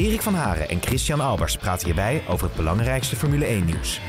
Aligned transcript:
Erik 0.00 0.22
van 0.22 0.34
Haren 0.34 0.68
en 0.68 0.82
Christian 0.82 1.20
Albers 1.20 1.56
praten 1.56 1.86
hierbij 1.86 2.22
over 2.28 2.46
het 2.46 2.56
belangrijkste 2.56 3.16
Formule 3.16 3.46
1-nieuws. 3.46 4.00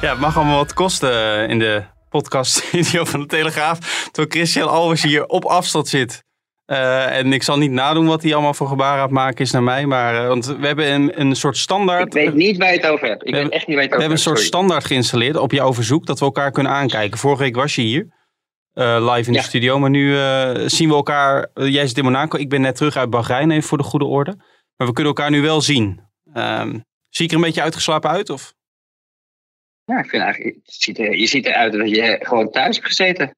Ja, 0.00 0.10
het 0.10 0.18
mag 0.18 0.36
allemaal 0.36 0.56
wat 0.56 0.72
kosten 0.72 1.48
in 1.48 1.58
de 1.58 1.82
podcast-studio 2.08 3.04
van 3.04 3.20
De 3.20 3.26
Telegraaf. 3.26 3.78
Terwijl 4.04 4.28
Christian 4.28 4.68
Albers 4.68 5.02
hier 5.02 5.26
op 5.26 5.44
afstand 5.44 5.88
zit. 5.88 6.24
Uh, 6.66 7.16
en 7.16 7.32
ik 7.32 7.42
zal 7.42 7.58
niet 7.58 7.70
nadoen 7.70 8.06
wat 8.06 8.22
hij 8.22 8.34
allemaal 8.34 8.54
voor 8.54 8.68
gebaren 8.68 8.96
aan 8.96 9.02
het 9.02 9.10
maken 9.10 9.44
is 9.44 9.50
naar 9.50 9.62
mij. 9.62 9.86
Maar, 9.86 10.22
uh, 10.22 10.28
want 10.28 10.46
we 10.46 10.66
hebben 10.66 10.92
een, 10.92 11.20
een 11.20 11.36
soort 11.36 11.56
standaard. 11.56 12.06
Ik 12.06 12.12
weet 12.12 12.34
niet 12.34 12.56
waar 12.56 12.72
je 12.72 12.76
het 12.76 12.86
over 12.86 13.08
hebt. 13.08 13.26
Ik 13.26 13.34
weet 13.34 13.48
echt 13.48 13.66
niet 13.66 13.76
waar 13.76 13.84
je 13.84 13.90
het 13.90 13.90
over 13.90 13.90
hebt. 13.90 13.94
We 13.94 14.00
hebben 14.00 14.10
een 14.10 14.18
soort 14.18 14.36
Sorry. 14.36 14.48
standaard 14.48 14.84
geïnstalleerd 14.84 15.36
op 15.36 15.52
jouw 15.52 15.74
verzoek. 15.74 16.06
Dat 16.06 16.18
we 16.18 16.24
elkaar 16.24 16.50
kunnen 16.50 16.72
aankijken. 16.72 17.18
Vorige 17.18 17.42
week 17.42 17.56
was 17.56 17.74
je 17.74 17.82
hier. 17.82 18.14
Uh, 18.78 19.12
live 19.14 19.28
in 19.28 19.34
Ja. 19.34 19.40
de 19.40 19.46
studio. 19.46 19.78
Maar 19.78 19.90
nu 19.90 20.14
zien 20.68 20.88
we 20.88 20.94
elkaar. 20.94 21.48
jij 21.54 21.86
zit 21.86 21.98
in 21.98 22.04
Monaco. 22.04 22.38
Ik 22.38 22.48
ben 22.48 22.60
net 22.60 22.76
terug 22.76 22.96
uit 22.96 23.10
Bahrein. 23.10 23.50
Even 23.50 23.68
voor 23.68 23.78
de 23.78 23.84
goede 23.84 24.04
orde. 24.04 24.34
Maar 24.76 24.86
we 24.86 24.92
kunnen 24.92 25.12
elkaar 25.14 25.30
nu 25.30 25.42
wel 25.42 25.60
zien. 25.60 26.00
Ehm, 26.34 26.78
zie 27.08 27.24
ik 27.24 27.30
er 27.30 27.36
een 27.36 27.42
beetje 27.42 27.62
uitgeslapen 27.62 28.10
uit? 28.10 28.30
Of? 28.30 28.54
Ja, 29.84 29.98
ik 29.98 30.08
vind 30.08 30.22
eigenlijk, 30.22 30.58
ziet 30.62 30.98
er, 30.98 31.16
je 31.16 31.26
ziet 31.26 31.46
eruit 31.46 31.72
dat 31.72 31.88
je 31.90 32.18
gewoon 32.22 32.50
thuis 32.50 32.74
hebt 32.76 32.88
gezeten. 32.88 33.34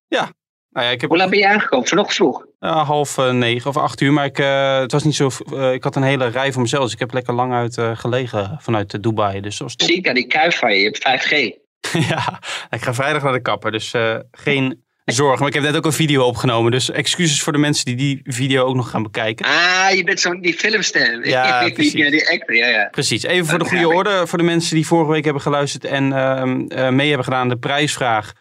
Nou 0.71 0.87
ja, 0.87 0.93
ik 0.93 1.01
heb 1.01 1.11
Hoe 1.11 1.19
laat 1.19 1.31
ben 1.31 1.39
je 1.39 1.49
aangekomen? 1.49 1.87
Vanochtend 1.89 2.17
vroeg. 2.17 2.47
Ja, 2.59 2.85
half 2.85 3.19
eh, 3.19 3.31
negen 3.31 3.71
of 3.71 3.77
acht 3.77 4.01
uur. 4.01 4.13
Maar 4.13 4.25
ik, 4.25 4.39
eh, 4.39 4.79
het 4.79 4.93
was 4.93 5.03
niet 5.05 5.15
zo. 5.15 5.29
eh, 5.55 5.73
ik 5.73 5.85
had 5.85 5.97
een 5.97 6.03
hele 6.03 6.27
rij 6.27 6.53
voor 6.53 6.63
mezelf. 6.63 6.83
Dus 6.85 6.93
ik 6.93 6.99
heb 6.99 7.13
lekker 7.13 7.35
lang 7.35 7.53
uit 7.53 7.79
eh, 7.79 7.97
gelegen 7.97 8.57
vanuit 8.61 8.95
eh, 8.95 9.01
Dubai. 9.01 9.41
Dus 9.41 9.59
dat. 9.59 9.73
Zie 9.77 9.97
ik 9.97 10.09
aan 10.09 10.15
die 10.15 10.27
kuif 10.27 10.59
van 10.59 10.73
je. 10.73 10.79
Je 10.79 10.85
hebt 10.85 10.99
5G. 10.99 11.33
ja, 12.11 12.39
ik 12.71 12.83
ga 12.83 12.95
vrijdag 12.95 13.23
naar 13.23 13.33
de 13.33 13.43
kapper. 13.43 13.71
Dus 13.73 13.93
eh, 13.93 14.19
geen 14.31 14.85
zorgen. 15.13 15.39
Maar 15.39 15.49
ik 15.49 15.55
heb 15.55 15.63
net 15.63 15.77
ook 15.77 15.85
een 15.85 15.93
video 15.93 16.25
opgenomen. 16.25 16.71
Dus 16.71 16.91
excuses 16.91 17.43
voor 17.43 17.53
de 17.53 17.59
mensen 17.59 17.85
die 17.85 17.97
die 17.97 18.21
video 18.25 18.65
ook 18.65 18.75
nog 18.75 18.91
gaan 18.91 19.03
bekijken. 19.03 19.47
Ah, 19.47 19.91
je 19.95 20.05
bent 20.05 20.21
zo'n 20.21 20.41
die 20.41 20.55
filmster. 20.55 21.29
Ja, 21.29 21.69
precies. 21.73 21.93
Ja, 22.03 22.11
die 22.11 22.31
actor, 22.31 22.57
ja, 22.57 22.67
ja. 22.69 22.89
Precies. 22.91 23.23
Even 23.23 23.47
voor 23.47 23.59
de 23.59 23.65
goede 23.65 23.89
orde. 23.89 24.27
Voor 24.27 24.39
de 24.39 24.45
mensen 24.45 24.75
die 24.75 24.87
vorige 24.87 25.11
week 25.11 25.25
hebben 25.25 25.43
geluisterd 25.43 25.85
en 25.85 26.13
ehm, 26.13 26.67
eh, 26.67 26.89
mee 26.89 27.07
hebben 27.09 27.25
gedaan. 27.25 27.49
De 27.49 27.59
prijsvraag 27.59 28.33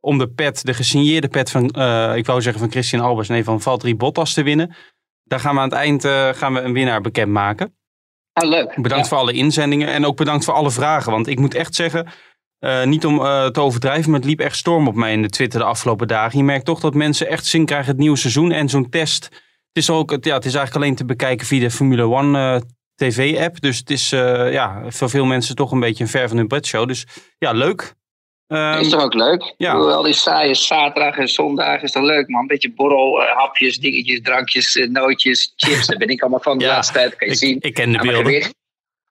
om 0.00 0.18
de 0.18 0.28
pet, 0.28 0.64
de 0.64 0.74
gesigneerde 0.74 1.28
pet 1.28 1.50
van, 1.50 1.70
eh, 1.70 2.12
ik 2.16 2.26
wou 2.26 2.42
zeggen 2.42 2.60
van 2.60 2.70
Christian 2.70 3.02
Albers. 3.02 3.28
Nee, 3.28 3.44
van 3.44 3.60
Valtteri 3.60 3.96
Bottas 3.96 4.34
te 4.34 4.42
winnen. 4.42 4.74
Daar 5.24 5.40
gaan 5.40 5.54
we 5.54 5.60
aan 5.60 5.68
het 5.68 5.78
eind 5.78 6.04
eh, 6.04 6.28
gaan 6.32 6.54
we 6.54 6.60
een 6.60 6.72
winnaar 6.72 7.00
bekendmaken. 7.00 7.76
Ah, 8.32 8.48
leuk. 8.48 8.74
Bedankt 8.82 9.04
Ja. 9.04 9.10
voor 9.10 9.18
alle 9.18 9.32
inzendingen 9.32 9.88
en 9.88 10.06
ook 10.06 10.16
bedankt 10.16 10.44
voor 10.44 10.54
alle 10.54 10.70
vragen. 10.70 11.12
Want 11.12 11.26
ik 11.26 11.38
moet 11.38 11.54
echt 11.54 11.74
zeggen, 11.74 12.08
eh, 12.62 12.84
niet 12.84 13.06
om 13.06 13.20
eh, 13.24 13.46
te 13.46 13.60
overdrijven, 13.60 14.10
maar 14.10 14.20
het 14.20 14.28
liep 14.28 14.40
echt 14.40 14.56
storm 14.56 14.88
op 14.88 14.94
mij 14.94 15.12
in 15.12 15.22
de 15.22 15.28
Twitter 15.28 15.58
de 15.60 15.66
afgelopen 15.66 16.08
dagen. 16.08 16.38
Je 16.38 16.44
merkt 16.44 16.64
toch 16.64 16.80
dat 16.80 16.94
mensen 16.94 17.28
echt 17.28 17.46
zin 17.46 17.64
krijgen 17.64 17.88
het 17.88 17.98
nieuwe 17.98 18.16
seizoen. 18.16 18.52
En 18.52 18.68
zo'n 18.68 18.88
test, 18.88 19.24
het 19.24 19.32
is, 19.72 19.90
ook, 19.90 20.10
het- 20.10 20.24
ja, 20.24 20.34
het 20.34 20.44
is 20.44 20.54
eigenlijk 20.54 20.84
alleen 20.84 20.96
te 20.96 21.04
bekijken 21.04 21.46
via 21.46 21.60
de 21.60 21.70
Formule 21.70 22.02
One 22.08 22.38
eh, 22.38 22.60
TV-app. 22.94 23.60
Dus 23.60 23.78
het 23.78 23.90
is 23.90 24.10
ja, 24.10 24.82
voor 24.88 25.10
veel 25.10 25.24
mensen 25.24 25.54
toch 25.56 25.72
een 25.72 25.80
beetje 25.80 26.04
een 26.04 26.10
ver 26.10 26.28
van 26.28 26.36
hun 26.36 26.48
bedshow. 26.48 26.88
Dus 26.88 27.06
ja, 27.38 27.52
leuk. 27.52 27.94
Ehm, 28.46 28.78
is 28.78 28.88
toch 28.88 29.02
ook 29.02 29.14
leuk? 29.14 29.54
ja. 29.56 29.76
Hoewel 29.76 30.02
die 30.02 30.12
saaie 30.12 30.54
zaterdag 30.54 31.16
en 31.16 31.28
zondag 31.28 31.82
is 31.82 31.92
toch 31.92 32.02
leuk, 32.02 32.28
man. 32.28 32.40
Een 32.40 32.46
beetje 32.46 32.72
borrel, 32.72 33.22
hapjes, 33.22 33.78
dingetjes, 33.78 34.20
drankjes, 34.22 34.86
nootjes, 34.90 35.52
chips. 35.56 35.86
Daar 35.86 35.98
ben 35.98 36.08
ik 36.08 36.20
allemaal 36.20 36.40
van 36.40 36.58
de 36.58 36.64
Ja, 36.64 36.70
laatste 36.70 36.92
tijd. 36.92 37.16
Kan 37.16 37.28
je 37.28 37.34
zien. 37.34 37.56
ik, 37.56 37.64
ik 37.64 37.74
ken 37.74 37.92
de 37.92 37.98
beelden. 37.98 38.52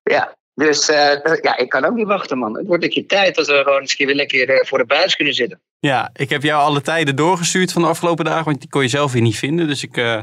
Ja, 0.03 0.35
dus 0.65 0.89
eh, 0.89 1.35
ja, 1.41 1.57
ik 1.57 1.69
kan 1.69 1.85
ook 1.85 1.95
niet 1.95 2.07
wachten, 2.07 2.37
man. 2.37 2.57
Het 2.57 2.67
wordt 2.67 2.83
een 2.83 2.89
keer 2.89 3.07
tijd 3.07 3.35
dat 3.35 3.47
we 3.47 3.61
gewoon 3.63 3.81
eens 3.81 3.97
weer 3.97 4.15
lekker 4.15 4.49
eh, 4.49 4.65
voor 4.67 4.77
de 4.77 4.85
buis 4.85 5.15
kunnen 5.15 5.33
zitten. 5.33 5.61
Ja, 5.79 6.09
ik 6.13 6.29
heb 6.29 6.43
jou 6.43 6.61
alle 6.61 6.81
tijden 6.81 7.15
doorgestuurd 7.15 7.71
van 7.71 7.81
de 7.81 7.87
afgelopen 7.87 8.25
dagen, 8.25 8.45
want 8.45 8.59
die 8.59 8.69
kon 8.69 8.81
je 8.81 8.87
zelf 8.87 9.11
weer 9.11 9.21
niet 9.21 9.37
vinden. 9.37 9.67
Dus 9.67 9.83
ik 9.83 9.97
eh, 9.97 10.21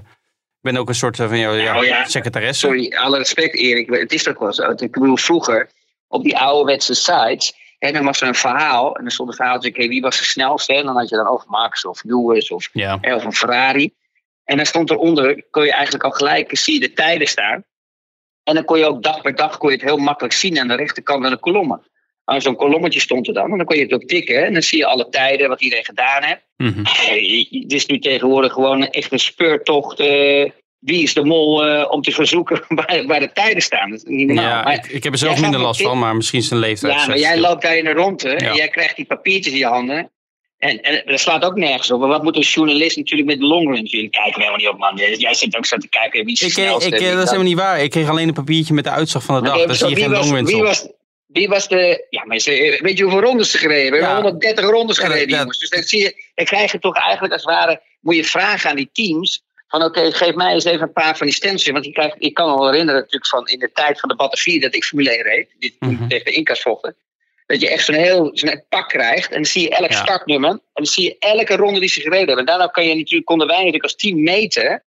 ben 0.60 0.76
ook 0.76 0.88
een 0.88 0.94
soort 0.94 1.16
van 1.16 1.38
jou, 1.38 1.56
ja, 1.56 1.72
Nou 1.72 1.86
ja, 1.86 2.04
secretaresse. 2.04 2.66
Sorry, 2.66 2.92
alle 2.96 3.18
respect, 3.18 3.54
Erik. 3.54 3.90
Het 3.90 4.12
is 4.12 4.22
toch 4.22 4.38
wel 4.38 4.52
zo. 4.52 4.70
Ik 4.70 4.92
bedoel, 4.92 5.16
vroeger 5.16 5.70
op 6.08 6.22
die 6.22 6.38
ouderwetse 6.38 6.94
sites. 6.94 7.52
En 7.78 7.92
dan 7.92 8.04
was 8.04 8.20
er 8.20 8.28
een 8.28 8.34
verhaal. 8.34 8.96
En 8.96 9.02
dan 9.02 9.10
stond 9.10 9.28
een 9.28 9.34
verhaal. 9.34 9.60
wie 9.60 10.00
was 10.00 10.18
de 10.18 10.24
snelste? 10.24 10.74
En 10.74 10.84
dan 10.84 10.96
had 10.96 11.08
je 11.08 11.16
dan 11.16 11.28
over 11.28 11.46
Max 11.48 11.84
of 11.84 12.00
Lewis 12.04 12.50
of, 12.50 12.68
Ja. 12.72 12.98
of 13.00 13.24
een 13.24 13.32
Ferrari. 13.32 13.94
En 14.44 14.56
dan 14.56 14.66
stond 14.66 14.90
eronder, 14.90 15.44
kon 15.50 15.64
je 15.64 15.72
eigenlijk 15.72 16.04
al 16.04 16.10
gelijk 16.10 16.58
zie 16.58 16.74
je 16.74 16.80
de 16.80 16.92
tijden 16.92 17.28
staan. 17.28 17.64
En 18.48 18.54
dan 18.54 18.64
kon 18.64 18.78
je 18.78 18.84
ook 18.86 19.02
dag 19.02 19.20
per 19.20 19.34
dag 19.34 19.58
kon 19.58 19.68
je 19.70 19.74
het 19.76 19.84
heel 19.84 19.96
makkelijk 19.96 20.34
zien 20.34 20.58
aan 20.58 20.68
de 20.68 20.74
rechterkant 20.76 21.22
van 21.22 21.30
de 21.32 21.38
kolommen. 21.38 21.82
Nou, 22.24 22.40
Zo'n 22.40 22.56
kolommetje 22.56 23.00
stond 23.00 23.26
er 23.28 23.34
dan. 23.34 23.50
En 23.50 23.56
dan 23.56 23.66
kon 23.66 23.76
je 23.76 23.82
het 23.82 23.92
ook 23.92 24.02
tikken. 24.04 24.44
En 24.46 24.52
dan 24.52 24.62
zie 24.62 24.78
je 24.78 24.86
alle 24.86 25.08
tijden, 25.08 25.48
wat 25.48 25.60
iedereen 25.62 25.84
gedaan 25.84 26.22
heeft. 26.22 26.46
Eh, 26.56 27.62
Het 27.62 27.72
is 27.72 27.86
nu 27.86 27.98
tegenwoordig 27.98 28.52
gewoon 28.52 28.88
echt 28.88 29.12
een 29.12 29.18
speurtocht. 29.18 30.00
eh, 30.00 30.50
wie 30.78 31.02
is 31.02 31.14
de 31.14 31.24
mol 31.24 31.66
eh, 31.66 31.90
om 31.92 32.02
te 32.02 32.12
gaan 32.12 32.26
zoeken 32.26 32.62
waar, 32.78 33.04
waar 33.06 33.20
de 33.20 33.32
tijden 33.32 33.62
staan? 33.62 33.90
Dat 33.90 33.98
is 33.98 34.04
niet 34.04 34.26
normaal. 34.26 34.44
Ja, 34.44 34.62
Maar- 34.62 34.74
ik, 34.74 34.86
ik 34.86 35.02
heb 35.04 35.12
er 35.12 35.18
zelf 35.18 35.40
minder 35.40 35.60
last 35.60 35.82
van, 35.82 35.98
maar 35.98 36.16
misschien 36.16 36.38
is 36.38 36.44
het 36.44 36.52
een 36.54 36.58
leeftijd. 36.60 36.94
ja, 37.00 37.06
maar 37.06 37.18
jij 37.18 37.38
loopt 37.38 37.62
daar 37.62 37.76
in 37.76 37.84
de 37.84 37.92
ronde 37.92 38.28
Ja. 38.28 38.36
en 38.36 38.54
jij 38.54 38.68
krijgt 38.68 38.96
die 38.96 39.04
papiertjes 39.04 39.52
in 39.52 39.58
je 39.58 39.66
handen. 39.66 40.10
En, 40.58 40.82
en 40.82 41.02
dat 41.06 41.20
slaat 41.20 41.44
ook 41.44 41.56
nergens 41.56 41.90
op. 41.90 42.00
Maar 42.00 42.08
wat 42.08 42.22
moet 42.22 42.36
een 42.36 42.42
journalist 42.42 42.96
natuurlijk 42.96 43.28
met 43.28 43.38
de 43.38 43.44
longrun? 43.46 43.84
Jullie 43.84 44.10
kijken 44.10 44.32
er 44.32 44.38
helemaal 44.38 44.56
niet 44.56 44.68
op, 44.68 44.78
man. 44.78 45.16
Jij 45.18 45.34
zit 45.34 45.56
ook 45.56 45.66
zo 45.66 45.76
te 45.76 45.88
kijken 45.88 46.24
wie 46.24 46.32
is 46.34 46.40
Ik, 46.40 46.46
eh, 46.48 46.52
snelste. 46.54 46.88
ik, 46.88 46.94
eh, 47.00 47.12
dat 47.12 47.18
is 47.22 47.24
helemaal 47.24 47.42
niet 47.48 47.56
waar. 47.58 47.82
Ik 47.82 47.90
kreeg 47.90 48.08
alleen 48.08 48.28
een 48.28 48.34
papiertje 48.34 48.74
met 48.74 48.84
de 48.84 48.90
uitslag 48.90 49.22
van 49.22 49.34
de 49.42 49.48
dag. 49.48 49.64
Daar 49.66 49.74
zie 49.74 49.88
je 49.88 49.94
geen 49.94 50.04
wie, 50.04 50.14
was, 50.16 50.24
longruns 50.26 50.50
wie, 50.50 50.58
op. 50.60 50.66
was, 50.66 50.88
wie 51.26 51.48
was 51.48 51.68
de... 51.68 52.06
Ja, 52.10 52.24
maar 52.24 52.38
ze, 52.38 52.78
weet 52.82 52.96
je 52.98 53.02
hoeveel 53.02 53.20
rondes 53.22 53.50
ze 53.50 53.58
gereden 53.58 53.82
hebben? 53.82 54.00
Ja. 54.00 54.14
130 54.14 54.64
rondes 54.70 54.98
gereden, 54.98 55.38
jongens. 55.38 55.58
Dus 55.58 55.68
dan, 55.70 55.82
zie 55.82 56.00
je, 56.00 56.22
dan 56.34 56.44
krijg 56.44 56.72
je 56.72 56.78
toch 56.78 56.96
eigenlijk 56.96 57.32
als 57.32 57.42
het 57.44 57.50
ware... 57.54 57.80
Moet 58.00 58.16
je 58.16 58.24
vragen 58.24 58.70
aan 58.70 58.76
die 58.76 58.90
teams... 58.92 59.42
Van 59.68 59.82
oké, 59.82 60.12
geef 60.12 60.34
mij 60.34 60.52
eens 60.52 60.64
even 60.64 60.82
een 60.82 60.92
paar 60.92 61.16
van 61.16 61.26
die 61.26 61.34
stencils. 61.36 61.72
Want 61.72 61.86
ik, 61.86 61.92
krijg, 61.94 62.14
ik 62.18 62.34
kan 62.34 62.50
me 62.50 62.56
wel 62.56 62.70
herinneren 62.70 63.00
natuurlijk 63.00 63.26
van 63.26 63.46
in 63.48 63.58
de 63.58 63.70
tijd 63.72 64.00
van 64.00 64.08
de 64.08 64.14
batterie... 64.14 64.60
dat 64.60 64.74
ik 64.74 64.84
Formule 64.84 65.10
1 65.10 65.22
reed. 65.22 65.48
Dit 65.58 65.72
toen 65.78 65.92
Mhm. 65.92 66.08
tegen 66.08 66.24
de 66.24 66.30
Incas 66.32 66.60
vochten. 66.60 66.96
Dat 67.48 67.60
je 67.60 67.68
echt 67.70 67.84
zo'n 67.84 67.94
heel 67.94 68.30
zo'n 68.32 68.64
pak 68.68 68.88
krijgt. 68.88 69.28
En 69.28 69.34
dan 69.34 69.44
zie 69.44 69.62
je 69.62 69.68
elk 69.68 69.90
Ja. 69.90 69.96
startnummer. 70.02 70.50
En 70.50 70.60
dan 70.72 70.86
zie 70.86 71.04
je 71.04 71.16
elke 71.18 71.56
ronde 71.56 71.80
die 71.80 71.88
ze 71.88 72.00
gereden 72.00 72.26
hebben. 72.26 72.38
En 72.38 72.44
daarna 72.44 72.66
kan 72.66 72.86
je 72.86 72.94
natuurlijk, 72.94 73.26
konden 73.26 73.46
wij 73.46 73.56
natuurlijk 73.56 73.84
als 73.84 73.96
team 73.96 74.22
meten... 74.22 74.82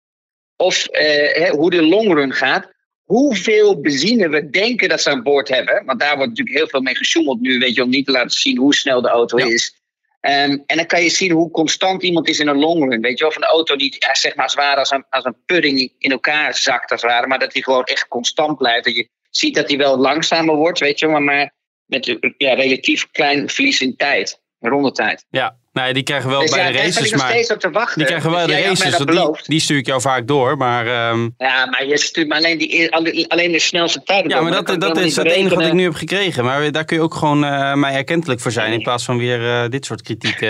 Of 0.56 0.86
eh, 0.86 1.50
hoe 1.50 1.70
de 1.70 1.82
longrun 1.82 2.32
gaat 2.32 2.72
hoeveel 3.04 3.80
benzine 3.80 4.28
we 4.28 4.50
denken 4.50 4.88
dat 4.88 5.00
ze 5.02 5.10
aan 5.10 5.22
boord 5.22 5.48
hebben. 5.48 5.82
Want 5.84 6.00
daar 6.00 6.16
wordt 6.16 6.28
natuurlijk 6.28 6.56
heel 6.56 6.68
veel 6.68 6.80
mee 6.80 6.96
gesjoemeld 6.96 7.40
nu, 7.40 7.58
weet 7.58 7.74
je, 7.74 7.82
om 7.82 7.90
niet 7.90 8.06
te 8.06 8.12
laten 8.12 8.30
zien 8.30 8.58
hoe 8.58 8.74
snel 8.74 9.02
de 9.02 9.08
auto 9.08 9.38
Ja. 9.38 9.46
is. 9.46 9.74
Ehm, 10.20 10.58
en 10.66 10.76
dan 10.76 10.86
kan 10.86 11.02
je 11.02 11.08
zien 11.10 11.30
hoe 11.30 11.50
constant 11.50 12.02
iemand 12.02 12.28
is 12.28 12.38
in 12.38 12.48
een 12.48 12.58
longrun. 12.58 13.00
Weet 13.00 13.18
je, 13.18 13.26
of 13.26 13.36
een 13.36 13.44
auto 13.44 13.74
ja, 13.76 14.14
zeg 14.14 14.34
maar 14.34 14.44
als, 14.44 14.54
het 14.54 14.64
ware 14.64 14.78
als, 14.78 14.90
een, 14.90 15.04
als 15.10 15.24
een 15.24 15.36
pudding 15.46 15.92
in 15.98 16.10
elkaar 16.10 16.56
zakt, 16.56 16.90
als 16.90 17.02
het 17.02 17.10
ware, 17.10 17.26
maar 17.26 17.38
dat 17.38 17.52
hij 17.52 17.62
gewoon 17.62 17.84
echt 17.84 18.08
constant 18.08 18.58
blijft. 18.58 18.84
Dat 18.84 18.94
je 18.94 19.08
ziet 19.30 19.54
dat 19.54 19.68
hij 19.68 19.76
wel 19.78 19.96
langzamer 19.98 20.54
wordt, 20.54 20.78
weet 20.78 20.98
je, 20.98 21.06
maar, 21.06 21.22
maar 21.22 21.52
met 21.90 22.08
een 22.08 22.34
ja, 22.36 22.54
relatief 22.54 23.10
klein 23.10 23.48
verlies 23.48 23.80
in 23.80 23.96
tijd, 23.96 24.40
rondetijd. 24.60 25.26
Ja, 25.30 25.58
nou, 25.72 25.92
die 25.92 26.02
krijgen 26.02 26.30
wel 26.30 26.40
Dus 26.40 26.50
bij 26.50 26.60
ja, 26.60 26.70
de 26.70 26.78
races, 26.78 27.12
maar 27.12 27.30
steeds 27.30 27.52
op 27.52 27.58
te 27.60 27.70
wachten. 27.70 27.98
die 27.98 28.06
krijgen 28.06 28.30
wel 28.30 28.46
Dus 28.46 28.56
de 28.56 28.62
races. 28.62 28.96
Die, 28.96 29.30
die 29.46 29.60
stuur 29.60 29.78
ik 29.78 29.86
jou 29.86 30.00
vaak 30.00 30.26
door, 30.26 30.56
maar... 30.56 30.86
ehm, 30.86 31.28
Ja, 31.38 31.66
maar 31.66 31.86
je 31.86 31.98
stuurt 31.98 32.28
me 32.28 32.34
alleen, 32.34 32.58
die, 32.58 32.94
alleen 33.28 33.52
de 33.52 33.58
snelste 33.58 34.02
tijden. 34.02 34.30
ja, 34.30 34.36
door, 34.36 34.50
maar 34.50 34.64
dat, 34.64 34.80
dat 34.80 34.98
is 34.98 35.16
het 35.16 35.26
enige 35.26 35.54
wat 35.54 35.66
ik 35.66 35.72
nu 35.72 35.82
heb 35.82 35.94
gekregen. 35.94 36.44
Maar 36.44 36.72
daar 36.72 36.84
kun 36.84 36.96
je 36.96 37.02
ook 37.02 37.14
gewoon 37.14 37.44
eh, 37.44 37.74
mij 37.74 37.94
erkentelijk 37.94 38.40
voor 38.40 38.50
zijn. 38.50 38.72
In 38.72 38.82
plaats 38.82 39.04
van 39.04 39.18
weer 39.18 39.48
eh, 39.48 39.68
dit 39.68 39.84
soort 39.84 40.02
kritiek 40.02 40.40
eh, 40.40 40.48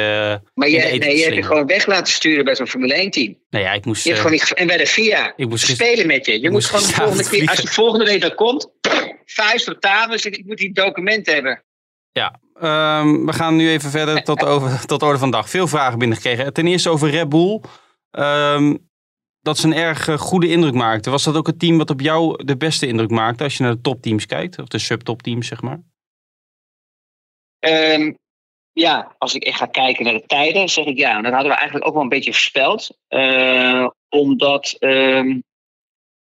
Maar 0.55 0.69
je, 0.69 0.79
nee, 0.79 1.17
je 1.17 1.23
hebt 1.23 1.35
je 1.35 1.43
gewoon 1.43 1.67
weg 1.67 1.87
laten 1.87 2.13
sturen 2.13 2.45
bij 2.45 2.55
zo'n 2.55 2.69
Formule 2.69 2.95
1 2.95 3.11
team. 3.11 3.37
Nee, 3.51 3.63
ja, 3.63 3.73
ik 3.73 3.85
moest... 3.85 4.03
Je 4.03 4.09
hebt 4.09 4.23
gewoon 4.23 4.37
niet, 4.37 4.55
en 4.55 4.67
bij 4.67 4.77
de 4.77 4.87
FIA. 4.87 5.33
ik 5.37 5.49
moest 5.49 5.67
spelen 5.67 6.07
met 6.07 6.27
je. 6.27 6.33
Je 6.33 6.41
moet 6.41 6.51
moest 6.51 6.67
gewoon 6.67 6.87
de 6.87 6.93
volgende 6.93 7.29
keer, 7.29 7.49
als 7.49 7.61
je 7.61 7.69
volgende 7.69 8.05
week 8.05 8.21
dan 8.21 8.35
komt, 8.35 8.69
vuist 9.33 9.69
op 9.69 9.81
tafel 9.81 10.19
zeg 10.19 10.33
ik 10.33 10.47
moet 10.47 10.59
die 10.59 10.73
documenten 10.73 11.35
hebben. 11.35 11.65
Ja, 12.13 12.41
ehm, 12.55 13.25
we 13.25 13.33
gaan 13.33 13.57
nu 13.57 13.71
even 13.71 13.91
verder 13.91 14.23
tot, 14.31 14.45
over, 14.45 14.87
tot 14.87 15.01
de 15.01 15.07
orde 15.07 15.19
van 15.19 15.31
de 15.31 15.37
dag. 15.37 15.51
Veel 15.51 15.67
vragen 15.67 15.99
binnengekregen. 15.99 16.53
Ten 16.53 16.67
eerste 16.67 16.91
over 16.91 17.11
Red 17.11 17.29
Bull. 17.29 17.61
Ehm, 18.11 18.77
dat 19.41 19.59
ze 19.59 19.67
een 19.67 19.75
erg 19.75 20.09
eh, 20.09 20.19
goede 20.19 20.49
indruk 20.49 20.75
maakte. 20.75 21.11
Was 21.11 21.25
dat 21.25 21.37
ook 21.37 21.47
het 21.47 21.59
team 21.59 21.79
wat 21.79 21.91
op 21.91 22.01
jou 22.01 22.45
de 22.45 22.57
beste 22.57 22.87
indruk 22.87 23.11
maakte 23.11 23.45
als 23.45 23.57
je 23.57 23.63
naar 23.63 23.73
de 23.73 23.81
topteams 23.81 24.27
kijkt? 24.27 24.59
Of 24.59 24.67
de 24.67 24.79
subtopteams, 24.79 25.47
zeg 25.47 25.63
maar? 25.63 25.81
Ehm, 27.59 28.13
ja, 28.73 29.15
als 29.19 29.35
ik 29.35 29.45
echt 29.45 29.59
ga 29.59 29.67
kijken 29.67 30.05
naar 30.05 30.15
de 30.15 30.27
tijden, 30.27 30.69
zeg 30.69 30.85
ik 30.85 30.99
ja. 30.99 31.21
Dat 31.21 31.33
hadden 31.33 31.51
we 31.51 31.57
eigenlijk 31.57 31.87
ook 31.87 31.95
wel 31.95 32.03
een 32.03 32.09
beetje 32.09 32.33
voorspeld. 32.33 32.99
Omdat 34.09 34.77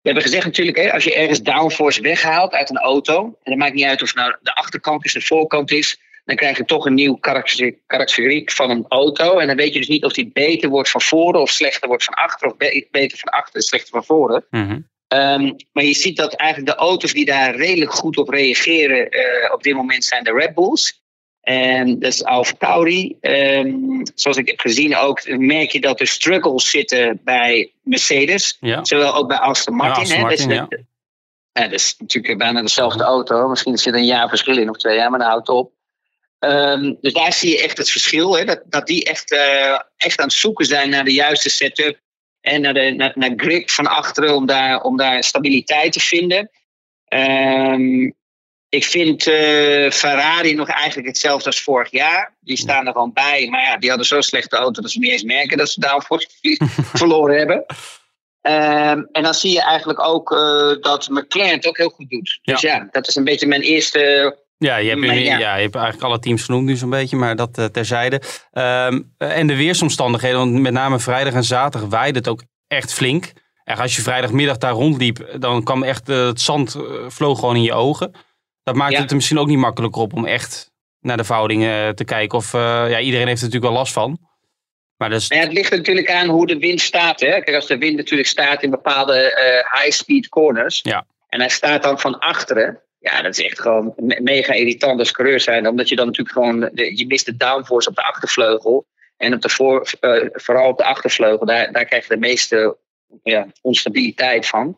We 0.07 0.13
hebben 0.13 0.31
gezegd 0.31 0.45
natuurlijk, 0.45 0.77
hè, 0.77 0.93
als 0.93 1.03
je 1.03 1.15
ergens 1.15 1.41
downforce 1.41 2.01
weghaalt 2.01 2.53
uit 2.53 2.69
een 2.69 2.77
auto, 2.77 3.23
en 3.23 3.51
dat 3.51 3.57
maakt 3.57 3.73
niet 3.73 3.85
uit 3.85 4.01
of 4.01 4.07
het 4.07 4.17
nou 4.17 4.35
de 4.41 4.55
achterkant 4.55 5.05
is, 5.05 5.13
de 5.13 5.21
voorkant 5.21 5.71
is, 5.71 5.99
dan 6.25 6.35
krijg 6.35 6.57
je 6.57 6.65
toch 6.65 6.85
een 6.85 6.93
nieuw 6.93 7.15
karakteriek 7.87 8.51
van 8.51 8.69
een 8.69 8.85
auto. 8.87 9.39
En 9.39 9.47
dan 9.47 9.55
weet 9.55 9.73
je 9.73 9.79
dus 9.79 9.87
niet 9.87 10.03
of 10.03 10.13
die 10.13 10.29
beter 10.33 10.69
wordt 10.69 10.89
van 10.89 11.01
voren 11.01 11.41
of 11.41 11.49
slechter 11.49 11.87
wordt 11.87 12.03
van 12.03 12.13
achter, 12.13 12.47
of 12.47 12.57
beter 12.91 13.17
van 13.17 13.31
achter 13.31 13.55
en 13.55 13.61
slechter 13.61 13.89
van 13.89 14.03
voren. 14.03 14.45
Mhm. 14.49 14.79
Ehm, 15.07 15.51
maar 15.71 15.83
je 15.83 15.93
ziet 15.93 16.17
dat 16.17 16.33
eigenlijk 16.33 16.71
de 16.71 16.83
auto's 16.83 17.13
die 17.13 17.25
daar 17.25 17.55
redelijk 17.55 17.91
goed 17.91 18.17
op 18.17 18.29
reageren 18.29 19.09
eh, 19.09 19.53
op 19.53 19.63
dit 19.63 19.75
moment 19.75 20.05
zijn 20.05 20.23
de 20.23 20.33
Red 20.33 20.53
Bulls. 20.53 21.01
En 21.47 21.99
dat 21.99 22.13
is 22.13 22.23
Alfa 22.23 22.53
Tauri. 22.57 23.17
Ehm, 23.21 24.05
zoals 24.15 24.37
ik 24.37 24.47
heb 24.47 24.59
gezien 24.59 24.95
ook, 24.97 25.37
merk 25.37 25.71
je 25.71 25.79
dat 25.81 25.99
er 25.99 26.07
struggles 26.07 26.69
zitten 26.69 27.19
bij 27.23 27.71
Mercedes. 27.81 28.57
Ja. 28.59 28.85
Zowel 28.85 29.15
ook 29.15 29.27
bij 29.27 29.37
Aston 29.37 29.75
Martin. 29.75 30.01
Aston 30.03 30.17
hè. 30.17 30.23
Martin, 30.23 30.49
dat, 30.49 30.57
is 30.61 30.67
de- 30.69 30.83
ja, 31.51 31.63
dat 31.63 31.71
is 31.79 31.95
natuurlijk 31.97 32.37
bijna 32.37 32.61
dezelfde 32.61 33.03
auto. 33.03 33.47
Misschien 33.47 33.77
zit 33.77 33.93
er 33.93 33.99
een 33.99 34.05
jaar 34.05 34.29
verschil 34.29 34.57
in 34.57 34.69
of 34.69 34.77
twee 34.77 34.95
jaar, 34.95 35.09
maar 35.09 35.19
dan 35.19 35.27
houdt 35.27 35.49
op. 35.49 35.71
Ehm, 36.39 36.93
dus 37.01 37.13
daar 37.13 37.33
zie 37.33 37.49
je 37.49 37.63
echt 37.63 37.77
het 37.77 37.89
verschil. 37.89 38.37
Hè, 38.37 38.45
dat, 38.45 38.61
dat 38.65 38.87
die 38.87 39.03
echt, 39.05 39.31
eh, 39.31 39.79
echt 39.97 40.19
aan 40.19 40.25
het 40.27 40.33
zoeken 40.35 40.65
zijn 40.65 40.89
naar 40.89 41.03
de 41.03 41.13
juiste 41.13 41.49
setup. 41.49 41.99
En 42.41 42.61
naar, 42.61 42.73
de, 42.73 42.91
naar, 42.91 43.11
naar 43.15 43.33
grip 43.35 43.69
van 43.69 43.87
achteren 43.87 44.35
om 44.35 44.45
daar, 44.45 44.81
om 44.81 44.97
daar 44.97 45.23
stabiliteit 45.23 45.93
te 45.93 45.99
vinden. 45.99 46.49
Ehm, 47.05 48.11
ik 48.69 48.85
vind 48.85 49.27
eh, 49.27 49.91
Ferrari 49.91 50.53
nog 50.53 50.69
eigenlijk 50.69 51.07
hetzelfde 51.07 51.45
als 51.45 51.61
vorig 51.61 51.91
jaar. 51.91 52.35
Die 52.39 52.57
staan 52.57 52.85
er 52.85 52.91
gewoon 52.91 53.13
bij. 53.13 53.47
Maar 53.49 53.61
ja, 53.61 53.77
die 53.77 53.89
hadden 53.89 54.07
zo'n 54.07 54.21
slechte 54.21 54.55
auto 54.55 54.81
dat 54.81 54.91
ze 54.91 54.99
niet 54.99 55.11
eens 55.11 55.23
merken 55.23 55.57
dat 55.57 55.69
ze 55.69 55.79
daarvoor 55.79 56.25
verloren 56.93 57.37
hebben. 57.37 57.65
Ehm, 58.41 59.01
en 59.11 59.23
dan 59.23 59.33
zie 59.33 59.51
je 59.51 59.61
eigenlijk 59.61 59.99
ook 59.99 60.31
eh, 60.31 60.81
dat 60.81 61.09
McLaren 61.09 61.55
het 61.55 61.67
ook 61.67 61.77
heel 61.77 61.89
goed 61.89 62.09
doet. 62.09 62.39
Dus 62.41 62.61
ja, 62.61 62.87
dat 62.91 63.07
is 63.07 63.15
een 63.15 63.23
beetje 63.23 63.47
mijn 63.47 63.61
eerste 63.61 64.35
Ja, 64.57 64.77
je 64.77 64.89
hebt, 64.89 65.01
Maar 65.01 65.15
ja. 65.15 65.37
ja. 65.37 65.55
je 65.55 65.61
hebt 65.61 65.75
eigenlijk 65.75 66.05
alle 66.05 66.19
teams 66.19 66.43
genoemd 66.43 66.65
nu 66.65 66.75
zo'n 66.75 66.89
beetje, 66.89 67.17
maar 67.17 67.35
dat 67.35 67.57
eh, 67.57 67.65
terzijde. 67.65 68.21
Ehm, 68.51 69.01
en 69.17 69.47
de 69.47 69.55
weersomstandigheden, 69.55 70.37
want 70.37 70.51
met 70.51 70.73
name 70.73 70.99
vrijdag 70.99 71.33
en 71.33 71.43
zaterdag 71.43 71.89
waaide 71.89 72.17
het 72.17 72.27
ook 72.27 72.43
echt 72.67 72.93
flink. 72.93 73.31
En 73.63 73.77
als 73.77 73.95
je 73.95 74.01
vrijdagmiddag 74.01 74.57
daar 74.57 74.71
rondliep, 74.71 75.35
dan 75.39 75.63
kwam 75.63 75.83
echt 75.83 76.07
het 76.07 76.41
zand 76.41 76.77
vloog 77.07 77.39
gewoon 77.39 77.55
in 77.55 77.63
je 77.63 77.73
ogen. 77.73 78.11
Dat 78.67 78.75
maakt 78.75 78.93
Ja. 78.93 78.99
het 78.99 79.09
er 79.09 79.15
misschien 79.15 79.37
ook 79.37 79.47
niet 79.47 79.57
makkelijker 79.57 80.01
op 80.01 80.13
om 80.13 80.25
echt 80.25 80.71
naar 80.99 81.17
de 81.17 81.23
verhoudingen 81.23 81.95
te 81.95 82.03
kijken. 82.03 82.37
Of 82.37 82.53
eh, 82.53 82.61
ja, 82.89 82.99
iedereen 82.99 83.27
heeft 83.27 83.41
er 83.41 83.45
natuurlijk 83.45 83.71
wel 83.71 83.81
last 83.81 83.93
van. 83.93 84.19
Maar 84.97 85.09
dus, 85.09 85.27
ja, 85.27 85.37
het 85.37 85.53
ligt 85.53 85.71
er 85.71 85.77
natuurlijk 85.77 86.11
aan 86.11 86.27
hoe 86.27 86.47
de 86.47 86.57
wind 86.57 86.81
staat. 86.81 87.19
Hè? 87.19 87.29
Kijk, 87.29 87.55
als 87.55 87.67
de 87.67 87.77
wind 87.77 87.95
natuurlijk 87.97 88.29
staat 88.29 88.63
in 88.63 88.69
bepaalde 88.69 89.33
eh, 89.33 89.81
high-speed 89.81 90.29
corners. 90.29 90.79
Ja. 90.83 91.05
En 91.27 91.39
hij 91.39 91.49
staat 91.49 91.83
dan 91.83 91.99
van 91.99 92.19
achteren. 92.19 92.81
Ja, 92.99 93.21
dat 93.21 93.37
is 93.37 93.45
echt 93.45 93.61
gewoon 93.61 93.93
me- 93.95 94.19
mega 94.21 94.53
irritant 94.53 94.99
als 94.99 95.11
coureur 95.11 95.39
zijn. 95.39 95.67
Omdat 95.67 95.89
je 95.89 95.95
dan 95.95 96.05
natuurlijk 96.05 96.35
gewoon. 96.35 96.59
De, 96.73 96.97
je 96.97 97.07
mist 97.07 97.25
de 97.25 97.37
downforce 97.37 97.89
op 97.89 97.95
de 97.95 98.03
achtervleugel. 98.03 98.85
En 99.17 99.33
op 99.33 99.41
de 99.41 99.49
voor, 99.49 99.89
eh, 99.99 100.25
vooral 100.31 100.69
op 100.69 100.77
de 100.77 100.85
achtervleugel, 100.85 101.45
daar, 101.45 101.71
daar 101.71 101.85
krijg 101.85 102.07
je 102.07 102.13
de 102.13 102.19
meeste 102.19 102.77
ja, 103.23 103.47
onstabiliteit 103.61 104.47
van. 104.47 104.77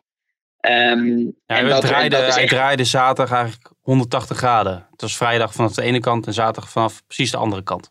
Ja, 0.60 0.70
en 0.70 1.36
hij, 1.46 1.62
dat- 1.62 1.82
en 1.82 1.88
draaide, 1.88 2.16
dat 2.16 2.36
echt- 2.36 2.48
draaide 2.48 2.84
zaterdag 2.84 3.36
eigenlijk 3.38 3.70
180 3.80 4.36
graden. 4.36 4.86
Het 4.90 5.00
was 5.00 5.16
vrijdag 5.16 5.52
vanaf 5.54 5.72
de 5.72 5.82
ene 5.82 6.00
kant 6.00 6.26
en 6.26 6.32
zaterdag 6.32 6.70
vanaf 6.70 7.02
precies 7.06 7.30
de 7.30 7.36
andere 7.36 7.62
kant. 7.62 7.90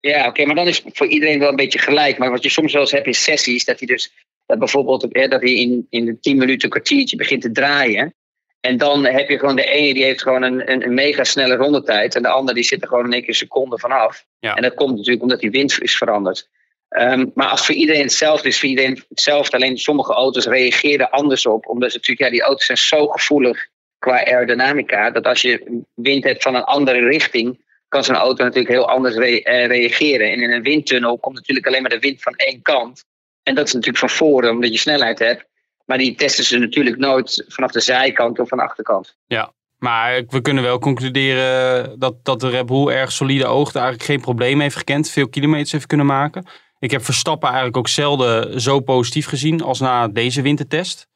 Ja, 0.00 0.26
oké, 0.26 0.44
maar 0.44 0.54
dan 0.54 0.66
is 0.66 0.82
voor 0.92 1.06
iedereen 1.06 1.38
wel 1.38 1.48
een 1.48 1.56
beetje 1.56 1.78
gelijk. 1.78 2.18
Maar 2.18 2.30
wat 2.30 2.42
je 2.42 2.48
soms 2.48 2.72
wel 2.72 2.82
eens 2.82 2.90
hebt 2.90 3.06
in 3.06 3.14
sessies, 3.14 3.64
dat 3.64 3.78
hij 3.78 3.86
dus 3.88 4.12
dat 4.46 4.58
bijvoorbeeld 4.58 5.06
hè, 5.10 5.28
dat 5.28 5.40
hij 5.40 5.52
in, 5.54 5.86
in 5.90 6.08
een 6.08 6.20
10 6.20 6.36
minuten 6.36 6.64
een 6.64 6.70
kwartiertje 6.70 7.16
begint 7.16 7.42
te 7.42 7.52
draaien. 7.52 8.14
En 8.60 8.76
dan 8.76 9.04
heb 9.04 9.28
je 9.28 9.38
gewoon 9.38 9.56
de 9.56 9.64
ene 9.64 9.94
die 9.94 10.04
heeft 10.04 10.22
gewoon 10.22 10.42
een, 10.42 10.70
een, 10.72 10.84
een 10.84 10.94
mega 10.94 11.24
snelle 11.24 11.54
rondetijd. 11.56 12.14
En 12.14 12.22
de 12.22 12.28
andere 12.28 12.54
die 12.54 12.64
zit 12.66 12.82
er 12.82 12.88
gewoon 12.88 13.04
in 13.04 13.12
één 13.12 13.20
keer 13.20 13.28
een 13.30 13.34
seconde 13.34 13.78
vanaf. 13.78 14.24
Ja. 14.38 14.54
En 14.54 14.62
dat 14.62 14.74
komt 14.74 14.96
natuurlijk 14.96 15.22
omdat 15.22 15.40
die 15.40 15.50
wind 15.50 15.80
is 15.80 15.96
veranderd. 15.96 16.48
Ehm, 16.90 17.26
maar 17.34 17.48
als 17.48 17.66
voor 17.66 17.74
iedereen 17.74 18.02
hetzelfde 18.02 18.48
is, 18.48 18.58
voor 18.58 18.68
iedereen 18.68 19.02
hetzelfde. 19.08 19.56
Alleen 19.56 19.78
sommige 19.78 20.12
auto's 20.12 20.46
reageren 20.46 21.10
anders 21.10 21.46
op. 21.46 21.66
Omdat 21.66 21.92
natuurlijk, 21.92 22.20
ja, 22.20 22.30
die 22.30 22.42
auto's 22.42 22.66
zijn 22.66 22.78
zo 22.78 23.06
gevoelig 23.06 23.68
qua 23.98 24.24
aerodynamica. 24.24 25.10
Dat 25.10 25.26
als 25.26 25.42
je 25.42 25.82
wind 25.94 26.24
hebt 26.24 26.42
van 26.42 26.54
een 26.54 26.64
andere 26.64 27.08
richting, 27.08 27.60
kan 27.88 28.04
zo'n 28.04 28.14
auto 28.14 28.44
natuurlijk 28.44 28.74
heel 28.74 28.88
anders 28.88 29.16
eh, 29.16 29.66
reageren. 29.66 30.32
En 30.32 30.42
in 30.42 30.50
een 30.52 30.62
windtunnel 30.62 31.18
komt 31.18 31.34
natuurlijk 31.34 31.66
alleen 31.66 31.82
maar 31.82 31.90
de 31.90 31.98
wind 31.98 32.22
van 32.22 32.34
één 32.34 32.62
kant. 32.62 33.04
En 33.42 33.54
dat 33.54 33.66
is 33.66 33.72
natuurlijk 33.72 33.98
van 33.98 34.10
voren, 34.10 34.50
omdat 34.50 34.72
je 34.72 34.78
snelheid 34.78 35.18
hebt. 35.18 35.44
Maar 35.84 35.98
die 35.98 36.14
testen 36.14 36.44
ze 36.44 36.58
natuurlijk 36.58 36.96
nooit 36.96 37.44
vanaf 37.48 37.70
de 37.70 37.80
zijkant 37.80 38.38
of 38.38 38.48
van 38.48 38.58
de 38.58 38.64
achterkant. 38.64 39.16
Maar 39.78 40.24
we 40.28 40.40
kunnen 40.40 40.62
wel 40.62 40.78
concluderen 40.78 41.98
dat, 41.98 42.24
dat 42.24 42.40
de 42.40 42.48
Red 42.48 42.70
erg 42.70 43.12
solide 43.12 43.46
oogde. 43.46 43.78
Eigenlijk 43.78 44.08
geen 44.10 44.20
probleem 44.20 44.60
heeft 44.60 44.76
gekend. 44.76 45.10
Veel 45.10 45.28
kilometers 45.28 45.72
heeft 45.72 45.86
kunnen 45.86 46.06
maken. 46.06 46.46
Ik 46.80 46.90
heb 46.90 47.04
Verstappen 47.04 47.48
eigenlijk 47.48 47.76
ook 47.76 47.88
zelden 47.88 48.60
zo 48.60 48.80
positief 48.80 49.26
gezien 49.26 49.62
als 49.62 49.80
na 49.80 50.08
deze 50.08 50.42
wintertest. 50.42 51.08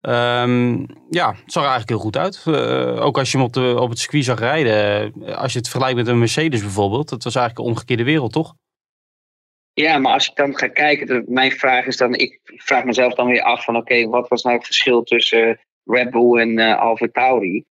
Ehm, 0.00 0.78
ja, 1.10 1.28
het 1.34 1.52
zag 1.52 1.62
er 1.62 1.68
eigenlijk 1.68 1.88
heel 1.88 1.98
goed 1.98 2.16
uit. 2.16 2.42
Eh, 2.46 3.04
ook 3.04 3.18
als 3.18 3.30
je 3.30 3.36
hem 3.36 3.46
op, 3.46 3.52
de, 3.52 3.76
op 3.80 3.90
het 3.90 3.98
circuit 3.98 4.24
zag 4.24 4.38
rijden. 4.38 5.12
eh, 5.22 5.36
Als 5.36 5.52
je 5.52 5.58
het 5.58 5.68
vergelijkt 5.68 5.98
met 5.98 6.06
een 6.06 6.18
Mercedes 6.18 6.60
bijvoorbeeld. 6.60 7.08
Dat 7.08 7.24
was 7.24 7.34
eigenlijk 7.34 7.66
een 7.66 7.72
omgekeerde 7.74 8.04
wereld, 8.04 8.32
toch? 8.32 8.54
Ja, 9.72 9.98
maar 9.98 10.12
als 10.12 10.28
ik 10.28 10.36
dan 10.36 10.56
ga 10.58 10.68
kijken, 10.68 11.24
mijn 11.28 11.52
vraag 11.52 11.86
is 11.86 11.96
dan, 11.96 12.14
ik 12.14 12.40
vraag 12.44 12.84
mezelf 12.84 13.14
dan 13.14 13.26
weer 13.26 13.42
af 13.42 13.64
van 13.64 13.76
oké, 13.76 14.08
wat 14.08 14.28
was 14.28 14.42
nou 14.42 14.56
het 14.56 14.66
verschil 14.66 15.02
tussen 15.02 15.48
eh, 15.48 15.56
Red 15.84 16.10
Bull 16.10 16.40
en 16.40 16.78
Alfa 16.78 17.08
Tauri? 17.12 17.64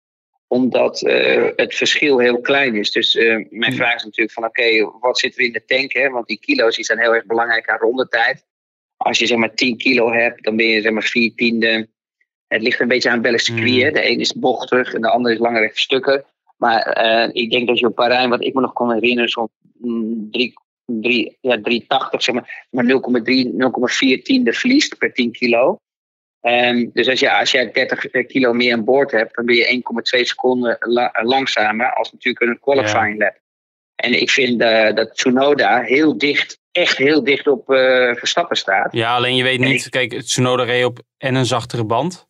Omdat 0.55 1.01
eh, 1.01 1.47
het 1.55 1.75
verschil 1.75 2.19
heel 2.19 2.41
klein 2.41 2.75
is. 2.75 2.91
Dus 2.91 3.15
eh, 3.15 3.25
mijn 3.49 3.71
Hmm. 3.71 3.75
vraag 3.75 3.95
is 3.95 4.03
natuurlijk 4.03 4.31
van 4.31 4.45
oké, 4.45 4.89
wat 4.99 5.19
zit 5.19 5.37
er 5.37 5.43
in 5.43 5.51
de 5.51 5.65
tank? 5.65 5.93
Hè? 5.93 6.09
Want 6.09 6.27
die 6.27 6.39
kilo's 6.39 6.75
die 6.75 6.85
zijn 6.85 6.99
heel 6.99 7.15
erg 7.15 7.25
belangrijk 7.25 7.69
aan 7.69 7.77
rondetijd. 7.77 8.45
Als 8.97 9.19
je 9.19 9.25
zeg 9.25 9.37
maar 9.37 9.53
10 9.53 9.77
kilo 9.77 10.11
hebt, 10.11 10.43
dan 10.43 10.55
ben 10.55 10.65
je 10.65 10.81
zeg 10.81 10.91
maar 10.91 11.03
4 11.03 11.35
tiende. 11.35 11.87
Het 12.47 12.61
ligt 12.61 12.79
een 12.79 12.87
beetje 12.87 13.09
aan 13.09 13.21
welk 13.21 13.39
circuit. 13.39 13.69
Hmm. 13.69 13.83
hè. 13.83 13.91
De 13.91 14.09
een 14.09 14.19
is 14.19 14.33
bochtig 14.33 14.93
en 14.93 15.01
de 15.01 15.09
ander 15.09 15.31
is 15.31 15.39
lange 15.39 15.69
stukken. 15.73 16.25
Maar 16.57 16.81
eh, 16.81 17.29
ik 17.31 17.51
denk 17.51 17.67
dat 17.67 17.79
je 17.79 17.87
op 17.87 17.95
Bahrein, 17.95 18.29
wat 18.29 18.43
ik 18.43 18.53
me 18.53 18.61
nog 18.61 18.73
kon 18.73 18.93
herinneren, 18.93 19.29
zo'n 19.29 19.49
mm, 19.77 20.31
drie, 20.31 20.53
drie, 20.85 21.37
ja, 21.41 21.61
380, 21.61 22.23
zeg 22.23 22.35
maar, 22.35 22.67
maar 22.69 22.85
0,3, 22.85 23.51
0,4 24.17 24.21
tiende 24.23 24.53
verliest 24.53 24.97
per 24.97 25.13
10 25.13 25.31
kilo. 25.31 25.79
Ehm, 26.45 26.89
dus 26.94 27.07
als 27.09 27.19
je, 27.19 27.31
als 27.38 27.51
je 27.51 27.69
30 27.71 28.27
kilo 28.27 28.53
meer 28.53 28.74
aan 28.74 28.83
boord 28.83 29.12
hebt, 29.12 29.36
dan 29.36 29.45
ben 29.45 29.56
je 29.56 29.67
1,2 30.17 30.25
seconden 30.25 30.77
la- 30.79 31.12
langzamer 31.22 31.93
als 31.93 32.12
natuurlijk 32.12 32.46
een 32.46 32.60
qualifying 32.60 33.17
lap. 33.19 33.39
En 33.96 34.22
ik 34.22 34.29
vind 34.31 34.62
eh, 34.62 34.93
dat 34.93 35.15
Tsunoda 35.15 35.81
heel 35.81 36.17
dicht, 36.17 36.60
echt 36.72 36.98
heel 36.98 37.24
dicht 37.24 37.48
op 37.48 37.69
eh, 37.69 38.15
Verstappen 38.15 38.58
staat. 38.58 38.93
Ja, 38.93 39.15
alleen 39.15 39.36
je 39.36 39.43
weet 39.43 39.60
niet. 39.60 39.89
Kijk, 39.89 40.22
Tsunoda 40.22 40.63
reed 40.63 40.86
op 40.86 41.00
en 41.17 41.36
een 41.36 41.46
zachtere 41.46 41.86
band. 41.86 42.27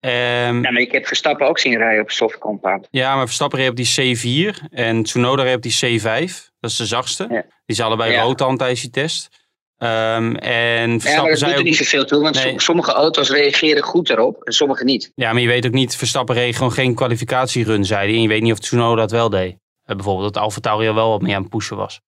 Ja, 0.00 0.52
maar 0.52 0.72
ik 0.80 0.92
heb 0.92 1.06
Verstappen 1.06 1.46
ook 1.46 1.58
zien 1.58 1.76
rijden 1.76 2.02
op 2.02 2.10
soft 2.10 2.38
compound. 2.38 2.88
Ja, 2.90 3.16
maar 3.16 3.24
Verstappen 3.26 3.58
reed 3.58 3.68
op 3.70 3.76
die 3.76 4.16
C4 4.52 4.56
en 4.70 5.02
Tsunoda 5.02 5.42
reed 5.42 5.56
op 5.56 5.62
die 5.62 6.00
C5. 6.00 6.32
Dat 6.60 6.70
is 6.70 6.76
de 6.76 6.86
zachtste. 6.86 7.26
Ja. 7.30 7.44
Die 7.66 7.76
zijn 7.76 7.88
allebei 7.88 8.12
Ja. 8.12 8.22
rood 8.22 8.38
tijdens 8.38 8.80
die 8.80 8.90
test. 8.90 9.37
Ehm, 9.78 10.34
en 10.34 10.80
Ja, 10.80 10.86
maar 10.86 11.00
Verstappen 11.00 11.30
dat 11.30 11.40
doet 11.40 11.48
er 11.52 11.58
ook... 11.58 11.64
niet 11.64 11.76
zoveel 11.76 12.04
toe, 12.04 12.22
want 12.22 12.44
Nee. 12.44 12.60
sommige 12.60 12.92
auto's 12.92 13.30
reageren 13.30 13.82
goed 13.82 14.10
erop 14.10 14.42
en 14.42 14.52
sommige 14.52 14.84
niet. 14.84 15.12
Ja, 15.14 15.32
maar 15.32 15.42
je 15.42 15.48
weet 15.48 15.66
ook 15.66 15.72
niet, 15.72 15.96
Verstappen 15.96 16.34
reed 16.34 16.56
gewoon 16.56 16.72
geen 16.72 16.94
kwalificatierun, 16.94 17.84
zei 17.84 18.06
hij. 18.06 18.14
En 18.14 18.22
je 18.22 18.28
weet 18.28 18.42
niet 18.42 18.52
of 18.52 18.58
Tsunoda 18.58 19.00
dat 19.00 19.10
wel 19.10 19.30
deed. 19.30 19.56
Eh, 19.84 19.94
bijvoorbeeld 19.96 20.34
dat 20.34 20.42
Alfa 20.42 20.60
Tauri 20.60 20.88
al 20.88 20.94
wel 20.94 21.10
wat 21.10 21.22
meer 21.22 21.34
aan 21.34 21.40
het 21.42 21.50
pushen 21.50 21.76
was. 21.76 22.00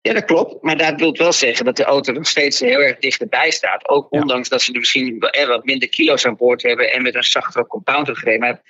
Ja, 0.00 0.12
dat 0.12 0.24
klopt. 0.24 0.62
Maar 0.62 0.76
dat 0.76 0.94
wil 1.00 1.12
wel 1.16 1.32
zeggen 1.32 1.64
dat 1.64 1.76
de 1.76 1.84
auto 1.84 2.12
nog 2.12 2.26
steeds 2.26 2.60
heel 2.60 2.80
erg 2.80 2.98
dichterbij 2.98 3.50
staat. 3.50 3.88
Ook 3.88 4.06
Ja. 4.10 4.20
ondanks 4.20 4.48
dat 4.48 4.62
ze 4.62 4.72
er 4.72 4.78
misschien 4.78 5.20
eh, 5.20 5.46
wat 5.46 5.64
minder 5.64 5.88
kilo's 5.88 6.26
aan 6.26 6.36
boord 6.36 6.62
hebben 6.62 6.92
en 6.92 7.02
met 7.02 7.14
een 7.14 7.22
zachtere 7.22 7.66
compound 7.66 8.08
gereden. 8.18 8.40
Maar 8.40 8.50
ik 8.50 8.60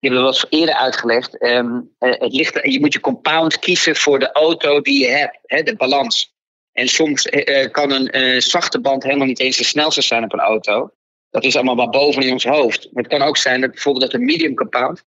heb 0.00 0.10
het 0.12 0.20
wel 0.20 0.26
eens 0.26 0.46
eerder 0.48 0.74
uitgelegd. 0.74 1.38
ehm, 1.38 1.80
eh, 1.98 2.10
het 2.20 2.32
ligt, 2.32 2.58
je 2.62 2.80
moet 2.80 2.92
je 2.92 3.00
compound 3.00 3.58
kiezen 3.58 3.96
voor 3.96 4.18
de 4.18 4.32
auto 4.32 4.80
die 4.80 5.00
je 5.00 5.10
hebt, 5.10 5.38
hè, 5.46 5.62
de 5.62 5.76
balans. 5.76 6.34
En 6.76 6.88
soms 6.88 7.24
eh, 7.26 7.62
eh, 7.62 7.70
kan 7.70 7.90
een 7.90 8.10
eh, 8.10 8.40
zachte 8.40 8.80
band 8.80 9.02
helemaal 9.02 9.26
niet 9.26 9.40
eens 9.40 9.56
de 9.56 9.64
snelste 9.64 10.02
zijn 10.02 10.24
op 10.24 10.32
een 10.32 10.40
auto. 10.40 10.90
Dat 11.30 11.44
is 11.44 11.56
allemaal 11.56 11.74
maar 11.74 11.88
boven 11.88 12.22
in 12.22 12.32
ons 12.32 12.44
hoofd. 12.44 12.88
Maar 12.92 13.02
het 13.02 13.12
kan 13.12 13.22
ook 13.22 13.36
zijn 13.36 13.60
dat 13.60 13.70
bijvoorbeeld 13.70 14.04
dat 14.04 14.14
een 14.20 14.26
medium 14.26 14.54
compound, 14.54 15.04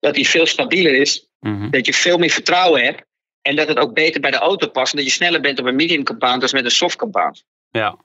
dat 0.00 0.14
die 0.14 0.28
veel 0.28 0.46
stabieler 0.46 0.94
is 0.94 1.26
Mhm. 1.40 1.70
dat 1.70 1.86
je 1.86 1.94
veel 1.94 2.18
meer 2.18 2.30
vertrouwen 2.30 2.84
hebt. 2.84 3.02
En 3.42 3.56
dat 3.56 3.68
het 3.68 3.78
ook 3.78 3.94
beter 3.94 4.20
bij 4.20 4.30
de 4.30 4.36
auto 4.36 4.68
past. 4.68 4.92
En 4.92 4.98
dat 4.98 5.06
je 5.06 5.12
sneller 5.12 5.40
bent 5.40 5.58
op 5.58 5.66
een 5.66 5.76
medium 5.76 6.04
compound 6.04 6.40
dan 6.40 6.50
met 6.52 6.64
een 6.64 6.70
soft 6.70 6.96
compound. 6.96 7.44
Ja. 7.70 7.96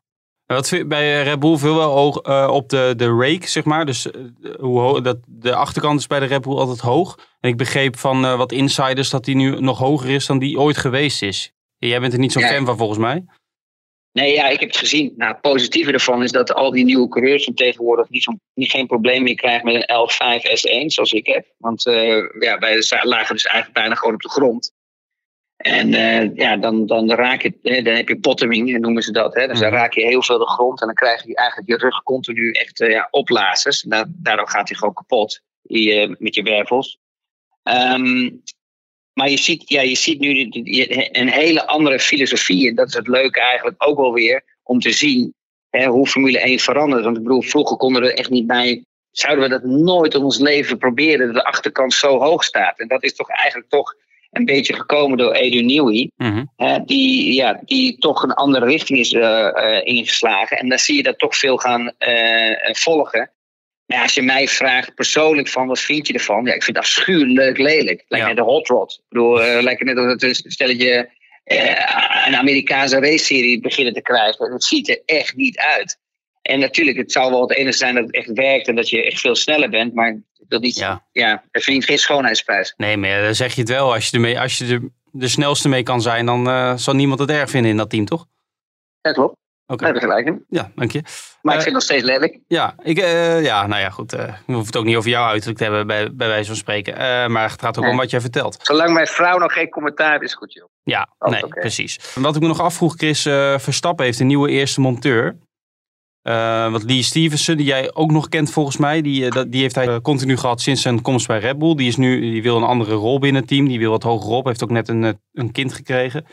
Wat 0.46 0.68
vind- 0.68 0.88
bij 0.88 1.24
Red 1.24 1.40
Bull 1.40 1.58
veel 1.58 1.76
wel 1.76 1.96
oog, 1.96 2.18
eh, 2.22 2.50
op 2.54 2.70
de, 2.70 2.94
de 2.98 3.08
rake, 3.20 3.48
zeg 3.48 3.64
maar. 3.64 3.86
Dus 3.86 4.08
hoe 4.60 4.80
ho- 4.80 5.02
dat, 5.02 5.18
de 5.26 5.56
achterkant 5.56 6.00
is 6.00 6.08
bij 6.08 6.20
de 6.20 6.26
Red 6.26 6.42
Bull 6.42 6.56
altijd 6.58 6.80
hoog. 6.80 7.18
En 7.40 7.50
ik 7.50 7.58
begreep 7.58 7.98
van 7.98 8.38
wat 8.38 8.52
insiders 8.52 9.10
dat 9.10 9.26
die 9.26 9.36
nu 9.36 9.60
nog 9.60 9.78
hoger 9.78 10.10
is 10.10 10.26
dan 10.26 10.40
die 10.40 10.60
ooit 10.60 10.78
geweest 10.78 11.22
is. 11.22 11.52
Jij 11.78 12.00
bent 12.00 12.14
er 12.14 12.20
niet 12.20 12.32
zo'n 12.32 12.42
Ja. 12.42 12.48
fan 12.48 12.66
van 12.66 12.78
volgens 12.78 13.00
mij. 13.00 13.26
Nee, 14.12 14.34
ja, 14.34 14.48
ik 14.48 14.60
heb 14.60 14.70
het 14.70 14.78
gezien. 14.78 15.14
Nou, 15.18 15.32
het 15.32 15.42
positieve 15.42 15.92
ervan 15.92 16.24
is 16.24 16.32
dat 16.32 16.54
al 16.54 16.72
die 16.72 16.86
nieuwe 16.86 17.08
coureurs 17.08 17.44
van 17.44 17.54
tegenwoordig 17.54 18.10
niet, 18.10 18.24
zo, 18.24 18.32
niet 18.54 18.72
geen 18.72 18.88
probleem 18.88 19.24
meer 19.24 19.36
krijgen 19.36 19.66
met 19.66 19.76
een 19.76 20.08
L5 20.08 20.44
S1 20.44 20.86
zoals 20.86 21.12
ik 21.12 21.28
heb. 21.28 21.46
Want 21.58 21.86
uh, 21.86 22.24
ja, 22.40 22.58
wij 22.58 22.84
lagen 23.02 23.36
dus 23.36 23.46
eigenlijk 23.46 23.74
bijna 23.74 23.96
gewoon 23.96 24.14
op 24.14 24.22
de 24.22 24.30
grond. 24.30 24.74
En 25.58 25.94
uh, 25.94 26.36
ja, 26.36 26.58
dan, 26.58 26.86
dan 26.86 27.12
raak 27.12 27.42
je, 27.42 27.58
hè, 27.62 27.82
dan 27.82 27.96
heb 27.96 28.08
je 28.08 28.20
bottoming, 28.20 28.80
noemen 28.80 29.04
ze 29.04 29.12
dat. 29.12 29.36
Hè. 29.36 29.48
Dus 29.48 29.60
dan 29.60 29.72
raak 29.72 29.94
je 29.94 30.06
heel 30.06 30.24
veel 30.24 30.38
de 30.38 30.50
grond 30.50 30.82
en 30.82 30.86
dan 30.86 30.96
krijg 30.96 31.26
je 31.26 31.36
eigenlijk 31.36 31.70
je 31.70 31.78
rug 31.78 32.04
continu 32.04 32.52
echt 32.52 32.80
uh, 32.80 32.90
ja, 32.90 33.08
oplazers. 33.12 33.86
daardoor 34.08 34.50
gaat 34.50 34.68
hij 34.68 34.78
gewoon 34.78 34.94
kapot 34.94 35.42
die, 35.62 36.16
met 36.20 36.36
je 36.36 36.44
wervels. 36.44 37.00
Um, 37.64 38.44
maar 39.18 39.30
je 39.30 39.38
ziet, 39.38 39.70
ja, 39.70 39.82
je 39.82 39.96
ziet 39.96 40.20
nu 40.20 40.48
een 41.12 41.30
hele 41.30 41.68
andere 41.68 42.00
filosofie. 42.00 42.70
En 42.70 42.76
dat 42.76 42.88
is 42.88 42.94
het 42.94 43.08
leuke 43.08 43.42
eigenlijk 43.42 43.76
ook 43.78 43.98
wel 43.98 44.14
weer 44.14 44.44
om 44.64 44.80
te 44.80 44.92
zien 44.92 45.34
hè, 45.70 45.86
hoe 45.86 46.08
Formule 46.08 46.40
1 46.40 46.60
verandert. 46.60 47.04
Want 47.04 47.18
ik 47.18 47.24
bedoel, 47.24 47.42
vroeger 47.42 47.78
konden 47.78 48.02
we 48.02 48.12
er 48.12 48.18
echt 48.18 48.30
niet 48.30 48.48
bij. 48.48 48.84
Zouden 49.12 49.44
we 49.44 49.50
dat 49.50 49.64
nooit 49.64 50.14
in 50.14 50.24
ons 50.24 50.40
leven 50.40 50.78
proberen, 50.78 51.26
dat 51.26 51.36
de 51.36 51.44
achterkant 51.44 51.94
zo 51.94 52.20
hoog 52.20 52.44
staat. 52.44 52.80
En 52.80 52.88
dat 52.88 53.04
is 53.04 53.16
toch 53.16 53.30
eigenlijk 53.30 53.70
toch 53.70 53.96
een 54.32 54.46
beetje 54.46 54.74
gekomen 54.74 55.18
door 55.18 55.34
Edu 55.34 55.62
Newey. 55.62 56.12
Mm 56.16 56.50
die, 56.86 57.34
ja, 57.34 57.62
die 57.66 57.98
toch 57.98 58.24
een 58.24 58.34
andere 58.34 58.66
richting 58.66 59.00
is 59.00 59.14
uh, 59.14 59.22
uh, 59.22 59.80
ingeslagen. 59.84 60.58
En 60.58 60.70
dan 60.70 60.78
zie 60.78 60.96
je 60.96 61.04
dat 61.04 61.20
toch 61.20 61.38
veel 61.38 61.58
gaan 61.58 61.92
uh, 62.00 62.74
volgen. 62.74 63.32
Maar 63.88 64.02
als 64.02 64.14
je 64.14 64.22
mij 64.22 64.48
vraagt 64.48 64.96
persoonlijk 64.96 65.48
van 65.48 65.68
wat 65.68 65.80
vind 65.80 66.08
je 66.08 66.14
ervan? 66.14 66.46
Ja, 66.46 66.54
ik 66.54 66.64
vind 66.64 66.78
het 66.78 66.86
afschuwelijk 66.86 67.58
lelijk. 67.58 68.06
Lijkt 68.08 68.26
ja. 68.26 68.32
net 68.34 68.38
een 68.38 68.52
hot 68.52 68.68
rod. 68.68 68.92
Ik 68.92 69.10
bedoel, 69.10 69.46
uh, 69.46 69.62
lijkt 69.62 69.84
net 69.84 69.98
het 69.98 70.24
een 70.24 70.36
stelletje 70.52 71.10
uh, 71.46 72.26
een 72.26 72.36
Amerikaanse 72.36 73.00
race-serie 73.00 73.60
beginnen 73.60 73.94
te 73.94 74.02
krijgen. 74.02 74.52
Het 74.52 74.64
ziet 74.64 74.90
er 74.90 75.02
echt 75.06 75.36
niet 75.36 75.58
uit. 75.58 76.00
En 76.42 76.60
natuurlijk, 76.60 76.98
het 76.98 77.12
zal 77.12 77.30
wel 77.30 77.42
het 77.42 77.58
enige 77.58 77.78
zijn 77.78 77.96
dat 77.96 78.06
het 78.06 78.16
echt 78.16 78.32
werkt 78.34 78.68
en 78.68 78.76
dat 78.76 78.90
je 78.90 79.06
echt 79.06 79.20
veel 79.20 79.36
sneller 79.36 79.70
bent. 79.70 79.94
Maar 79.94 80.22
dat 80.48 80.62
niet, 80.62 80.76
ja. 80.76 81.08
ja, 81.12 81.44
dat 81.52 81.64
verdient 81.64 81.86
geen 81.86 81.98
schoonheidsprijs. 81.98 82.74
Nee, 82.78 82.98
maar 82.98 83.22
dan 83.22 83.36
zeg 83.36 83.54
je 83.54 83.62
het 83.62 83.70
wel. 83.70 83.94
Als 83.94 84.10
je, 84.10 84.16
ermee, 84.16 84.40
als 84.40 84.58
je 84.58 84.66
de, 84.66 84.90
de 85.12 85.28
snelste 85.28 85.70
mee 85.70 85.84
kan 85.84 86.02
zijn, 86.02 86.26
dan 86.26 86.48
uh, 86.48 86.78
zal 86.78 86.96
niemand 86.96 87.20
het 87.20 87.30
erg 87.30 87.50
vinden 87.50 87.72
in 87.72 87.78
dat 87.78 87.90
team, 87.90 88.06
toch? 88.06 88.26
Dat 89.02 89.14
klopt. 89.14 89.36
Okay. 89.68 90.00
gelijk 90.00 90.28
in. 90.28 90.46
Ja, 90.50 90.72
dank 90.76 90.92
je. 90.92 91.02
Maar 91.42 91.56
ik 91.56 91.62
vind 91.62 91.64
het 91.64 91.74
nog 91.74 91.82
steeds 91.82 92.04
lelijk. 92.04 92.40
Ja, 92.48 92.76
ik, 92.84 93.00
uh, 93.00 93.44
ja, 93.44 93.68
nou 93.68 93.82
ja, 93.82 93.90
goed. 93.90 94.14
Uh, 94.14 94.20
we 94.20 94.54
hoeven 94.54 94.66
het 94.66 94.78
ook 94.78 94.86
niet 94.86 94.96
over 94.96 95.10
jou 95.10 95.28
uiterlijk 95.28 95.58
te 95.58 95.64
hebben, 95.64 95.88
bij, 95.88 96.16
bij 96.16 96.28
wijze 96.28 96.48
van 96.48 96.56
spreken. 96.56 96.94
Uh, 96.94 97.28
maar 97.28 97.50
het 97.50 97.62
gaat 97.62 97.78
ook 97.78 97.84
nee. 97.84 97.92
om 97.92 97.98
wat 98.00 98.10
jij 98.10 98.22
vertelt. 98.22 98.60
Zolang 98.62 98.94
mijn 98.94 99.08
vrouw 99.08 99.38
nog 99.38 99.54
geen 99.54 99.70
commentaar 99.70 100.12
heeft, 100.12 100.24
is 100.24 100.34
goed, 100.34 100.54
joh. 100.54 100.70
Ja, 100.84 101.10
oh, 101.20 101.32
nee, 101.32 101.44
okay. 101.44 101.62
precies. 101.62 102.00
Wat 102.16 102.36
ik 102.36 102.42
me 102.42 102.48
nog 102.48 102.62
afvroeg, 102.62 102.96
Chris, 102.96 103.22
Verstappen 103.58 104.06
heeft 104.06 104.20
een 104.20 104.28
nieuwe 104.28 104.50
eerste 104.50 104.82
monteur. 104.82 105.38
wat 106.72 106.84
Lee 106.84 107.04
Stevenson, 107.04 107.56
die 107.56 107.66
jij 107.66 107.94
ook 107.94 108.12
nog 108.12 108.30
kent 108.30 108.52
volgens 108.52 108.78
mij, 108.78 109.02
die, 109.02 109.50
die 109.50 109.62
heeft 109.62 109.76
hij 109.76 110.02
continu 110.02 110.38
gehad 110.38 110.62
sinds 110.62 110.82
zijn 110.82 111.02
komst 111.02 111.28
bij 111.28 111.40
Red 111.40 111.58
Bull. 111.58 111.76
Die, 111.76 111.88
is 111.88 111.96
nu, 111.96 112.20
die 112.22 112.44
wil 112.44 112.58
een 112.58 112.64
andere 112.64 112.94
rol 112.94 113.20
binnen 113.20 113.42
het 113.42 113.50
team, 113.50 113.68
die 113.68 113.80
wil 113.80 113.92
wat 113.92 114.04
hoger 114.04 114.32
op, 114.32 114.46
heeft 114.46 114.64
ook 114.64 114.70
net 114.70 114.88
een, 114.88 115.20
een 115.34 115.52
kind 115.52 115.74
gekregen. 115.74 116.26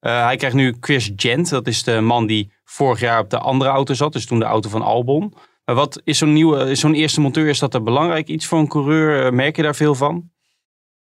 Hij 0.00 0.36
krijgt 0.36 0.56
nu 0.56 0.76
Chris 0.80 1.12
Gent, 1.16 1.50
dat 1.50 1.66
is 1.66 1.82
de 1.82 2.00
man 2.00 2.26
die 2.26 2.52
vorig 2.64 3.00
jaar 3.00 3.20
op 3.20 3.30
de 3.30 3.38
andere 3.38 3.70
auto 3.70 3.94
zat. 3.94 4.12
Dus 4.12 4.26
toen 4.26 4.38
de 4.38 4.44
auto 4.44 4.68
van 4.68 4.82
Albon. 4.82 5.34
Wat 5.64 6.00
is 6.04 6.18
zo'n 6.18 6.32
nieuwe, 6.32 6.74
zo'n 6.74 6.94
eerste 6.94 7.20
monteur, 7.20 7.48
is 7.48 7.58
dat 7.58 7.74
er 7.74 7.82
belangrijk 7.82 8.28
iets 8.28 8.46
voor 8.46 8.58
een 8.58 8.68
coureur? 8.68 9.26
Eh, 9.26 9.32
merk 9.32 9.56
je 9.56 9.62
daar 9.62 9.74
veel 9.74 9.94
van? 9.94 10.30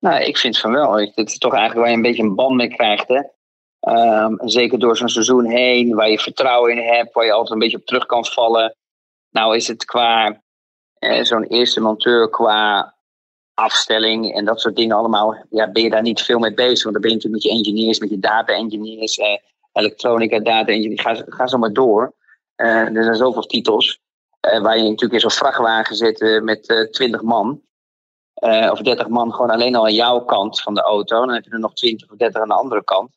Nou, 0.01 0.23
ik 0.23 0.37
vind 0.37 0.59
van 0.59 0.73
wel. 0.73 0.99
Het 0.99 1.29
is 1.29 1.39
toch 1.39 1.53
eigenlijk 1.53 1.81
waar 1.81 1.91
je 1.91 1.97
een 1.97 2.03
beetje 2.03 2.23
een 2.23 2.35
band 2.35 2.57
mee 2.57 2.69
krijgt. 2.69 3.09
Hè? 3.09 3.21
Um, 3.81 4.39
zeker 4.45 4.79
door 4.79 4.97
zo'n 4.97 5.09
seizoen 5.09 5.47
heen, 5.47 5.95
waar 5.95 6.11
je 6.11 6.19
vertrouwen 6.19 6.73
in 6.73 6.95
hebt, 6.95 7.15
waar 7.15 7.25
je 7.25 7.33
altijd 7.33 7.53
een 7.53 7.59
beetje 7.59 7.77
op 7.77 7.87
terug 7.87 8.07
kan 8.07 8.25
vallen. 8.25 8.77
Nou 9.31 9.57
is 9.57 9.69
het 9.69 9.85
qua 9.85 10.43
eh, 10.95 11.23
zo'n 11.23 11.45
eerste 11.45 11.81
monteur, 11.81 12.31
qua 12.31 12.95
afstelling 13.59 14.35
en 14.35 14.45
dat 14.45 14.61
soort 14.61 14.77
dingen 14.77 14.97
allemaal, 14.97 15.37
ja, 15.51 15.71
ben 15.71 15.83
je 15.83 15.91
daar 15.91 16.03
niet 16.03 16.23
veel 16.23 16.39
mee 16.39 16.55
bezig. 16.55 16.83
Want 16.83 16.93
dan 16.93 17.03
ben 17.03 17.11
je 17.11 17.17
natuurlijk 17.17 17.45
met 17.45 17.53
je 17.53 17.59
engineers, 17.59 17.99
met 17.99 18.11
je 18.11 18.19
data 18.19 18.53
engineers, 18.53 19.19
eh, 19.19 19.37
elektronica, 19.73 20.39
data 20.39 20.73
engineering, 20.73 21.01
ga, 21.01 21.25
ga 21.29 21.47
zo 21.47 21.59
maar 21.59 21.73
door. 21.73 22.15
Uh, 22.57 22.97
er 22.97 23.05
zijn 23.05 23.17
zoveel 23.17 23.43
titels. 23.43 24.01
Uh, 24.51 24.61
waar 24.61 24.77
je 24.77 24.83
natuurlijk 24.83 25.13
in 25.13 25.21
zo'n 25.21 25.31
vrachtwagen 25.31 25.97
zit 25.97 26.21
uh, 26.21 26.43
met 26.43 26.89
20 26.91 27.23
man. 27.23 27.61
of 28.71 28.81
30 28.81 29.09
man 29.09 29.33
gewoon 29.33 29.51
alleen 29.51 29.75
al 29.75 29.85
aan 29.85 29.95
jouw 29.95 30.21
kant 30.21 30.61
van 30.61 30.75
de 30.75 30.83
auto. 30.83 31.27
Dan 31.27 31.35
heb 31.35 31.45
je 31.45 31.51
er 31.51 31.59
nog 31.59 31.75
20 31.75 32.11
of 32.11 32.17
30 32.17 32.41
aan 32.41 32.49
de 32.49 32.55
andere 32.55 32.85
kant. 32.85 33.11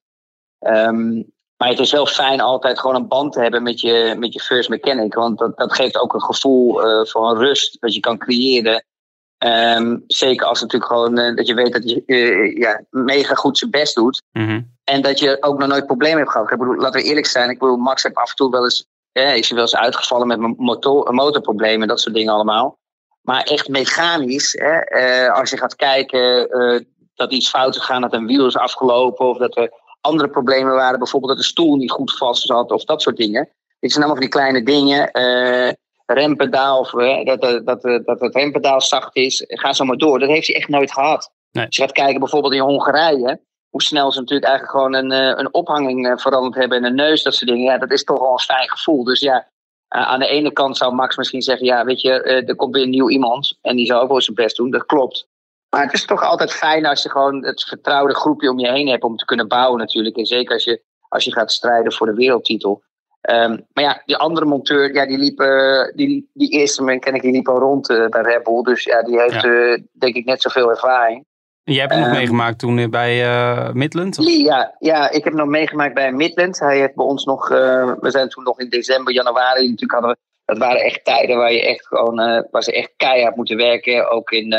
Um, 0.60 1.32
maar 1.58 1.70
het 1.70 1.80
is 1.80 1.92
wel 1.92 2.06
fijn 2.06 2.42
altijd 2.42 2.80
gewoon 2.80 2.96
een 2.96 3.08
band 3.08 3.34
te 3.34 3.42
hebben 3.42 3.64
met 3.64 3.80
je, 3.80 4.16
met 4.18 4.34
je 4.34 4.40
first 4.40 4.70
mechanic. 4.70 5.14
Want 5.14 5.38
dat, 5.38 5.58
dat 5.58 5.74
geeft 5.74 5.98
ook 5.98 6.14
een 6.14 6.22
gevoel 6.22 6.80
van 7.06 7.38
rust 7.38 7.82
dat 7.82 7.94
je 7.94 8.00
kan 8.00 8.18
creëren. 8.18 8.86
Um, 9.46 10.04
zeker 10.08 10.48
als 10.48 10.62
natuurlijk 10.62 10.92
gewoon 10.92 11.36
dat 11.36 11.48
je 11.48 11.54
weet 11.54 11.74
dat 11.74 11.90
je 11.90 12.54
ja, 12.58 12.82
mega 12.90 13.34
goed 13.34 13.58
zijn 13.58 13.72
best 13.72 13.96
doet. 13.96 14.22
Mm 14.32 14.48
-hmm. 14.48 14.72
En 14.84 15.02
dat 15.02 15.20
je 15.20 15.38
ook 15.40 15.60
nog 15.60 15.68
nooit 15.68 15.86
problemen 15.86 16.18
hebt 16.18 16.32
gehad. 16.32 16.52
Ik 16.52 16.58
bedoel, 16.58 16.76
laten 16.76 17.02
we 17.02 17.08
eerlijk 17.08 17.26
zijn. 17.26 17.50
Ik 17.50 17.60
bedoel, 17.60 17.78
Max 17.78 18.04
heeft 18.04 18.16
af 18.16 18.30
en 18.30 18.36
toe 18.36 18.52
wel 18.52 18.64
eens, 18.64 18.88
eh, 19.12 19.36
is 19.36 19.48
hij 19.48 19.56
wel 19.56 19.66
eens 19.66 19.76
uitgevallen 19.76 20.28
met 20.28 20.58
motor, 20.58 21.14
motorproblemen, 21.14 21.88
dat 21.88 22.00
soort 22.00 22.16
dingen 22.16 22.34
allemaal. 22.34 22.80
Maar 23.22 23.44
echt 23.44 23.68
mechanisch, 23.68 24.54
hè, 24.60 24.80
eh, 24.80 25.34
als 25.34 25.50
je 25.50 25.58
gaat 25.58 25.76
kijken 25.76 26.50
dat 27.16 27.32
iets 27.32 27.50
fout 27.50 27.76
is 27.76 27.82
gegaan, 27.82 28.02
dat 28.02 28.14
een 28.14 28.26
wiel 28.26 28.46
is 28.46 28.58
afgelopen 28.58 29.26
of 29.26 29.38
dat 29.38 29.58
er 29.58 29.72
andere 30.02 30.30
problemen 30.30 30.74
waren, 30.74 31.00
bijvoorbeeld 31.00 31.32
dat 31.32 31.42
de 31.42 31.50
stoel 31.50 31.76
niet 31.76 31.92
goed 31.92 32.18
vast 32.18 32.46
zat 32.46 32.72
of 32.72 32.84
dat 32.84 33.02
soort 33.02 33.18
dingen. 33.18 33.50
Dit 33.80 33.92
zijn 33.92 34.04
allemaal 34.04 34.22
van 34.22 34.32
die 34.32 34.40
kleine 34.40 34.64
dingen. 34.64 35.12
Rempedaal, 36.13 36.80
of 36.80 36.89
dat, 37.24 37.41
dat, 37.41 37.65
dat, 37.65 37.82
dat 38.06 38.20
het 38.20 38.36
rempedaal 38.36 38.82
zacht 38.82 39.15
is. 39.15 39.44
Ga 39.48 39.74
zo 39.74 39.86
maar 39.86 39.98
door. 39.98 40.20
Dat 40.20 40.30
heeft 40.30 40.48
hij 40.48 40.56
echt 40.56 40.70
nooit 40.70 40.94
gehad. 40.94 41.32
Nee. 41.51 41.65
Als 41.65 41.75
je 41.75 41.82
gaat 41.82 41.91
kijken 41.91 42.20
bijvoorbeeld 42.20 42.53
in 42.53 42.60
Hongarije 42.60 43.39
hoe 43.72 43.82
snel 43.82 44.12
ze 44.12 44.20
natuurlijk 44.20 44.48
eigenlijk 44.48 44.77
gewoon 44.77 44.94
een, 44.94 45.12
eh, 45.12 45.39
een 45.39 45.53
ophanging 45.53 46.08
eh, 46.08 46.18
veranderd 46.18 46.56
hebben 46.56 46.77
en 46.77 46.84
een 46.84 46.96
neus, 46.96 47.24
dat 47.24 47.36
soort 47.36 47.50
dingen. 47.50 47.65
Ja, 47.65 47.77
dat 47.77 47.91
is 47.91 48.03
toch 48.03 48.20
wel 48.20 48.32
een 48.32 48.39
fijn 48.39 48.70
gevoel. 48.70 49.03
Dus 49.03 49.20
ja, 49.20 49.48
aan 49.88 50.20
de 50.20 50.27
ene 50.27 50.51
kant 50.51 50.77
zou 50.77 50.94
Max 50.94 51.18
misschien 51.18 51.41
zeggen, 51.41 51.65
ja, 51.65 51.86
weet 51.86 52.01
je, 52.01 52.24
eh, 52.24 52.48
er 52.48 52.56
komt 52.56 52.75
weer 52.75 52.84
een 52.84 52.89
nieuw 52.89 53.10
iemand 53.10 53.58
en 53.62 53.75
die 53.75 53.86
zou 53.86 54.01
ook 54.01 54.10
wel 54.10 54.22
zijn 54.22 54.36
best 54.36 54.56
doen. 54.56 54.72
Dat 54.72 54.86
klopt. 54.86 55.27
Maar 55.70 55.84
het 55.84 55.94
is 55.94 56.06
toch 56.06 56.24
altijd 56.24 56.51
fijn 56.51 56.86
als 56.86 57.03
je 57.03 57.10
gewoon 57.10 57.46
het 57.46 57.63
vertrouwde 57.63 58.15
groepje 58.15 58.50
om 58.50 58.60
je 58.60 58.72
heen 58.72 58.88
hebt 58.88 59.03
om 59.03 59.18
te 59.18 59.25
kunnen 59.25 59.48
bouwen 59.48 59.80
natuurlijk. 59.80 60.18
En 60.18 60.25
zeker 60.25 60.53
als 60.53 60.63
je, 60.63 60.84
als 61.08 61.24
je 61.24 61.32
gaat 61.32 61.51
strijden 61.51 61.94
voor 61.94 62.08
de 62.08 62.13
wereldtitel. 62.13 62.84
Um, 63.30 63.66
maar 63.74 63.84
ja, 63.84 64.01
die 64.06 64.16
andere 64.16 64.46
monteur, 64.46 64.94
ja, 64.94 65.06
die 65.06 65.18
liep, 65.18 65.42
uh, 65.42 65.92
die, 65.96 66.30
die 66.34 66.50
eerste 66.50 66.84
man 66.84 67.00
ken 67.00 67.13
ik, 67.13 67.22
die 67.22 67.32
liep 67.32 67.48
al 67.48 67.60
rond 67.60 67.90
uh, 67.90 68.08
bij 68.08 68.22
Red 68.22 68.44
Bull. 68.44 68.62
Dus 68.62 68.84
ja, 68.84 69.04
die 69.04 69.20
heeft 69.20 69.42
ja. 69.42 69.50
uh, 69.50 69.78
denk 69.92 70.16
ik 70.16 70.25
net 70.25 70.42
zoveel 70.42 70.70
ervaring. 70.70 71.25
Jij 71.63 71.80
hebt 71.80 71.92
hem 71.92 72.00
nog 72.00 72.10
ehm, 72.10 72.18
meegemaakt 72.18 72.60
toen 72.60 72.90
bij 72.90 73.24
Midland? 73.74 74.18
Ja, 74.22 74.75
ja, 74.80 75.10
ik 75.10 75.24
heb 75.24 75.34
hem 75.34 75.42
nog 75.42 75.48
meegemaakt 75.48 75.94
bij 75.94 76.12
Midland. 76.12 76.60
Hij 76.60 76.80
heeft 76.80 76.96
bij 76.96 77.06
ons 77.06 77.25
nog, 77.25 77.48
we 77.48 78.08
zijn 78.10 78.30
toen 78.30 78.44
nog 78.44 78.60
in 78.60 78.70
december, 78.70 79.13
januari 79.13 79.62
natuurlijk 79.62 79.92
hadden 79.92 80.12
we, 80.12 80.18
dat 80.46 80.58
waren 80.58 80.82
echt 80.82 81.06
tijden 81.06 81.38
waar 81.38 81.54
je 81.54 81.68
echt 81.68 81.88
gewoon, 81.88 82.46
waar 82.51 82.63
ze 82.63 82.74
echt 82.74 82.94
keihard 82.98 83.36
moeten 83.36 83.58
werken. 83.58 84.10
Ook 84.10 84.32
in 84.32 84.56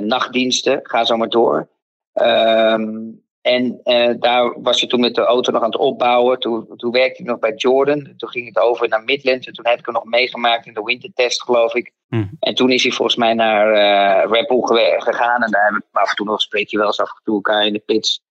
nachtdiensten, 0.00 0.80
ga 0.82 1.04
zo 1.04 1.16
maar 1.16 1.28
door. 1.28 1.68
Um, 2.12 3.23
en 3.44 3.80
uh, 3.84 4.14
daar 4.18 4.62
was 4.62 4.80
je 4.80 4.86
toen 4.86 5.00
met 5.00 5.14
de 5.14 5.24
auto 5.24 5.52
nog 5.52 5.62
aan 5.62 5.70
het 5.70 5.78
opbouwen. 5.78 6.38
Toen, 6.38 6.66
toen 6.76 6.90
werkte 6.90 7.22
ik 7.22 7.28
nog 7.28 7.38
bij 7.38 7.52
Jordan. 7.56 8.14
Toen 8.16 8.28
ging 8.28 8.46
het 8.46 8.58
over 8.58 8.88
naar 8.88 9.04
Midland. 9.04 9.46
En 9.46 9.52
toen 9.52 9.66
heb 9.66 9.78
ik 9.78 9.84
hem 9.84 9.94
nog 9.94 10.04
meegemaakt 10.04 10.66
in 10.66 10.74
de 10.74 10.82
wintertest, 10.82 11.42
geloof 11.42 11.74
ik. 11.74 11.92
Mm. 12.08 12.30
En 12.40 12.54
toen 12.54 12.70
is 12.70 12.82
hij 12.82 12.92
volgens 12.92 13.16
mij 13.16 13.34
naar 13.34 13.66
uh, 13.66 14.30
Red 14.30 14.46
Bull 14.46 14.62
gegaan. 14.98 15.42
En 15.42 15.50
daar 15.50 15.62
hebben 15.62 15.84
we 15.92 15.98
af 15.98 16.10
en 16.10 16.16
toe 16.16 16.26
nog 16.26 16.40
spreek 16.40 16.68
je 16.68 16.76
wel 16.76 16.86
eens 16.86 17.00
af 17.00 17.08
en 17.08 17.20
toe 17.24 17.34
elkaar 17.34 17.66
in 17.66 17.72
de 17.72 17.82
pits. 17.86 18.22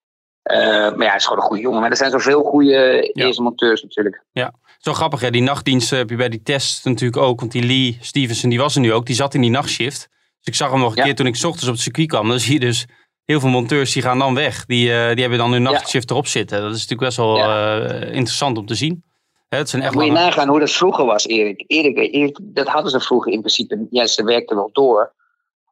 Uh, 0.52 0.58
maar 0.58 0.98
ja, 0.98 1.08
hij 1.08 1.16
is 1.16 1.24
gewoon 1.24 1.40
een 1.40 1.48
goede 1.48 1.62
jongen. 1.62 1.82
Maar 1.82 1.90
er 1.90 1.98
zijn 1.98 2.12
zoveel 2.12 2.44
goede 2.44 3.12
ja. 3.14 3.26
eerste 3.26 3.42
monteurs 3.42 3.84
natuurlijk. 3.84 4.24
Ja, 4.32 4.54
zo 4.78 4.94
grappig 4.94 5.22
hè. 5.22 5.30
Die 5.30 5.42
nachtdienst 5.42 5.90
heb 5.90 6.10
je 6.10 6.16
bij 6.16 6.30
die 6.30 6.44
test 6.44 6.86
natuurlijk 6.86 7.22
ook. 7.22 7.40
Want 7.40 7.52
die 7.52 7.64
Lee 7.64 7.98
Stevenson, 8.02 8.50
die 8.50 8.60
was 8.60 8.76
er 8.76 8.82
nu 8.82 8.94
ook. 8.94 9.06
Die 9.06 9.16
zat 9.16 9.34
in 9.34 9.42
die 9.42 9.50
nachtshift. 9.50 10.10
Dus 10.38 10.54
ik 10.54 10.56
zag 10.56 10.72
hem 10.72 10.80
nog 10.80 10.92
een 10.92 10.98
ja. 10.98 11.04
keer 11.04 11.16
toen 11.16 11.26
ik 11.26 11.36
s 11.36 11.44
ochtends 11.44 11.68
op 11.68 11.74
het 11.74 11.84
circuit 11.84 12.08
kwam. 12.08 12.28
Dan 12.28 12.40
zie 12.40 12.54
je 12.54 12.60
dus 12.60 12.86
heel 13.26 13.40
veel 13.40 13.50
monteurs 13.50 13.94
die 13.94 14.02
gaan 14.02 14.20
dan 14.20 14.36
weg. 14.36 14.66
Die, 14.66 14.90
uh, 14.90 14.94
die 14.94 15.22
hebben 15.22 15.38
dan 15.38 15.52
hun 15.52 15.62
nachtshift 15.62 16.10
erop 16.10 16.28
zitten. 16.28 16.62
Dat 16.62 16.76
is 16.76 16.88
natuurlijk 16.88 17.02
best 17.02 17.18
wel 17.18 17.38
uh, 17.38 18.02
interessant 18.02 18.58
om 18.58 18.66
te 18.66 18.76
zien. 18.76 19.04
Hè, 19.50 19.58
het 19.58 19.70
zijn 19.70 19.82
echt 19.82 19.94
Moet 19.94 20.06
je 20.06 20.12
nagaan 20.12 20.48
hoe 20.48 20.60
dat 20.60 20.72
vroeger 20.72 21.06
was, 21.06 21.26
Erik. 21.26 21.64
Erik, 21.68 21.98
Erik. 21.98 22.40
Dat 22.42 22.68
hadden 22.68 22.92
ze 22.92 23.00
vroeger 23.00 23.32
in 23.32 23.40
principe. 23.40 23.88
Ja, 23.90 24.06
ze 24.06 24.24
werkten 24.24 24.56
wel 24.56 24.70
door. 24.74 25.14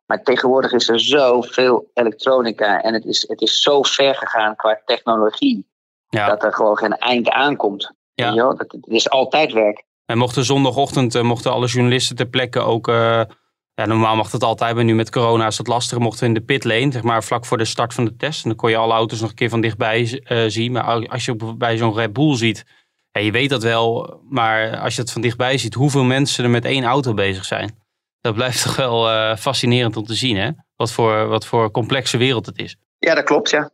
Maar 0.05 0.24
tegenwoordig 0.24 0.72
is 0.72 0.89
er 0.89 1.00
zoveel 1.00 1.89
elektronica. 1.93 2.81
En 2.81 2.93
het 2.93 3.05
is, 3.05 3.25
het 3.27 3.41
is 3.41 3.62
zo 3.62 3.81
ver 3.81 4.15
gegaan 4.15 4.55
qua 4.55 4.81
technologie. 4.86 5.65
Ja. 6.10 6.27
Dat 6.27 6.43
er 6.43 6.53
gewoon 6.53 6.77
geen 6.77 6.98
eind 6.98 7.29
aankomt. 7.29 7.93
Ja. 8.13 8.34
Dat, 8.34 8.58
het 8.58 8.88
is 8.88 9.10
altijd 9.10 9.51
werk. 9.51 9.84
En 10.05 10.17
mochten 10.17 10.46
zondagochtend 10.46 11.22
mochten 11.22 11.51
alle 11.51 11.67
journalisten 11.67 12.15
ter 12.15 12.27
plekke 12.27 12.60
ook 12.60 12.88
ja, 13.82 13.88
normaal 13.88 14.16
mag 14.16 14.30
dat 14.30 14.44
altijd, 14.44 14.76
maar 14.76 14.84
nu 14.84 14.96
met 14.96 15.10
corona 15.10 15.48
is 15.48 15.56
dat 15.56 15.68
lastig. 15.68 15.98
Mochten 15.98 16.20
we 16.20 16.26
in 16.26 16.34
de 16.34 16.42
pitlane, 16.42 16.92
zeg 16.92 17.02
maar 17.02 17.24
vlak 17.24 17.46
voor 17.46 17.58
de 17.58 17.66
start 17.66 17.94
van 17.94 18.06
de 18.06 18.16
test. 18.16 18.44
En 18.44 18.50
dan 18.50 18.58
kon 18.58 18.70
je 18.70 18.78
alle 18.78 18.94
auto's 18.94 19.22
nog 19.22 19.30
een 19.30 19.36
keer 19.36 19.50
van 19.50 19.62
dichtbij 19.62 20.24
uh, 20.28 20.44
zien. 20.48 20.72
Maar 20.72 21.08
als 21.08 21.26
je 21.26 21.56
bij 21.58 21.78
zo'n 21.78 21.94
Red 21.94 22.14
Bull 22.14 22.36
ziet, 22.36 22.66
ja, 23.12 23.22
je 23.22 23.32
weet 23.32 23.50
dat 23.50 23.64
wel, 23.64 24.20
maar 24.30 24.78
als 24.78 24.96
je 24.96 25.02
het 25.02 25.12
van 25.12 25.22
dichtbij 25.22 25.58
ziet, 25.58 25.74
hoeveel 25.74 26.04
mensen 26.04 26.44
er 26.44 26.50
met 26.50 26.66
één 26.66 26.84
auto 26.84 27.14
bezig 27.14 27.46
zijn. 27.46 27.80
Dat 28.22 28.34
blijft 28.34 28.64
toch 28.64 28.76
wel 28.76 29.12
uh, 29.12 29.36
fascinerend 29.36 29.98
om 29.98 30.06
te 30.06 30.16
zien, 30.16 30.38
hè? 30.38 30.50
Wat 30.76 30.92
voor, 30.92 31.28
wat 31.28 31.46
voor 31.46 31.72
complexe 31.72 32.18
wereld 32.18 32.46
het 32.46 32.58
is. 32.58 32.76
Ja, 33.00 33.16
dat 33.16 33.24
klopt, 33.24 33.50
ja. 33.50 33.72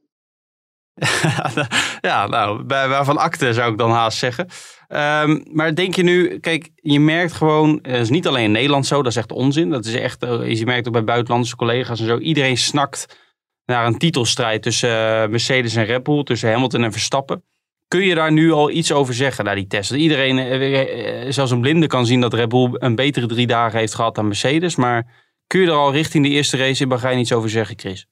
ja, 2.09 2.27
nou, 2.27 2.63
bij 2.63 2.87
waarvan 2.87 3.17
akte 3.17 3.53
zou 3.53 3.71
ik 3.71 3.77
dan 3.77 3.91
haast 3.91 4.17
zeggen. 4.17 4.47
Um, 4.87 5.43
maar 5.51 5.75
denk 5.75 5.95
je 5.95 6.03
nu, 6.03 6.39
kijk, 6.39 6.69
je 6.75 6.99
merkt 6.99 7.33
gewoon, 7.33 7.79
het 7.81 8.01
is 8.01 8.09
niet 8.09 8.27
alleen 8.27 8.43
in 8.43 8.51
Nederland 8.51 8.85
zo, 8.85 9.01
dat 9.01 9.11
is 9.11 9.17
echt 9.17 9.31
onzin. 9.31 9.69
Dat 9.69 9.85
is 9.85 9.93
echt, 9.93 10.21
je 10.45 10.65
merkt 10.65 10.87
ook 10.87 10.93
bij 10.93 11.03
buitenlandse 11.03 11.55
collega's 11.55 11.99
en 11.99 12.05
zo, 12.05 12.17
iedereen 12.17 12.57
snakt 12.57 13.17
naar 13.65 13.85
een 13.85 13.97
titelstrijd 13.97 14.63
tussen 14.63 14.89
uh, 14.89 15.27
Mercedes 15.29 15.75
en 15.75 15.85
Red 15.85 16.03
Bull, 16.03 16.23
tussen 16.23 16.51
Hamilton 16.51 16.83
en 16.83 16.91
Verstappen. 16.91 17.43
Kun 17.87 18.01
je 18.01 18.15
daar 18.15 18.31
nu 18.31 18.51
al 18.51 18.69
iets 18.69 18.91
over 18.91 19.13
zeggen 19.13 19.45
na 19.45 19.55
die 19.55 19.67
test? 19.67 19.91
Iedereen, 19.91 20.37
uh, 20.37 21.31
zelfs 21.31 21.51
een 21.51 21.61
blinde, 21.61 21.87
kan 21.87 22.05
zien 22.05 22.21
dat 22.21 22.33
Red 22.33 22.49
Bull 22.49 22.69
een 22.73 22.95
betere 22.95 23.27
drie 23.27 23.47
dagen 23.47 23.79
heeft 23.79 23.95
gehad 23.95 24.15
dan 24.15 24.27
Mercedes. 24.27 24.75
Maar 24.75 25.13
kun 25.47 25.61
je 25.61 25.67
er 25.67 25.73
al 25.73 25.91
richting 25.91 26.23
de 26.23 26.29
eerste 26.29 26.57
race 26.57 26.83
in 26.83 26.89
Bahrein 26.89 27.19
iets 27.19 27.33
over 27.33 27.49
zeggen, 27.49 27.79
Chris? 27.79 28.07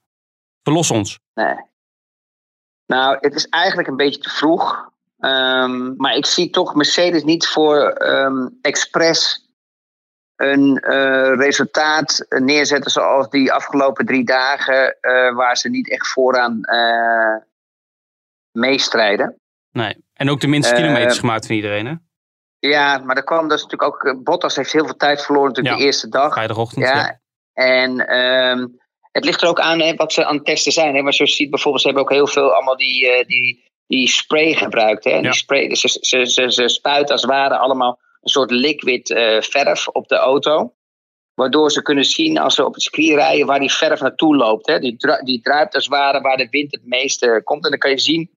Verlos 0.63 0.91
ons. 0.91 1.19
Nee. 1.33 1.55
Nou, 2.85 3.17
het 3.19 3.35
is 3.35 3.45
eigenlijk 3.45 3.87
een 3.87 3.97
beetje 3.97 4.21
te 4.21 4.29
vroeg. 4.29 4.93
Um, 5.19 5.95
maar 5.97 6.15
ik 6.15 6.25
zie 6.25 6.49
toch 6.49 6.75
Mercedes 6.75 7.23
niet 7.23 7.47
voor 7.47 8.01
um, 8.01 8.57
expres 8.61 9.49
een 10.35 10.83
uh, 10.89 11.35
resultaat 11.35 12.25
neerzetten 12.29 12.91
zoals 12.91 13.29
die 13.29 13.53
afgelopen 13.53 14.05
drie 14.05 14.25
dagen, 14.25 14.97
uh, 15.01 15.35
waar 15.35 15.57
ze 15.57 15.69
niet 15.69 15.89
echt 15.89 16.07
vooraan 16.07 16.59
uh, 16.61 17.35
meestrijden. 18.51 19.39
Nee, 19.71 20.03
en 20.13 20.29
ook 20.29 20.41
de 20.41 20.47
minste 20.47 20.73
kilometers 20.73 21.19
gemaakt 21.19 21.45
van 21.45 21.55
iedereen, 21.55 21.85
hè? 21.85 21.93
Ja, 22.59 22.97
maar 22.97 23.15
er 23.15 23.23
kwam 23.23 23.47
dus 23.47 23.63
natuurlijk 23.63 24.05
ook. 24.05 24.23
Bottas 24.23 24.55
heeft 24.55 24.71
heel 24.71 24.85
veel 24.85 24.95
tijd 24.95 25.23
verloren 25.23 25.47
natuurlijk 25.47 25.75
ja, 25.75 25.81
de 25.81 25.87
eerste 25.87 26.09
dag. 26.09 26.33
Vrijdagochtend. 26.33 26.85
Ja. 26.85 26.95
ja. 26.95 27.19
En 27.53 28.17
um, 28.17 28.79
het 29.11 29.25
ligt 29.25 29.41
er 29.41 29.47
ook 29.47 29.59
aan 29.59 29.79
hè, 29.79 29.95
wat 29.95 30.13
ze 30.13 30.25
aan 30.25 30.35
het 30.35 30.45
testen 30.45 30.71
zijn. 30.71 30.95
Hè. 30.95 31.01
Maar 31.01 31.13
zoals 31.13 31.31
je 31.31 31.37
ziet 31.37 31.49
bijvoorbeeld, 31.49 31.81
ze 31.81 31.87
hebben 31.87 32.05
ook 32.05 32.13
heel 32.13 32.27
veel 32.27 32.53
allemaal 32.53 32.77
die, 32.77 33.25
die, 33.25 33.71
die 33.87 34.07
spray 34.07 34.53
gebruikt. 34.53 35.03
Hè. 35.03 35.21
Die 35.21 35.33
spray, 35.33 35.75
ze, 35.75 35.87
ze, 36.01 36.25
ze, 36.25 36.51
ze 36.51 36.67
spuiten 36.67 37.11
als 37.11 37.21
het 37.21 37.31
ware 37.31 37.57
allemaal 37.57 37.99
een 38.21 38.29
soort 38.29 38.51
liquid 38.51 39.09
uh, 39.09 39.41
verf 39.41 39.87
op 39.87 40.07
de 40.07 40.15
auto. 40.15 40.73
Waardoor 41.33 41.71
ze 41.71 41.81
kunnen 41.81 42.05
zien 42.05 42.37
als 42.37 42.55
ze 42.55 42.65
op 42.65 42.73
het 42.73 42.81
circuit 42.81 43.15
rijden 43.15 43.45
waar 43.45 43.59
die 43.59 43.71
verf 43.71 43.99
naartoe 43.99 44.35
loopt. 44.35 44.67
Hè. 44.67 44.79
Die, 44.79 44.97
die 45.23 45.41
druipt 45.41 45.75
als 45.75 45.83
het 45.83 45.93
ware 45.93 46.21
waar 46.21 46.37
de 46.37 46.47
wind 46.49 46.71
het 46.71 46.85
meeste 46.85 47.41
komt. 47.43 47.63
En 47.63 47.69
dan 47.69 47.79
kan 47.79 47.91
je 47.91 47.99
zien, 47.99 48.29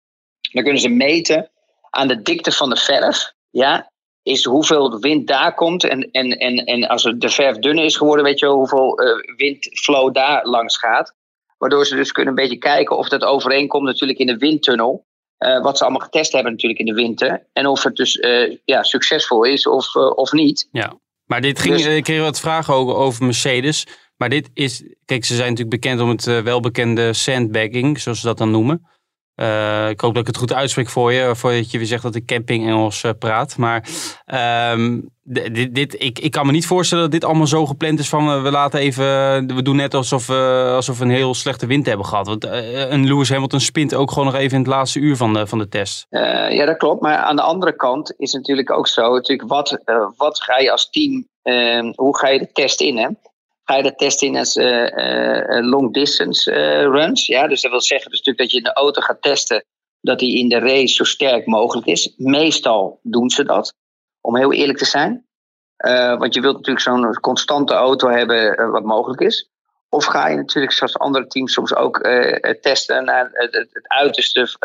dan 0.53 0.63
kunnen 0.63 0.81
ze 0.81 0.89
meten 0.89 1.51
aan 1.91 2.09
de 2.09 2.23
dikte 2.23 2.53
van 2.53 2.71
de 2.71 2.77
verf. 2.77 3.33
Ja, 3.51 3.91
is 4.23 4.45
hoeveel 4.45 4.99
wind 4.99 5.27
daar 5.27 5.55
komt. 5.55 5.85
En, 5.85 6.11
en, 6.11 6.31
en, 6.31 6.57
en 6.57 6.89
als 6.89 7.03
de 7.03 7.29
verf 7.29 7.57
dunner 7.57 7.85
is 7.85 7.97
geworden, 7.97 8.25
weet 8.25 8.39
je 8.39 8.47
wel, 8.47 8.55
hoeveel 8.55 9.03
uh, 9.03 9.37
windflow 9.37 10.15
daar 10.15 10.47
langs 10.47 10.79
gaat. 10.79 11.15
Waardoor 11.59 11.87
ze 11.87 11.97
dus 11.97 12.13
kunnen 12.13 12.35
een 12.35 12.43
beetje 12.43 12.59
kijken 12.59 12.97
of 12.97 13.09
dat 13.09 13.25
overeenkomt 13.25 13.85
natuurlijk 13.85 14.19
in 14.19 14.27
de 14.27 14.37
windtunnel. 14.37 15.07
Uh, 15.39 15.63
wat 15.63 15.79
ze 15.79 15.85
allemaal 15.85 16.03
getest 16.05 16.33
hebben 16.33 16.53
natuurlijk 16.53 16.81
in 16.81 16.87
de 16.87 16.95
winter. 16.95 17.47
En 17.53 17.67
of 17.67 17.83
het 17.83 17.97
dus 17.97 18.17
uh, 18.17 18.57
ja, 18.65 18.83
succesvol 18.83 19.45
is 19.45 19.67
of, 19.67 19.95
uh, 19.95 20.17
of 20.17 20.33
niet. 20.33 20.69
Ja, 20.73 20.99
maar 21.25 21.41
dit 21.41 21.59
ging, 21.59 21.77
dus, 21.77 21.87
ik 21.87 22.05
kreeg 22.05 22.21
wat 22.21 22.41
vragen 22.41 22.75
over 22.75 23.25
Mercedes. 23.25 23.87
Maar 24.17 24.29
dit 24.29 24.51
is, 24.55 24.85
kijk, 25.05 25.25
ze 25.25 25.35
zijn 25.35 25.49
natuurlijk 25.49 25.81
bekend 25.81 26.01
om 26.01 26.09
het 26.09 26.25
welbekende 26.25 27.13
sandbagging, 27.13 28.01
zoals 28.01 28.21
ze 28.21 28.27
dat 28.27 28.39
dan 28.39 28.51
noemen. 28.51 28.87
Uh, 29.41 29.89
ik 29.89 30.01
hoop 30.01 30.13
dat 30.13 30.21
ik 30.21 30.27
het 30.27 30.37
goed 30.37 30.53
uitspreek 30.53 30.89
voor 30.89 31.13
je, 31.13 31.37
voordat 31.37 31.71
je 31.71 31.79
weer 31.79 31.87
zegt 31.87 32.03
dat 32.03 32.15
ik 32.15 32.27
camping 32.27 32.67
Engels 32.67 33.03
uh, 33.03 33.11
praat. 33.19 33.57
Maar 33.57 33.89
um, 34.73 35.09
dit, 35.23 35.75
dit, 35.75 36.03
ik, 36.03 36.19
ik 36.19 36.31
kan 36.31 36.47
me 36.47 36.53
niet 36.53 36.67
voorstellen 36.67 37.05
dat 37.05 37.13
dit 37.13 37.25
allemaal 37.25 37.47
zo 37.47 37.67
gepland 37.67 37.99
is 37.99 38.09
van 38.09 38.43
we 38.43 38.51
laten 38.51 38.81
even, 38.81 39.05
we 39.55 39.63
doen 39.63 39.77
net 39.77 39.95
alsof 39.95 40.27
we, 40.27 40.73
alsof 40.75 40.99
we 40.99 41.05
een 41.05 41.11
heel 41.11 41.35
slechte 41.35 41.67
wind 41.67 41.87
hebben 41.87 42.07
gehad. 42.07 42.27
Want 42.27 42.45
uh, 42.45 42.91
een 42.91 43.07
Lewis 43.07 43.31
Hamilton 43.31 43.61
spint 43.61 43.95
ook 43.95 44.11
gewoon 44.11 44.25
nog 44.25 44.35
even 44.35 44.57
in 44.57 44.63
het 44.63 44.73
laatste 44.73 44.99
uur 44.99 45.17
van 45.17 45.33
de, 45.33 45.47
van 45.47 45.59
de 45.59 45.69
test. 45.69 46.07
ja, 46.51 46.65
dat 46.65 46.77
klopt. 46.77 47.01
Maar 47.01 47.17
aan 47.17 47.37
de 47.37 47.43
andere 47.43 47.77
kant 47.77 48.15
is 48.17 48.33
natuurlijk 48.33 48.71
ook 48.71 48.89
zo, 48.89 49.15
natuurlijk 49.15 49.49
wat, 49.49 49.79
wat 50.17 50.43
ga 50.43 50.59
je 50.59 50.71
als 50.71 50.91
team, 50.91 51.29
ehm, 51.43 51.93
hoe 51.95 52.19
ga 52.19 52.29
je 52.29 52.39
de 52.39 52.53
test 52.53 52.81
in? 52.81 52.99
Hè? 52.99 53.09
Ga 53.69 53.77
je 53.77 53.83
dat 53.83 53.99
testen 53.99 54.27
in 54.27 54.37
als 54.37 54.57
uh, 54.57 54.87
uh, 54.87 55.69
long 55.71 55.95
distance 55.95 56.51
runs. 56.81 57.27
Ja, 57.27 57.47
dus 57.47 57.61
dat 57.61 57.71
wil 57.71 57.81
zeggen 57.81 58.11
dus 58.11 58.19
natuurlijk 58.19 58.39
dat 58.39 58.51
je 58.51 58.57
in 58.57 58.65
de 58.65 58.73
auto 58.73 59.01
gaat 59.01 59.23
testen 59.23 59.65
dat 60.01 60.19
die 60.19 60.39
in 60.39 60.49
de 60.49 60.59
race 60.59 60.95
zo 60.95 61.05
sterk 61.05 61.47
mogelijk 61.47 61.87
is. 61.87 62.15
Meestal 62.17 63.01
doen 63.03 63.31
ze 63.31 63.45
dat, 63.45 63.75
om 64.21 64.37
heel 64.37 64.53
eerlijk 64.53 64.79
te 64.79 64.85
zijn. 64.85 65.27
want 66.19 66.35
je 66.35 66.41
wilt 66.41 66.57
natuurlijk 66.57 66.85
zo'n 66.85 67.21
constante 67.21 67.75
auto 67.75 68.09
hebben 68.09 68.71
wat 68.71 68.85
mogelijk 68.85 69.21
is. 69.21 69.51
Of 69.89 70.05
ga 70.05 70.29
je 70.29 70.37
natuurlijk, 70.37 70.73
zoals 70.73 70.99
andere 70.99 71.27
teams 71.27 71.53
soms 71.53 71.75
ook 71.75 72.01
testen 72.61 73.05
naar 73.05 73.29
het, 73.33 73.55
het 73.73 73.89
uiterste, 73.89 74.57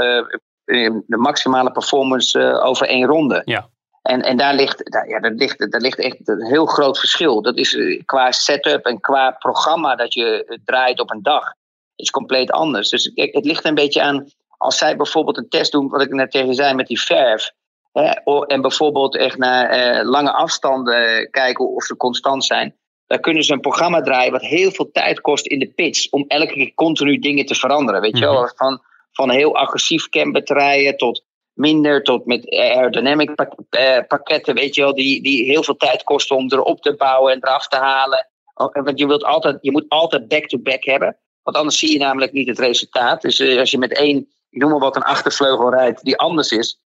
de 1.05 1.17
maximale 1.17 1.71
performance 1.71 2.61
over 2.61 2.87
één 2.87 3.07
ronde. 3.07 3.41
Ja. 3.45 3.69
En, 4.03 4.21
en 4.21 4.37
daar, 4.37 4.53
ligt, 4.53 4.91
daar, 4.91 5.07
ja, 5.07 5.19
daar, 5.19 5.31
ligt, 5.31 5.71
daar 5.71 5.81
ligt 5.81 5.99
echt 5.99 6.27
een 6.27 6.45
heel 6.45 6.65
groot 6.65 6.99
verschil. 6.99 7.41
Dat 7.41 7.57
is 7.57 7.75
eh, 7.75 8.01
qua 8.05 8.31
setup 8.31 8.85
en 8.85 8.99
qua 8.99 9.31
programma 9.31 9.95
dat 9.95 10.13
je 10.13 10.59
draait 10.65 10.99
op 10.99 11.11
een 11.11 11.21
dag. 11.21 11.53
is 11.95 12.09
compleet 12.09 12.51
anders. 12.51 12.89
Dus 12.89 13.11
het 13.13 13.45
ligt 13.45 13.65
een 13.65 13.75
beetje 13.75 14.01
aan. 14.01 14.29
Als 14.57 14.77
zij 14.77 14.95
bijvoorbeeld 14.95 15.37
een 15.37 15.49
test 15.49 15.71
doen, 15.71 15.89
wat 15.89 16.01
ik 16.01 16.13
net 16.13 16.31
tegen 16.31 16.53
zei 16.53 16.73
met 16.73 16.87
die 16.87 17.01
verf. 17.01 17.51
Hè, 17.91 18.09
en 18.47 18.61
bijvoorbeeld 18.61 19.17
echt 19.17 19.37
naar 19.37 19.69
eh, 19.69 20.05
lange 20.05 20.31
afstanden 20.31 21.29
kijken 21.29 21.69
of 21.69 21.83
ze 21.83 21.97
constant 21.97 22.45
zijn. 22.45 22.75
Dan 23.07 23.19
kunnen 23.19 23.43
ze 23.43 23.53
een 23.53 23.59
programma 23.59 24.01
draaien 24.01 24.31
wat 24.31 24.41
heel 24.41 24.71
veel 24.71 24.91
tijd 24.91 25.21
kost 25.21 25.45
in 25.45 25.59
de 25.59 25.67
pitch. 25.75 26.11
Om 26.11 26.25
elke 26.27 26.53
keer 26.53 26.73
continu 26.73 27.19
dingen 27.19 27.45
te 27.45 27.55
veranderen. 27.55 28.01
Weet 28.01 28.17
je 28.17 28.25
wel? 28.25 28.41
Mhm. 28.41 28.55
Van, 28.55 28.81
van 29.11 29.29
heel 29.29 29.55
agressief 29.55 30.09
campen 30.09 30.45
te 30.45 30.53
rijden 30.53 30.97
tot 30.97 31.23
minder 31.53 32.03
tot 32.03 32.25
met 32.25 32.49
aerodynamic 32.49 33.29
eh, 33.69 33.99
pakketten, 34.07 34.55
weet 34.55 34.75
je 34.75 34.81
wel, 34.81 34.93
die, 34.93 35.23
die 35.23 35.45
heel 35.45 35.63
veel 35.63 35.75
tijd 35.75 36.03
kosten 36.03 36.35
om 36.35 36.51
erop 36.51 36.81
te 36.81 36.95
bouwen 36.95 37.33
en 37.33 37.37
eraf 37.41 37.67
te 37.67 37.75
halen. 37.75 38.27
Oh, 38.53 38.73
want 38.73 38.99
je, 38.99 39.07
wilt 39.07 39.23
altijd, 39.23 39.57
je 39.61 39.71
moet 39.71 39.85
altijd 39.87 40.27
back-to-back 40.27 40.83
hebben, 40.83 41.17
want 41.43 41.57
anders 41.57 41.79
zie 41.79 41.91
je 41.91 41.99
namelijk 41.99 42.31
niet 42.31 42.47
het 42.47 42.59
resultaat. 42.59 43.21
Dus 43.21 43.39
eh, 43.39 43.59
als 43.59 43.71
je 43.71 43.77
met 43.77 43.97
één, 43.97 44.27
ik 44.49 44.61
noem 44.61 44.69
maar 44.69 44.79
wat, 44.79 44.95
een 44.95 45.03
achtervleugel 45.03 45.69
rijdt 45.69 46.03
die 46.03 46.17
anders 46.17 46.51
is, 46.51 46.79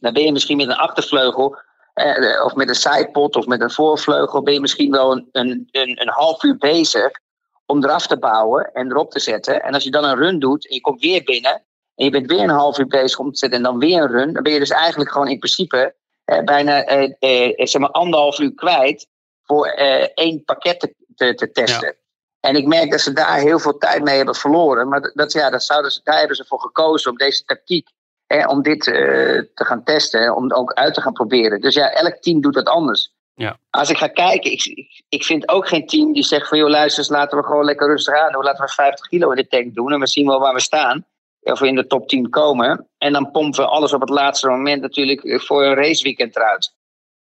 dan 0.00 0.12
ben 0.12 0.22
je 0.22 0.32
misschien 0.32 0.56
met 0.56 0.68
een 0.68 0.76
achtervleugel 0.76 1.56
eh, 1.94 2.44
of 2.44 2.54
met 2.54 2.68
een 2.68 2.74
sidepod 2.74 3.36
of 3.36 3.46
met 3.46 3.60
een 3.60 3.70
voorvleugel, 3.70 4.42
ben 4.42 4.54
je 4.54 4.60
misschien 4.60 4.90
wel 4.90 5.12
een, 5.12 5.28
een, 5.32 5.68
een, 5.70 6.00
een 6.00 6.08
half 6.08 6.42
uur 6.42 6.56
bezig 6.56 7.10
om 7.66 7.84
eraf 7.84 8.06
te 8.06 8.18
bouwen 8.18 8.72
en 8.72 8.90
erop 8.90 9.10
te 9.10 9.20
zetten. 9.20 9.62
En 9.62 9.74
als 9.74 9.84
je 9.84 9.90
dan 9.90 10.04
een 10.04 10.16
run 10.16 10.38
doet 10.38 10.68
en 10.68 10.74
je 10.74 10.80
komt 10.80 11.00
weer 11.00 11.22
binnen, 11.22 11.62
en 11.98 12.04
je 12.04 12.10
bent 12.10 12.26
weer 12.26 12.42
een 12.42 12.48
half 12.48 12.78
uur 12.78 12.86
bezig 12.86 13.18
om 13.18 13.32
te 13.32 13.38
zetten 13.38 13.58
en 13.58 13.64
dan 13.64 13.78
weer 13.78 14.02
een 14.02 14.10
run, 14.10 14.32
dan 14.32 14.42
ben 14.42 14.52
je 14.52 14.58
dus 14.58 14.70
eigenlijk 14.70 15.10
gewoon 15.10 15.28
in 15.28 15.38
principe 15.38 15.94
eh, 16.24 16.44
bijna 16.44 16.84
eh, 16.84 17.12
eh, 17.18 17.66
zeg 17.66 17.80
maar 17.80 17.90
anderhalf 17.90 18.38
uur 18.38 18.54
kwijt 18.54 19.08
voor 19.42 19.66
één 20.14 20.44
pakket 20.44 20.80
te, 20.80 20.94
te, 21.14 21.34
te 21.34 21.50
testen. 21.50 21.96
En 22.40 22.56
ik 22.56 22.66
merk 22.66 22.90
dat 22.90 23.00
ze 23.00 23.12
daar 23.12 23.38
heel 23.38 23.58
veel 23.58 23.78
tijd 23.78 24.02
mee 24.02 24.16
hebben 24.16 24.34
verloren. 24.34 24.88
Maar 24.88 25.12
dat, 25.14 25.32
ja, 25.32 25.50
dat 25.50 25.62
zouden 25.62 25.90
ze, 25.90 26.00
daar 26.04 26.18
hebben 26.18 26.36
ze 26.36 26.44
voor 26.44 26.60
gekozen 26.60 27.10
om 27.10 27.16
deze 27.16 27.44
tactiek, 27.44 27.88
om 28.46 28.62
dit 28.62 28.82
te 28.82 29.64
gaan 29.64 29.84
testen, 29.84 30.36
om 30.36 30.52
ook 30.52 30.72
uit 30.72 30.94
te 30.94 31.00
gaan 31.00 31.12
proberen. 31.12 31.60
Dus 31.60 31.74
ja, 31.74 31.92
elk 31.92 32.16
team 32.16 32.40
doet 32.40 32.54
dat 32.54 32.68
anders. 32.68 33.14
Ja. 33.34 33.58
Als 33.70 33.90
ik 33.90 33.96
ga 33.96 34.06
kijken, 34.06 34.52
ik, 34.52 34.64
ik, 34.64 35.02
ik, 35.08 35.24
vind 35.24 35.48
ook 35.48 35.68
geen 35.68 35.86
team 35.86 36.12
die 36.12 36.24
zegt 36.24 36.48
van 36.48 36.58
joh 36.58 36.68
luister, 36.68 37.06
laten 37.08 37.38
we 37.38 37.44
gewoon 37.44 37.64
lekker 37.64 37.86
rustig 37.86 38.14
aan. 38.14 38.42
Laten 38.42 38.64
we 38.64 38.70
50 38.70 39.06
kilo 39.06 39.30
in 39.30 39.36
de 39.36 39.48
tank 39.48 39.74
doen 39.74 39.92
en 39.92 40.00
we 40.00 40.06
zien 40.06 40.26
wel 40.26 40.40
waar 40.40 40.54
we 40.54 40.60
staan 40.60 41.06
of 41.40 41.62
in 41.62 41.74
de 41.74 41.86
top 41.86 42.08
10 42.08 42.30
komen. 42.30 42.88
En 42.98 43.12
dan 43.12 43.30
pompen 43.30 43.60
we 43.60 43.66
alles 43.66 43.92
op 43.92 44.00
het 44.00 44.08
laatste 44.08 44.48
moment 44.48 44.82
natuurlijk 44.82 45.42
voor 45.42 45.64
een 45.64 45.74
raceweekend 45.74 46.36
eruit. 46.36 46.74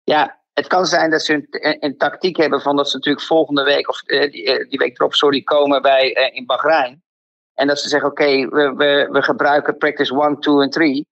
Ja, 0.04 0.42
het 0.52 0.66
kan 0.66 0.86
zijn 0.86 1.10
dat 1.10 1.22
ze 1.22 1.32
een, 1.50 1.76
een, 1.80 1.96
tactiek 1.96 2.36
hebben 2.36 2.60
van 2.60 2.76
dat 2.76 2.90
ze 2.90 2.96
natuurlijk 2.96 3.26
volgende 3.26 3.64
week, 3.64 3.88
of 3.88 4.02
uh, 4.06 4.30
die, 4.30 4.60
uh, 4.60 4.68
die, 4.70 4.78
week 4.78 4.98
erop, 4.98 5.14
sorry, 5.14 5.42
komen 5.42 5.82
bij, 5.82 6.16
uh, 6.16 6.36
in 6.36 6.46
Bahrein. 6.46 7.02
En 7.54 7.66
dat 7.66 7.80
ze 7.80 7.88
zeggen, 7.88 8.10
oké, 8.10 8.48
we, 8.48 8.74
we, 8.76 9.08
we 9.10 9.22
gebruiken 9.22 9.76
practice 9.76 10.20
1, 10.20 10.40
2 10.40 10.60
en 10.60 10.70
3. 10.70 11.06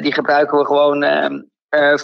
die 0.00 0.12
gebruiken 0.12 0.58
we 0.58 0.66
gewoon 0.66 1.02
ehm, 1.02 1.42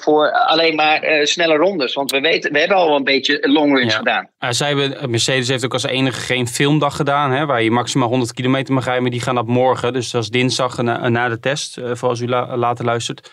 voor 0.00 0.32
alleen 0.32 0.74
maar 0.74 1.04
uh, 1.04 1.24
snelle 1.24 1.56
rondes. 1.56 1.94
Want 1.94 2.10
we, 2.10 2.20
weten, 2.20 2.52
we 2.52 2.58
hebben 2.58 2.76
al 2.76 2.96
een 2.96 3.04
beetje 3.04 3.38
longruns 3.48 3.92
ja. 3.92 3.98
gedaan. 3.98 4.28
Uh, 4.40 4.50
zij 4.50 4.68
hebben, 4.68 5.10
Mercedes 5.10 5.48
heeft 5.48 5.64
ook 5.64 5.72
als 5.72 5.86
enige 5.86 6.20
geen 6.20 6.48
filmdag 6.48 6.96
gedaan. 6.96 7.30
Hè, 7.30 7.46
waar 7.46 7.62
je 7.62 7.70
maximaal 7.70 8.08
100 8.08 8.32
kilometer 8.32 8.74
mag 8.74 8.84
rijden. 8.84 9.02
Maar 9.02 9.12
die 9.12 9.20
gaan 9.20 9.38
op 9.38 9.46
morgen. 9.46 9.92
Dus 9.92 10.10
dat 10.10 10.22
is 10.22 10.28
dinsdag 10.28 10.76
na, 10.76 11.08
na 11.08 11.28
de 11.28 11.38
test. 11.38 11.78
voor 11.92 12.08
als 12.08 12.20
u 12.20 12.28
la, 12.28 12.56
later 12.56 12.84
luistert. 12.84 13.30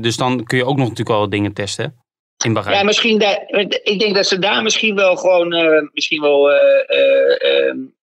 dus 0.00 0.16
dan 0.16 0.44
kun 0.44 0.58
je 0.58 0.64
ook 0.64 0.76
nog 0.76 0.88
natuurlijk 0.88 1.18
wel 1.18 1.28
dingen 1.28 1.52
testen. 1.52 1.84
Hè? 1.84 1.90
Ja, 2.70 2.82
misschien 2.82 3.18
daar, 3.18 3.44
ik 3.82 3.98
denk 3.98 4.14
dat 4.14 4.26
ze 4.26 4.38
daar 4.38 4.62
misschien 4.62 4.94
wel 4.94 5.16
gewoon, 5.16 5.48
misschien 5.92 6.20
wel, 6.20 6.50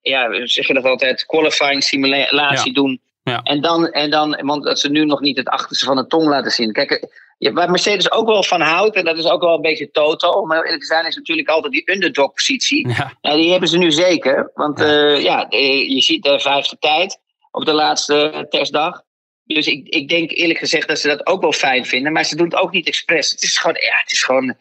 ja, 0.00 0.46
zeg 0.46 0.66
je 0.66 0.74
dat 0.74 0.84
altijd, 0.84 1.26
qualifying 1.26 1.82
simulatie 1.82 2.74
ja. 2.74 2.80
doen. 2.80 3.00
Ja. 3.30 3.40
En, 3.42 3.60
dan, 3.60 3.90
en 3.90 4.10
dan, 4.10 4.40
want 4.42 4.64
dat 4.64 4.80
ze 4.80 4.90
nu 4.90 5.04
nog 5.04 5.20
niet 5.20 5.36
het 5.36 5.48
achterste 5.48 5.84
van 5.84 5.96
de 5.96 6.06
tong 6.06 6.28
laten 6.28 6.50
zien. 6.50 6.72
Kijk, 6.72 7.08
waar 7.38 7.70
Mercedes 7.70 8.12
ook 8.12 8.26
wel 8.26 8.42
van 8.42 8.60
houdt, 8.60 8.96
en 8.96 9.04
dat 9.04 9.18
is 9.18 9.26
ook 9.26 9.40
wel 9.40 9.54
een 9.54 9.60
beetje 9.60 9.90
Toto, 9.90 10.44
maar 10.44 10.62
eerlijk 10.62 10.80
te 10.80 10.86
zijn, 10.86 11.06
is 11.06 11.16
natuurlijk 11.16 11.48
altijd 11.48 11.72
die 11.72 11.90
underdog-positie. 11.92 12.88
Ja. 12.88 13.12
Nou, 13.20 13.36
die 13.36 13.50
hebben 13.50 13.68
ze 13.68 13.78
nu 13.78 13.92
zeker. 13.92 14.50
Want 14.54 14.78
ja, 14.78 15.16
ja 15.16 15.46
je 15.50 16.00
ziet 16.00 16.22
de 16.22 16.40
vijfde 16.40 16.76
tijd 16.78 17.18
op 17.50 17.64
de 17.64 17.72
laatste 17.72 18.46
testdag. 18.48 19.04
Dus 19.44 19.66
ik, 19.66 19.88
ik 19.88 20.08
denk 20.08 20.30
eerlijk 20.30 20.58
gezegd 20.58 20.88
dat 20.88 20.98
ze 20.98 21.08
dat 21.08 21.26
ook 21.26 21.40
wel 21.40 21.52
fijn 21.52 21.86
vinden. 21.86 22.12
Maar 22.12 22.24
ze 22.24 22.36
doen 22.36 22.46
het 22.46 22.56
ook 22.56 22.72
niet 22.72 22.86
expres. 22.86 23.30
Het 23.30 23.42
is 23.42 23.58
gewoon, 23.58 23.76
ja, 23.80 23.98
het 24.00 24.12
is 24.12 24.22
gewoon 24.22 24.56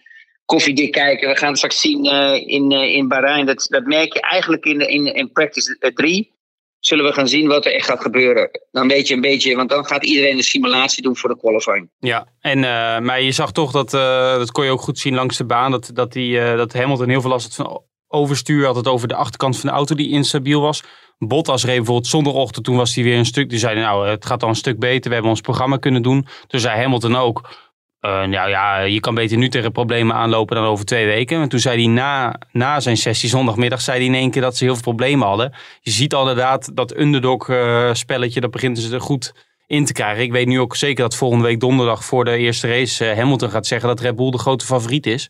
koffiedik 0.46 0.92
kijken. 0.92 1.30
We 1.30 1.36
gaan 1.36 1.48
het 1.48 1.58
straks 1.58 1.82
zien 1.82 2.06
uh, 2.06 2.48
in, 2.48 2.72
uh, 2.72 2.96
in 2.96 3.08
Bahrein. 3.08 3.46
Dat, 3.46 3.66
dat 3.70 3.86
merk 3.86 4.14
je 4.14 4.22
eigenlijk 4.22 4.66
in, 4.66 4.80
in, 4.80 5.14
in 5.14 5.32
practice 5.32 5.92
3. 5.94 6.34
Zullen 6.86 7.06
we 7.06 7.14
gaan 7.14 7.28
zien 7.28 7.48
wat 7.48 7.66
er 7.66 7.74
echt 7.74 7.86
gaat 7.86 8.02
gebeuren. 8.02 8.50
Dan 8.72 8.88
weet 8.88 9.08
je 9.08 9.14
een 9.14 9.22
beetje, 9.22 9.56
want 9.56 9.70
dan 9.70 9.86
gaat 9.86 10.06
iedereen 10.06 10.38
een 10.38 10.44
simulatie 10.44 11.04
doen 11.04 11.18
voor 11.18 11.30
de 11.30 11.38
qualifying. 11.38 11.90
Ja, 12.00 12.28
en, 12.40 12.58
uh, 12.58 13.00
maar 13.00 13.22
je 13.22 13.32
zag 13.32 13.52
toch 13.52 13.72
dat, 13.72 13.92
dat 14.40 14.52
kon 14.52 14.66
je 14.66 14.72
ook 14.72 14.82
goed 14.82 15.00
zien 15.00 15.16
langs 15.16 15.38
de 15.38 15.46
baan. 15.46 15.72
Dat, 15.72 15.90
dat, 15.94 16.14
die, 16.14 16.40
dat 16.56 16.74
Hamilton 16.74 17.10
heel 17.10 17.22
veel 17.22 17.30
last 17.30 17.58
had 17.58 17.68
van 17.68 17.84
overstuur. 18.08 18.66
Had 18.66 18.76
het 18.76 18.88
over 18.88 19.08
de 19.08 19.16
achterkant 19.16 19.60
van 19.60 19.70
de 19.70 19.76
auto 19.76 19.96
die 19.96 20.10
instabiel 20.10 20.62
was. 20.62 20.84
Bottas 21.18 21.66
reed 21.66 21.76
bijvoorbeeld 21.76 22.08
zondagochtend, 22.08 22.66
toen 22.66 22.76
was 22.76 22.96
hij 22.96 23.04
weer 23.04 23.18
een 23.18 23.26
stuk. 23.26 23.50
Die 23.50 23.60
zei, 23.60 23.80
nou, 23.80 24.08
het 24.08 24.26
gaat 24.26 24.44
al 24.44 24.50
een 24.50 24.56
stuk 24.56 24.80
beter. 24.80 25.08
We 25.08 25.14
hebben 25.14 25.32
ons 25.32 25.42
programma 25.42 25.78
kunnen 25.78 26.02
doen. 26.02 26.28
Toen 26.48 26.60
zei 26.60 26.82
Hamilton 26.82 27.16
ook, 27.16 27.50
uh, 28.06 28.24
nou 28.24 28.50
ja, 28.50 28.80
je 28.80 29.00
kan 29.00 29.16
beter 29.16 29.38
nu 29.38 29.50
tegen 29.50 29.72
problemen 29.72 30.16
aanlopen 30.16 30.56
dan 30.56 30.66
over 30.66 30.86
twee 30.86 31.06
weken. 31.06 31.42
En 31.42 31.50
toen 31.50 31.60
zei 31.60 31.84
hij 31.84 31.94
na, 31.94 32.36
na 32.52 32.80
zijn 32.80 32.98
sessie 32.98 33.30
zondagmiddag, 33.30 33.82
zei 33.82 33.98
hij 33.98 34.08
in 34.08 34.14
één 34.14 34.32
keer 34.32 34.42
dat 34.42 34.58
ze 34.58 34.64
heel 34.64 34.74
veel 34.74 34.82
problemen 34.82 35.28
hadden. 35.28 35.54
Je 35.82 35.92
ziet 35.92 36.14
al 36.14 36.30
inderdaad 36.30 36.76
dat 36.76 36.98
underdog 36.98 37.48
uh, 37.48 37.94
spelletje, 37.94 38.42
dat 38.42 38.52
beginnen 38.52 38.82
ze 38.82 38.94
er 38.94 39.02
goed 39.02 39.34
in 39.68 39.86
te 39.86 39.94
krijgen. 39.94 40.24
Ik 40.24 40.32
weet 40.32 40.48
nu 40.48 40.60
ook 40.60 40.76
zeker 40.76 41.04
dat 41.04 41.16
volgende 41.16 41.44
week 41.44 41.60
donderdag 41.60 42.06
voor 42.06 42.26
de 42.26 42.38
eerste 42.38 42.68
race 42.68 43.06
uh, 43.06 43.18
Hamilton 43.18 43.50
gaat 43.50 43.68
zeggen 43.68 43.90
dat 43.90 44.00
Red 44.00 44.16
Bull 44.16 44.32
de 44.32 44.38
grote 44.38 44.66
favoriet 44.66 45.06
is. 45.06 45.30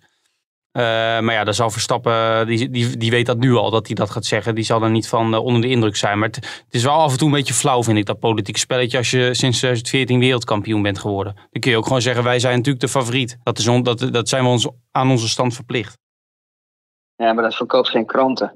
Uh, 0.76 0.82
maar 0.82 1.34
ja, 1.34 1.44
daar 1.44 1.54
zal 1.54 1.70
Verstappen, 1.70 2.48
die, 2.48 2.70
die, 2.70 2.98
die 2.98 3.12
weet 3.12 3.26
dat 3.26 3.38
nu 3.38 3.54
al, 3.54 3.70
dat 3.70 3.86
hij 3.86 3.96
dat 3.96 4.10
gaat 4.10 4.26
zeggen. 4.26 4.56
Die 4.56 4.64
zal 4.64 4.84
er 4.84 4.90
niet 4.90 5.08
van 5.08 5.34
uh, 5.34 5.44
onder 5.44 5.62
de 5.62 5.68
indruk 5.68 5.96
zijn. 5.96 6.20
Maar 6.20 6.28
het, 6.28 6.66
is 6.70 6.84
wel 6.84 6.94
af 6.94 7.12
en 7.12 7.18
toe 7.18 7.28
een 7.28 7.34
beetje 7.34 7.54
flauw, 7.54 7.84
vind 7.84 7.98
ik, 7.98 8.06
dat 8.06 8.20
politieke 8.20 8.60
spelletje. 8.60 8.98
Als 8.98 9.12
je 9.12 9.34
sinds 9.34 9.58
2014 9.58 10.20
wereldkampioen 10.20 10.82
bent 10.82 11.00
geworden. 11.00 11.34
Dan 11.52 11.62
kun 11.62 11.72
je 11.72 11.78
ook 11.78 11.86
gewoon 11.86 12.02
zeggen, 12.02 12.24
wij 12.24 12.40
zijn 12.40 12.56
natuurlijk 12.56 12.86
de 12.86 12.92
favoriet. 12.92 13.38
Dat, 13.44 13.58
is 13.58 13.66
dat, 14.12 14.30
zijn 14.30 14.44
we 14.44 14.50
ons 14.50 14.70
aan 14.92 15.10
onze 15.10 15.30
stand 15.30 15.54
verplicht. 15.54 15.98
Ja, 17.16 17.34
maar 17.34 17.44
dat 17.44 17.56
verkoopt 17.56 17.90
geen 17.90 18.06
kranten. 18.06 18.54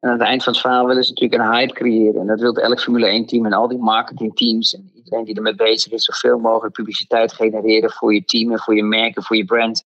En 0.00 0.10
aan 0.10 0.18
het 0.18 0.28
eind 0.28 0.42
van 0.42 0.52
het 0.52 0.62
verhaal 0.62 0.86
willen 0.86 1.04
ze 1.04 1.12
natuurlijk 1.12 1.42
een 1.42 1.52
hype 1.52 1.72
creëren. 1.72 2.20
En 2.20 2.26
dat 2.26 2.40
wil 2.40 2.54
elk 2.54 2.80
Formule 2.80 3.06
1 3.06 3.26
team 3.26 3.46
en 3.46 3.52
al 3.52 3.68
die 3.68 3.78
marketingteams. 3.78 4.74
En 4.74 4.90
iedereen 4.94 5.24
die 5.24 5.34
ermee 5.34 5.54
bezig 5.54 5.92
is, 5.92 6.04
zoveel 6.04 6.38
mogelijk 6.38 6.74
publiciteit 6.74 7.32
genereren 7.32 7.90
voor 7.90 8.14
je 8.14 8.24
team 8.24 8.52
en 8.52 8.58
voor 8.58 8.76
je 8.76 8.84
merk 8.84 9.16
en 9.16 9.22
voor 9.22 9.36
je 9.36 9.44
brand. 9.44 9.84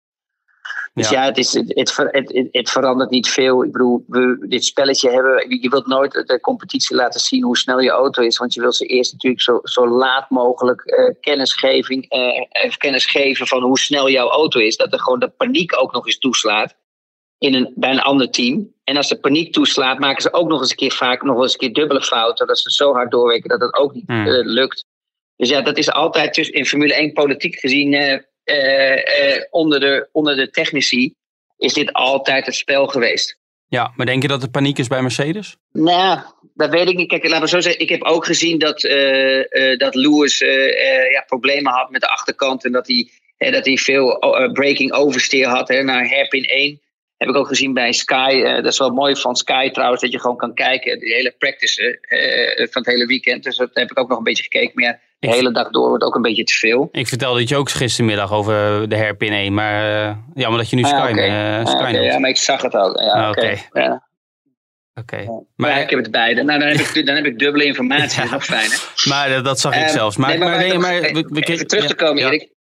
Dus 0.95 1.09
ja, 1.09 1.21
ja 1.21 1.25
het, 1.27 1.37
is, 1.37 1.53
het, 1.53 1.75
het, 1.75 1.95
het, 2.11 2.47
het, 2.51 2.69
verandert 2.69 3.09
niet 3.09 3.29
veel. 3.29 3.63
Ik 3.63 3.71
bedoel, 3.71 4.03
we 4.07 4.45
dit 4.47 4.65
spelletje 4.65 5.11
hebben. 5.11 5.61
Je 5.61 5.69
wilt 5.69 5.87
nooit 5.87 6.11
de 6.11 6.39
competitie 6.39 6.95
laten 6.95 7.19
zien 7.19 7.43
hoe 7.43 7.57
snel 7.57 7.79
je 7.79 7.89
auto 7.89 8.21
is. 8.23 8.37
Want 8.37 8.53
je 8.53 8.61
wilt 8.61 8.75
ze 8.75 8.85
eerst 8.85 9.11
natuurlijk 9.11 9.41
zo, 9.41 9.59
zo 9.63 9.87
laat 9.87 10.29
mogelijk 10.29 10.81
uh, 10.85 11.13
kennisgeving, 11.19 12.13
uh, 12.13 12.71
kennis 12.77 13.05
geven 13.05 13.47
van 13.47 13.63
hoe 13.63 13.79
snel 13.79 14.09
jouw 14.09 14.29
auto 14.29 14.59
is. 14.59 14.77
Dat 14.77 14.93
er 14.93 14.99
gewoon 14.99 15.19
de 15.19 15.29
paniek 15.29 15.81
ook 15.81 15.93
nog 15.93 16.05
eens 16.05 16.17
toeslaat 16.17 16.75
in 17.37 17.53
een, 17.53 17.73
bij 17.75 17.91
een 17.91 18.01
ander 18.01 18.29
team. 18.31 18.73
En 18.83 18.97
als 18.97 19.09
de 19.09 19.19
paniek 19.19 19.53
toeslaat, 19.53 19.99
maken 19.99 20.21
ze 20.21 20.33
ook 20.33 20.47
nog 20.47 20.61
eens 20.61 20.69
een 20.69 20.75
keer 20.75 20.91
vaak 20.91 21.23
nog 21.23 21.41
eens 21.41 21.53
een 21.53 21.59
keer 21.59 21.73
dubbele 21.73 22.01
fouten. 22.01 22.47
Dat 22.47 22.59
ze 22.59 22.71
zo 22.71 22.93
hard 22.93 23.11
doorwerken 23.11 23.49
dat 23.49 23.61
het 23.61 23.73
ook 23.73 23.93
niet 23.93 24.07
Hmm. 24.07 24.25
uh, 24.25 24.45
lukt. 24.45 24.85
Dus 25.35 25.49
ja, 25.49 25.61
dat 25.61 25.77
is 25.77 25.91
altijd 25.91 26.35
dus 26.35 26.49
in 26.49 26.65
Formule 26.65 26.93
1 26.93 27.13
politiek 27.13 27.59
gezien. 27.59 27.93
Uh, 28.45 28.95
uh, 28.95 29.43
onder, 29.49 29.79
de, 29.79 30.07
onder 30.11 30.35
de 30.35 30.49
technici 30.49 31.13
is 31.57 31.73
dit 31.73 31.93
altijd 31.93 32.45
het 32.45 32.55
spel 32.55 32.87
geweest. 32.87 33.37
Ja, 33.67 33.93
maar 33.95 34.05
denk 34.05 34.21
je 34.21 34.27
dat 34.27 34.43
er 34.43 34.49
paniek 34.49 34.77
is 34.77 34.87
bij 34.87 35.01
Mercedes? 35.01 35.57
Nou, 35.71 36.19
dat 36.53 36.69
weet 36.69 36.89
ik 36.89 36.97
niet. 36.97 37.07
Kijk, 37.07 37.23
laten 37.23 37.41
we 37.41 37.47
zo 37.47 37.59
zeggen. 37.59 37.81
Ik 37.81 37.89
heb 37.89 38.03
ook 38.03 38.25
gezien 38.25 38.59
dat, 38.59 38.83
uh, 38.83 39.77
dat 39.77 39.95
Lewis 39.95 40.39
ja, 41.11 41.23
problemen 41.27 41.71
had 41.71 41.89
met 41.89 42.01
de 42.01 42.09
achterkant. 42.09 42.65
En 42.65 42.71
dat 42.71 42.87
hij, 42.87 43.09
dat 43.51 43.65
hij 43.65 43.77
veel 43.77 44.19
breaking 44.53 44.93
oversteer 44.93 45.47
had 45.47 45.67
hè, 45.67 45.83
naar 45.83 46.07
hairpin 46.07 46.43
1. 46.43 46.81
Heb 47.17 47.29
ik 47.29 47.35
ook 47.35 47.47
gezien 47.47 47.73
bij 47.73 47.93
Sky. 47.93 48.41
dat 48.41 48.71
is 48.71 48.77
wel 48.77 48.89
mooi 48.89 49.15
van 49.15 49.35
Sky 49.35 49.69
trouwens, 49.69 50.01
dat 50.01 50.11
je 50.11 50.19
gewoon 50.19 50.37
kan 50.37 50.53
kijken. 50.53 50.99
De 50.99 51.13
hele 51.13 51.35
practice 51.37 51.99
van 52.71 52.81
het 52.81 52.91
hele 52.91 53.05
weekend. 53.05 53.43
Dus 53.43 53.57
dat 53.57 53.69
heb 53.73 53.91
ik 53.91 53.99
ook 53.99 54.09
nog 54.09 54.17
een 54.17 54.23
beetje 54.23 54.43
gekeken. 54.43 54.71
Maar 54.73 54.83
ja, 54.83 54.99
de 55.25 55.35
hele 55.35 55.51
dag 55.51 55.69
door 55.69 55.87
wordt 55.87 56.03
ook 56.03 56.15
een 56.15 56.21
beetje 56.21 56.43
te 56.43 56.53
veel. 56.53 56.89
Ik 56.91 57.07
vertelde 57.07 57.39
het 57.39 57.49
je 57.49 57.55
ook 57.55 57.69
gistermiddag 57.69 58.31
over 58.31 58.89
de 58.89 58.95
herpin 58.95 59.31
1, 59.31 59.53
maar 59.53 60.07
uh, 60.07 60.15
jammer 60.33 60.59
dat 60.59 60.69
je 60.69 60.75
nu 60.75 60.83
Sky, 60.83 60.95
ah, 60.95 61.09
okay. 61.09 61.59
uh, 61.59 61.65
Sky 61.65 61.75
ah, 61.75 61.89
okay. 61.89 62.03
Ja, 62.03 62.19
maar 62.19 62.29
ik 62.29 62.37
zag 62.37 62.61
het 62.61 62.75
ook. 62.75 62.99
Ja, 62.99 63.11
ah, 63.11 63.29
Oké. 63.29 63.39
Okay. 63.39 63.61
Ja. 63.73 64.03
Okay. 65.01 65.23
Ja. 65.23 65.41
Maar 65.55 65.69
ja, 65.69 65.77
ik 65.77 65.89
heb 65.89 65.99
het 65.99 66.11
beide. 66.11 66.43
Nou, 66.43 66.59
dan 66.59 66.67
heb 66.67 66.79
ik, 66.79 67.05
dan 67.05 67.15
heb 67.15 67.25
ik 67.25 67.39
dubbele 67.39 67.65
informatie. 67.65 68.15
Dat 68.17 68.25
is 68.25 68.31
nog 68.31 68.45
fijn, 68.45 68.69
hè? 68.69 69.09
Maar 69.09 69.29
dat, 69.29 69.45
dat 69.45 69.59
zag 69.59 69.75
ik 69.75 69.81
um, 69.81 69.89
zelfs. 69.89 70.17
Maar, 70.17 70.29
nee, 70.29 70.37
maar, 70.37 70.47
maar, 70.49 70.57
maar, 70.57 70.67
nee, 70.67 70.77
maar 70.77 71.13
we, 71.13 71.27
we, 71.29 71.41
even 71.41 71.67
terug 71.67 71.85
te 71.85 71.95
komen, 71.95 72.23
Erik. 72.23 72.53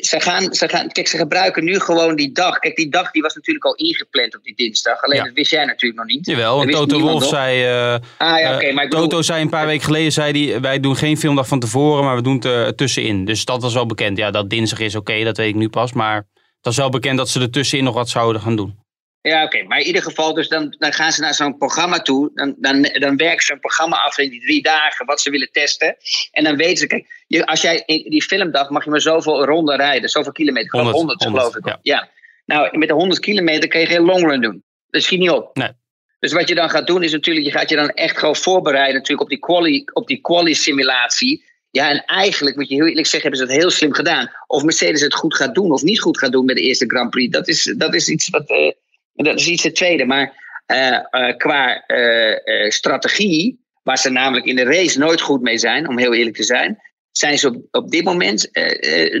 Ze 0.00 0.20
gaan, 0.20 0.54
ze 0.54 0.68
gaan, 0.68 0.88
kijk, 0.88 1.08
ze 1.08 1.16
gebruiken 1.16 1.64
nu 1.64 1.78
gewoon 1.80 2.16
die 2.16 2.32
dag. 2.32 2.58
Kijk, 2.58 2.76
die 2.76 2.90
dag 2.90 3.10
die 3.10 3.22
was 3.22 3.34
natuurlijk 3.34 3.64
al 3.64 3.74
ingepland 3.74 4.36
op 4.36 4.44
die 4.44 4.54
dinsdag. 4.54 5.02
Alleen 5.02 5.18
ja. 5.18 5.24
dat 5.24 5.34
wist 5.34 5.50
jij 5.50 5.64
natuurlijk 5.64 6.00
nog 6.00 6.08
niet. 6.08 6.26
Jawel, 6.26 6.56
want 6.56 6.70
Toto 6.70 7.00
Wolf 7.00 7.24
zei... 7.24 7.64
Uh, 7.64 7.98
ah, 8.18 8.40
ja, 8.40 8.54
okay, 8.54 8.72
maar 8.72 8.88
Toto 8.88 9.02
bedoel... 9.02 9.22
zei 9.22 9.42
een 9.42 9.48
paar 9.48 9.66
weken 9.66 9.84
geleden, 9.84 10.12
zei 10.12 10.32
die, 10.32 10.58
wij 10.58 10.80
doen 10.80 10.96
geen 10.96 11.16
filmdag 11.16 11.48
van 11.48 11.60
tevoren, 11.60 12.04
maar 12.04 12.16
we 12.16 12.22
doen 12.22 12.34
het 12.34 12.44
uh, 12.44 12.68
tussenin. 12.68 13.24
Dus 13.24 13.44
dat 13.44 13.62
was 13.62 13.74
wel 13.74 13.86
bekend. 13.86 14.18
Ja, 14.18 14.30
dat 14.30 14.50
dinsdag 14.50 14.78
is 14.78 14.94
oké, 14.94 15.10
okay, 15.10 15.24
dat 15.24 15.36
weet 15.36 15.48
ik 15.48 15.54
nu 15.54 15.68
pas. 15.68 15.92
Maar 15.92 16.16
het 16.16 16.24
was 16.60 16.76
wel 16.76 16.90
bekend 16.90 17.18
dat 17.18 17.28
ze 17.28 17.40
er 17.40 17.50
tussenin 17.50 17.84
nog 17.84 17.94
wat 17.94 18.08
zouden 18.08 18.42
gaan 18.42 18.56
doen. 18.56 18.81
Ja, 19.22 19.44
oké. 19.44 19.56
Okay. 19.56 19.66
Maar 19.66 19.78
in 19.78 19.86
ieder 19.86 20.02
geval, 20.02 20.34
dus 20.34 20.48
dan, 20.48 20.74
dan 20.78 20.92
gaan 20.92 21.12
ze 21.12 21.20
naar 21.20 21.34
zo'n 21.34 21.58
programma 21.58 21.98
toe. 21.98 22.30
Dan, 22.34 22.54
dan, 22.58 22.82
dan 22.82 23.16
werken 23.16 23.44
ze 23.44 23.52
een 23.52 23.60
programma 23.60 23.96
af 23.96 24.18
in 24.18 24.30
die 24.30 24.40
drie 24.40 24.62
dagen, 24.62 25.06
wat 25.06 25.20
ze 25.20 25.30
willen 25.30 25.52
testen. 25.52 25.96
En 26.30 26.44
dan 26.44 26.56
weten 26.56 26.76
ze, 26.76 26.86
kijk, 26.86 27.24
je, 27.26 27.46
als 27.46 27.60
jij 27.60 27.82
in 27.86 28.10
die 28.10 28.22
filmdag 28.22 28.70
mag 28.70 28.84
je 28.84 28.90
maar 28.90 29.00
zoveel 29.00 29.44
ronden 29.44 29.76
rijden, 29.76 30.08
zoveel 30.08 30.32
kilometer. 30.32 30.70
100, 30.70 30.96
100, 30.96 31.22
100 31.22 31.42
geloof 31.42 31.56
ik. 31.56 31.66
Ja. 31.66 31.78
ja. 31.82 32.08
Nou, 32.44 32.78
met 32.78 32.88
de 32.88 32.94
100 32.94 33.20
kilometer 33.20 33.68
kun 33.68 33.80
je 33.80 33.86
geen 33.86 34.04
longrun 34.04 34.40
doen. 34.40 34.64
Dat 34.90 35.02
schiet 35.02 35.18
niet 35.18 35.30
op. 35.30 35.56
Nee. 35.56 35.70
Dus 36.18 36.32
wat 36.32 36.48
je 36.48 36.54
dan 36.54 36.70
gaat 36.70 36.86
doen, 36.86 37.02
is 37.02 37.12
natuurlijk, 37.12 37.46
je 37.46 37.52
gaat 37.52 37.68
je 37.68 37.76
dan 37.76 37.88
echt 37.88 38.18
gewoon 38.18 38.36
voorbereiden 38.36 38.94
natuurlijk 38.94 39.20
op 39.20 39.28
die 39.28 39.38
quali, 39.38 39.84
op 39.92 40.06
die 40.06 40.20
quali 40.20 40.54
simulatie. 40.54 41.44
Ja, 41.70 41.90
en 41.90 42.04
eigenlijk 42.04 42.56
moet 42.56 42.68
je 42.68 42.74
heel 42.74 42.86
eerlijk 42.86 43.06
zeggen, 43.06 43.30
hebben 43.30 43.48
ze 43.48 43.52
het 43.54 43.62
heel 43.62 43.70
slim 43.70 43.92
gedaan. 43.92 44.30
Of 44.46 44.62
Mercedes 44.62 45.00
het 45.00 45.14
goed 45.14 45.36
gaat 45.36 45.54
doen 45.54 45.72
of 45.72 45.82
niet 45.82 46.00
goed 46.00 46.18
gaat 46.18 46.32
doen 46.32 46.44
met 46.44 46.56
de 46.56 46.62
eerste 46.62 46.86
Grand 46.86 47.10
Prix. 47.10 47.32
Dat 47.32 47.48
is, 47.48 47.74
dat 47.76 47.94
is 47.94 48.08
iets 48.08 48.28
wat. 48.28 48.50
Uh, 48.50 48.70
dat 49.14 49.38
is 49.38 49.48
iets 49.48 49.62
het 49.62 49.74
tweede. 49.74 50.04
Maar 50.04 50.40
uh, 50.66 50.98
uh, 51.10 51.36
qua 51.36 51.84
uh, 51.86 52.70
strategie, 52.70 53.60
waar 53.82 53.98
ze 53.98 54.10
namelijk 54.10 54.46
in 54.46 54.56
de 54.56 54.64
race 54.64 54.98
nooit 54.98 55.20
goed 55.20 55.40
mee 55.40 55.58
zijn, 55.58 55.88
om 55.88 55.98
heel 55.98 56.14
eerlijk 56.14 56.36
te 56.36 56.42
zijn, 56.42 56.78
zijn 57.10 57.38
ze 57.38 57.66
op, 57.70 57.90
dit 57.90 58.04
moment 58.04 58.50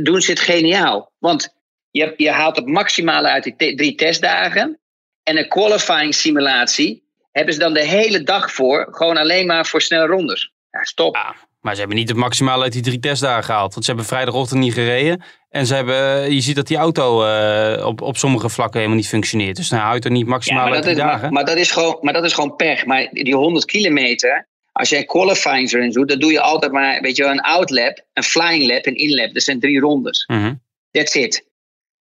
doen 0.02 0.20
ze 0.20 0.30
het 0.30 0.40
geniaal. 0.40 1.12
Want 1.18 1.54
je, 1.90 2.14
je 2.16 2.30
haalt 2.30 2.56
het 2.56 2.66
maximale 2.66 3.28
uit 3.28 3.42
die 3.56 3.74
drie 3.74 3.94
testdagen. 3.94 4.80
En 5.22 5.38
een 5.38 5.48
qualifying 5.48 6.14
simulatie 6.14 7.04
hebben 7.32 7.54
ze 7.54 7.60
dan 7.60 7.74
de 7.74 7.84
hele 7.84 8.22
dag 8.22 8.52
voor, 8.52 8.88
gewoon 8.90 9.16
alleen 9.16 9.46
maar 9.46 9.66
voor 9.66 9.82
snelle 9.82 10.06
rondes. 10.06 10.52
Ja, 10.70 10.84
stop. 10.84 11.16
Maar 11.62 11.72
ze 11.72 11.80
hebben 11.80 11.98
niet 11.98 12.08
het 12.08 12.18
maximale 12.18 12.62
uit 12.62 12.72
die 12.72 12.82
drie 12.82 12.98
testdagen 12.98 13.44
gehaald. 13.44 13.72
Want 13.72 13.84
ze 13.84 13.90
hebben 13.90 14.08
vrijdagochtend 14.08 14.60
niet 14.60 14.72
gereden. 14.72 15.22
En 15.48 15.66
ze 15.66 15.74
hebben, 15.74 16.32
je 16.34 16.40
ziet 16.40 16.56
dat 16.56 16.66
die 16.66 16.76
auto 16.76 17.26
uh, 17.26 17.86
op, 17.86 18.00
op 18.00 18.16
sommige 18.16 18.48
vlakken 18.48 18.76
helemaal 18.76 18.98
niet 18.98 19.08
functioneert. 19.08 19.56
Dus 19.56 19.70
nou 19.70 19.82
houdt 19.82 20.04
er 20.04 20.10
niet 20.10 20.26
maximaal 20.26 20.66
ja, 20.66 20.74
uit 20.74 20.82
die 20.82 20.92
is, 20.92 20.98
dagen. 20.98 21.20
Maar, 21.20 21.32
maar, 21.32 21.44
dat 21.44 21.56
is 21.56 21.70
gewoon, 21.70 21.98
maar 22.00 22.12
dat 22.12 22.24
is 22.24 22.32
gewoon 22.32 22.56
pech. 22.56 22.84
Maar 22.84 23.08
die 23.12 23.34
100 23.34 23.64
kilometer, 23.64 24.48
als 24.72 24.88
jij 24.88 25.04
qualifying 25.04 25.72
erin 25.72 25.90
doet, 25.90 26.08
dan 26.08 26.18
doe 26.18 26.32
je 26.32 26.40
altijd 26.40 26.72
maar 26.72 27.00
weet 27.00 27.16
je, 27.16 27.24
een 27.24 27.40
outlap, 27.40 28.04
een 28.12 28.22
flying 28.22 28.66
lap 28.66 28.84
en 28.84 28.94
inlap. 28.94 29.32
Dat 29.34 29.42
zijn 29.42 29.60
drie 29.60 29.80
rondes. 29.80 30.24
Mm 30.26 30.42
-hmm. 30.42 30.62
That's 30.90 31.14
it. 31.14 31.50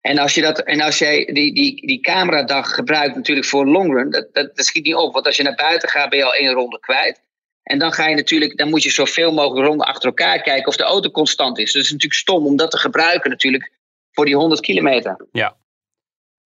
En 0.02 0.18
als, 0.18 0.34
je 0.34 0.42
dat, 0.42 0.60
en 0.60 0.82
als 0.82 0.98
jij 0.98 1.26
die, 1.34 1.54
die, 1.54 1.88
die 1.88 2.00
cameradag 2.00 2.74
gebruikt 2.74 3.16
natuurlijk 3.16 3.48
voor 3.48 3.68
longrun, 3.68 4.10
dat, 4.10 4.28
dat, 4.34 4.56
dat 4.56 4.66
schiet 4.66 4.86
niet 4.86 4.96
op. 4.96 5.14
Want 5.14 5.26
als 5.26 5.38
je 5.38 5.44
naar 5.44 5.56
buiten 5.56 5.90
gaat, 5.90 6.10
ben 6.10 6.20
je 6.20 6.26
al 6.26 6.34
één 6.34 6.54
ronde 6.54 6.80
kwijt. 6.80 7.22
En 7.68 7.80
dan 7.80 7.92
ga 7.92 8.08
je 8.08 8.16
natuurlijk, 8.16 8.58
dan 8.58 8.70
moet 8.70 8.84
je 8.84 8.90
zoveel 8.90 9.34
mogelijk 9.34 9.68
ronden 9.68 9.88
achter 9.88 10.08
elkaar 10.08 10.42
kijken 10.42 10.68
of 10.68 10.76
de 10.76 10.84
auto 10.84 11.10
constant 11.10 11.58
is. 11.58 11.64
Dus 11.64 11.74
het 11.74 11.84
is 11.84 11.92
natuurlijk 11.92 12.20
stom 12.20 12.46
om 12.46 12.56
dat 12.56 12.72
te 12.72 12.78
gebruiken 12.78 13.30
natuurlijk 13.30 13.72
voor 14.12 14.26
die 14.26 14.36
100 14.36 14.62
kilometer. 14.62 15.28
Ja. 15.32 15.48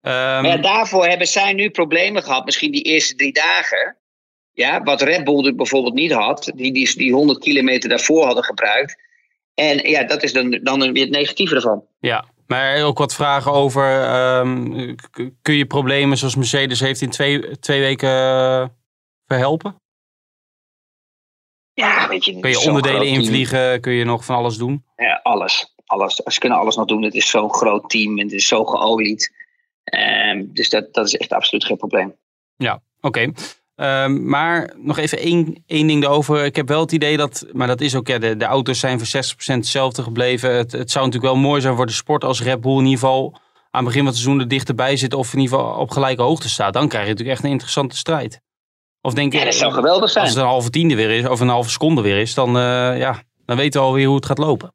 Um... 0.02 0.12
Maar 0.12 0.46
ja, 0.46 0.58
daarvoor 0.58 1.08
hebben 1.08 1.28
zij 1.28 1.54
nu 1.54 1.70
problemen 1.70 2.24
gehad, 2.24 2.46
misschien 2.46 2.72
die 2.72 2.84
eerste 2.84 3.16
drie 3.16 3.34
dagen. 3.34 3.98
Ja, 4.52 4.84
wat 4.84 5.02
Red 5.02 5.24
Bull 5.24 5.56
bijvoorbeeld 5.56 5.94
niet 5.94 6.12
had, 6.12 6.52
die, 6.56 6.74
die 6.74 6.96
die 6.96 7.14
100 7.14 7.40
kilometer 7.40 7.90
daarvoor 7.90 8.26
hadden 8.26 8.44
gebruikt. 8.44 8.96
En 9.54 9.90
ja, 9.90 10.04
dat 10.04 10.24
is 10.24 10.34
dan, 10.34 10.60
dan 10.64 10.92
weer 10.92 11.04
het 11.04 11.14
negatieve 11.14 11.56
ervan. 11.56 11.86
Ja, 12.00 12.26
maar 12.48 12.84
ook 12.84 12.98
wat 12.98 13.14
vragen 13.14 13.52
over, 13.52 14.14
um, 14.40 14.96
kun 15.42 15.56
je 15.56 15.66
problemen 15.66 16.18
zoals 16.18 16.36
Mercedes 16.36 16.80
heeft 16.80 17.02
in 17.02 17.10
twee, 17.10 17.60
twee 17.60 17.80
weken 17.80 18.10
verhelpen? 19.26 19.76
Ja, 21.74 22.08
weet 22.08 22.26
je. 22.26 22.40
Kun 22.40 22.50
je 22.50 22.60
onderdelen 22.60 23.08
invliegen, 23.08 23.82
kun 23.82 23.94
je 23.94 24.04
nog 24.04 24.26
van 24.26 24.36
alles 24.36 24.58
doen? 24.58 24.86
Ja, 24.96 25.20
alles. 25.24 25.74
alles. 25.86 26.16
Ze 26.16 26.40
kunnen 26.40 26.58
alles 26.58 26.76
nog 26.76 26.86
doen. 26.86 27.04
Het 27.04 27.14
is 27.14 27.30
zo'n 27.30 27.54
groot 27.54 27.90
team 27.90 28.18
en 28.18 28.24
het 28.24 28.34
is 28.34 28.48
zo 28.48 28.66
geolied. 28.66 29.34
Um, 30.32 30.50
dus 30.54 30.70
dat, 30.70 30.94
dat 30.94 31.06
is 31.06 31.18
echt 31.18 31.34
absoluut 31.34 31.66
geen 31.66 31.78
probleem. 31.78 32.16
Ja, 32.56 32.82
oké. 33.02 33.32
Um, 33.76 34.30
maar 34.30 34.74
nog 34.78 34.98
even 34.98 35.18
één, 35.18 35.64
één 35.68 35.88
ding 35.88 36.04
erover. 36.04 36.46
Ik 36.46 36.56
heb 36.56 36.68
wel 36.68 36.82
het 36.82 36.92
idee 36.92 37.18
dat, 37.18 37.46
maar 37.52 37.68
dat 37.68 37.82
is 37.82 37.96
ook, 37.96 38.08
ja, 38.08 38.18
de, 38.18 38.38
de 38.38 38.46
auto's 38.46 38.80
zijn 38.80 39.00
voor 39.00 39.24
60% 39.24 39.38
hetzelfde 39.46 40.04
gebleven. 40.04 40.56
Het, 40.56 40.72
het 40.72 40.92
zou 40.92 41.06
natuurlijk 41.06 41.34
wel 41.34 41.44
mooi 41.44 41.62
zijn 41.62 41.76
voor 41.76 41.86
de 41.86 41.92
sport 41.92 42.24
als 42.24 42.42
Red 42.42 42.62
Bull 42.62 42.78
in 42.78 42.86
ieder 42.86 43.00
geval 43.00 43.34
aan 43.72 43.84
het 43.84 43.86
begin 43.86 44.00
van 44.00 44.08
het 44.08 44.16
seizoen 44.16 44.40
er 44.40 44.48
dichterbij 44.48 44.96
zit 44.96 45.14
of 45.14 45.34
in 45.34 45.40
ieder 45.40 45.58
geval 45.58 45.74
op 45.74 45.92
gelijke 45.92 46.22
hoogte 46.22 46.50
staat. 46.50 46.74
Dan 46.74 46.88
krijg 46.88 47.04
je 47.04 47.10
natuurlijk 47.10 47.38
echt 47.38 47.46
een 47.46 47.52
interessante 47.52 47.98
strijd. 47.98 48.42
Of 49.02 49.14
denk 49.14 49.32
je, 49.34 49.40
ja, 49.40 49.46
dat 49.46 49.54
zou 49.54 49.74
geweldig 49.74 50.10
zijn. 50.10 50.26
Als 50.26 50.34
het 50.34 50.44
een 50.44 50.50
halve 50.50 50.70
tiende 50.70 50.96
weer 50.96 51.10
is, 51.10 51.28
of 51.28 51.40
een 51.40 51.48
halve 51.48 51.70
seconde 51.70 52.02
weer 52.02 52.18
is, 52.18 52.34
dan, 52.34 52.58
uh, 52.58 52.98
ja, 52.98 53.24
dan 53.46 53.58
weten 53.58 53.82
we 53.82 53.88
alweer 53.88 54.06
hoe 54.06 54.16
het 54.16 54.26
gaat 54.26 54.38
lopen. 54.38 54.74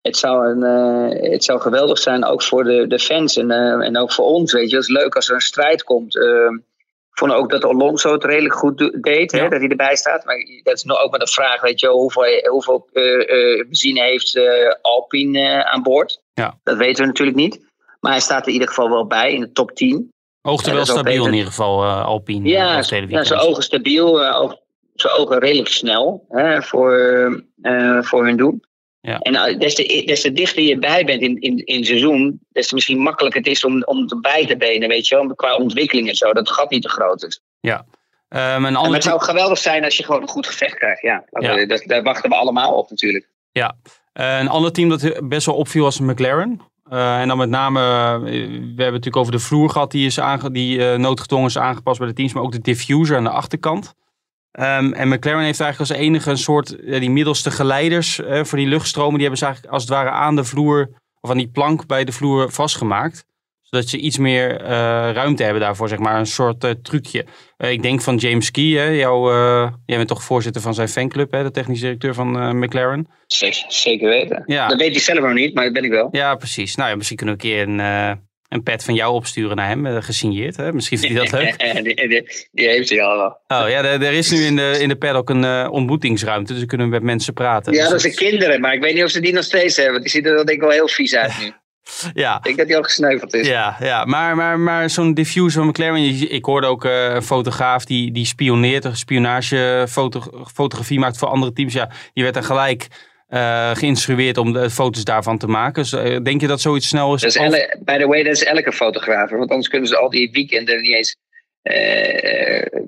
Het 0.00 0.16
zou, 0.16 0.48
een, 0.48 0.62
uh, 0.62 1.30
het 1.30 1.44
zou 1.44 1.60
geweldig 1.60 1.98
zijn, 1.98 2.24
ook 2.24 2.42
voor 2.42 2.64
de, 2.64 2.86
de 2.86 2.98
fans 2.98 3.36
en, 3.36 3.50
uh, 3.50 3.86
en 3.86 3.98
ook 3.98 4.12
voor 4.12 4.24
ons. 4.24 4.52
Weet 4.52 4.70
je, 4.70 4.76
het 4.76 4.84
is 4.84 4.90
leuk 4.90 5.14
als 5.14 5.28
er 5.28 5.34
een 5.34 5.40
strijd 5.40 5.82
komt. 5.82 6.16
Ehm, 6.16 6.54
ik 6.54 7.22
vond 7.22 7.32
ook 7.32 7.50
dat 7.50 7.64
Alonso 7.64 8.12
het 8.12 8.24
redelijk 8.24 8.54
goed 8.54 8.78
deed, 9.00 9.32
ja. 9.32 9.38
hè, 9.38 9.48
dat 9.48 9.60
hij 9.60 9.68
erbij 9.68 9.96
staat. 9.96 10.24
Maar 10.24 10.36
dat 10.62 10.74
is 10.74 10.84
nog 10.84 10.98
ook 10.98 11.10
met 11.10 11.20
de 11.20 11.26
vraag, 11.26 11.60
weet 11.60 11.80
je, 11.80 11.88
hoeveel, 11.88 12.48
hoeveel 12.50 12.88
benzine 13.66 14.00
heeft 14.00 14.40
Alpine 14.82 15.64
aan 15.64 15.82
boord? 15.82 16.20
Ja. 16.34 16.58
Dat 16.62 16.76
weten 16.76 17.02
we 17.02 17.06
natuurlijk 17.06 17.36
niet. 17.36 17.60
Maar 18.00 18.12
hij 18.12 18.20
staat 18.20 18.40
er 18.40 18.46
in 18.46 18.52
ieder 18.52 18.68
geval 18.68 18.90
wel 18.90 19.06
bij 19.06 19.32
in 19.32 19.40
de 19.40 19.52
top 19.52 19.70
10. 19.70 20.12
Oogte 20.46 20.74
wel 20.74 20.84
stabiel 20.84 21.26
in 21.26 21.32
ieder 21.32 21.48
geval, 21.48 21.84
uh, 21.84 22.04
Alpine. 22.04 22.48
Ja, 22.48 22.74
ja 22.74 22.82
zijn 23.22 23.38
ogen 23.38 23.62
stabiel, 23.62 24.34
oog, 24.34 24.56
zijn 24.94 25.14
ogen 25.14 25.38
redelijk 25.38 25.68
snel 25.68 26.24
hè, 26.28 26.62
voor, 26.62 27.44
voor 28.00 28.24
hun 28.24 28.36
doen. 28.36 28.64
Ja. 29.00 29.18
En 29.18 29.58
des 29.58 29.74
te, 29.74 30.02
des 30.06 30.20
te 30.20 30.32
dichter 30.32 30.62
je 30.62 30.78
bij 30.78 31.04
bent 31.04 31.22
in, 31.22 31.40
in, 31.40 31.64
in 31.64 31.76
het 31.76 31.86
seizoen, 31.86 32.40
des 32.48 32.66
te 32.66 32.74
misschien 32.74 32.98
makkelijker 32.98 33.40
het 33.40 33.50
is 33.50 33.64
om, 33.64 33.82
om 33.84 34.20
bij 34.20 34.46
te 34.46 34.56
benen, 34.56 34.88
weet 34.88 35.08
je 35.08 35.14
wel, 35.14 35.34
qua 35.34 35.56
ontwikkeling 35.56 36.08
en 36.08 36.14
zo, 36.14 36.26
dat 36.26 36.48
het 36.48 36.56
gat 36.56 36.70
niet 36.70 36.82
te 36.82 36.88
groot 36.88 37.24
is. 37.24 37.40
Ja. 37.60 37.86
Um, 38.28 38.64
ander... 38.64 38.82
maar 38.82 38.92
het 38.92 39.02
zou 39.02 39.22
geweldig 39.22 39.58
zijn 39.58 39.84
als 39.84 39.96
je 39.96 40.04
gewoon 40.04 40.22
een 40.22 40.28
goed 40.28 40.46
gevecht 40.46 40.74
krijgt, 40.74 41.02
ja. 41.02 41.24
ja. 41.30 41.66
Dat, 41.66 41.82
daar 41.86 42.02
wachten 42.02 42.30
we 42.30 42.36
allemaal 42.36 42.74
op 42.74 42.90
natuurlijk. 42.90 43.28
Ja. 43.52 43.76
een 44.12 44.48
ander 44.48 44.72
team 44.72 44.88
dat 44.88 45.28
best 45.28 45.46
wel 45.46 45.54
opviel 45.54 45.82
was 45.82 46.00
McLaren. 46.00 46.60
Uh, 46.92 47.20
en 47.20 47.28
dan 47.28 47.38
met 47.38 47.48
name, 47.48 47.80
uh, 47.80 48.22
we 48.22 48.28
hebben 48.28 48.76
het 48.76 48.92
natuurlijk 48.92 49.16
over 49.16 49.32
de 49.32 49.38
vloer 49.38 49.70
gehad, 49.70 49.90
die, 49.90 50.06
is 50.06 50.20
aange 50.20 50.50
die 50.50 50.78
uh, 50.78 50.94
noodgedwongen 50.94 51.46
is 51.46 51.58
aangepast 51.58 51.98
bij 51.98 52.08
de 52.08 52.14
teams, 52.14 52.32
maar 52.32 52.42
ook 52.42 52.52
de 52.52 52.60
diffuser 52.60 53.16
aan 53.16 53.24
de 53.24 53.30
achterkant. 53.30 53.94
Um, 54.52 54.92
en 54.92 55.08
McLaren 55.08 55.44
heeft 55.44 55.60
eigenlijk 55.60 55.90
als 55.90 56.00
enige 56.00 56.30
een 56.30 56.38
soort, 56.38 56.76
die 56.78 57.10
middelste 57.10 57.50
geleiders 57.50 58.20
voor 58.42 58.58
die 58.58 58.66
luchtstromen, 58.66 59.12
die 59.12 59.20
hebben 59.20 59.38
ze 59.38 59.44
eigenlijk 59.44 59.74
als 59.74 59.82
het 59.82 59.92
ware 59.92 60.10
aan 60.10 60.36
de 60.36 60.44
vloer, 60.44 60.90
of 61.20 61.30
aan 61.30 61.36
die 61.36 61.48
plank 61.48 61.86
bij 61.86 62.04
de 62.04 62.12
vloer 62.12 62.50
vastgemaakt 62.50 63.26
zodat 63.70 63.88
ze 63.88 63.98
iets 63.98 64.18
meer 64.18 64.60
uh, 64.62 64.68
ruimte 65.12 65.42
hebben 65.42 65.62
daarvoor, 65.62 65.88
zeg 65.88 65.98
maar. 65.98 66.18
Een 66.18 66.26
soort 66.26 66.64
uh, 66.64 66.70
trucje. 66.82 67.24
Uh, 67.58 67.70
ik 67.70 67.82
denk 67.82 68.02
van 68.02 68.16
James 68.16 68.50
Key, 68.50 68.64
hè, 68.64 68.84
jou, 68.84 69.32
jij 69.86 69.96
bent 69.96 70.08
toch 70.08 70.22
voorzitter 70.22 70.62
van 70.62 70.74
zijn 70.74 70.88
fanclub, 70.88 71.32
hè, 71.32 71.42
de 71.42 71.50
technisch 71.50 71.80
directeur 71.80 72.14
van 72.14 72.58
McLaren. 72.58 73.08
Zeker, 73.26 73.64
zeker 73.68 74.08
weten. 74.08 74.42
Ja. 74.46 74.68
Dat 74.68 74.78
weet 74.78 74.90
hij 74.90 75.00
zelf 75.00 75.18
nog 75.18 75.32
niet, 75.32 75.54
maar 75.54 75.64
dat 75.64 75.72
ben 75.72 75.84
ik 75.84 75.90
wel. 75.90 76.08
Ja, 76.10 76.34
precies. 76.34 76.74
Nou 76.74 76.90
ja, 76.90 76.96
misschien 76.96 77.16
kunnen 77.16 77.36
we 77.36 77.42
een 77.42 77.50
keer 77.50 77.68
een, 77.68 78.18
een 78.48 78.62
pad 78.62 78.84
van 78.84 78.94
jou 78.94 79.14
opsturen 79.14 79.56
naar 79.56 79.68
hem, 79.68 80.02
gesigneerd. 80.02 80.56
Hè? 80.56 80.72
Misschien 80.72 80.98
vindt 80.98 81.18
hij 81.18 81.28
dat 81.28 81.40
leuk. 81.40 81.74
die, 81.84 82.08
die, 82.08 82.48
die, 82.52 82.68
heeft 82.68 82.88
hij 82.88 83.02
al 83.02 83.16
wel. 83.16 83.60
Oh 83.60 83.68
ja, 83.68 83.84
er, 83.84 84.02
er 84.02 84.12
is 84.12 84.30
nu 84.30 84.44
in 84.44 84.56
de, 84.56 84.78
in 84.80 84.88
de 84.88 84.96
paddock 84.96 85.30
een 85.30 85.68
ontmoetingsruimte, 85.70 86.52
dus 86.52 86.62
we 86.62 86.68
kunnen 86.68 86.88
met 86.88 87.02
mensen 87.02 87.32
praten. 87.32 87.72
Ja, 87.72 87.80
dus 87.80 87.90
dat 87.90 88.00
zijn 88.00 88.14
kinderen, 88.14 88.60
maar 88.60 88.74
ik 88.74 88.80
weet 88.80 88.94
niet 88.94 89.04
of 89.04 89.10
ze 89.10 89.20
die 89.20 89.32
nog 89.32 89.44
steeds 89.44 89.76
hebben. 89.76 90.00
Die 90.00 90.10
ziet 90.10 90.26
er 90.26 90.34
denk 90.34 90.48
ik 90.48 90.60
wel 90.60 90.70
heel 90.70 90.88
vies 90.88 91.14
uit 91.14 91.38
nu. 91.40 91.52
Ja. 92.14 92.36
Ik 92.36 92.42
denk 92.42 92.56
dat 92.56 92.66
hij 92.66 92.76
al 92.76 92.82
gesneuveld 92.82 93.34
is. 93.34 93.46
Ja, 93.46 93.76
ja. 93.80 94.04
maar, 94.04 94.36
maar, 94.36 94.58
maar 94.58 94.90
zo'n 94.90 95.14
diffuser 95.14 95.60
van 95.60 95.66
McLaren. 95.66 96.30
Ik 96.30 96.44
hoorde 96.44 96.66
ook 96.66 96.84
uh, 96.84 97.14
een 97.14 97.22
fotograaf 97.22 97.84
die, 97.84 98.12
die 98.12 98.26
spioneert, 98.26 98.84
een 98.84 98.96
spionagefotografie 98.96 100.98
maakt 100.98 101.18
voor 101.18 101.28
andere 101.28 101.52
teams. 101.52 101.72
Ja, 101.72 101.90
die 102.12 102.22
werd 102.22 102.34
dan 102.34 102.44
gelijk 102.44 102.86
uh, 103.28 103.70
geïnstrueerd 103.74 104.38
om 104.38 104.52
de 104.52 104.70
foto's 104.70 105.04
daarvan 105.04 105.38
te 105.38 105.46
maken. 105.46 105.82
Dus, 105.82 105.92
uh, 105.92 106.22
denk 106.22 106.40
je 106.40 106.46
dat 106.46 106.60
zoiets 106.60 106.88
snel 106.88 107.14
is? 107.14 107.20
Dat 107.20 107.30
is 107.30 107.36
elle, 107.36 107.78
by 107.84 107.98
the 107.98 108.06
way, 108.06 108.22
dat 108.22 108.32
is 108.32 108.44
elke 108.44 108.72
fotograaf. 108.72 109.30
Want 109.30 109.50
anders 109.50 109.68
kunnen 109.68 109.88
ze 109.88 109.98
al 109.98 110.10
die 110.10 110.30
weekenden 110.30 110.80
niet 110.80 110.94
eens 110.94 111.16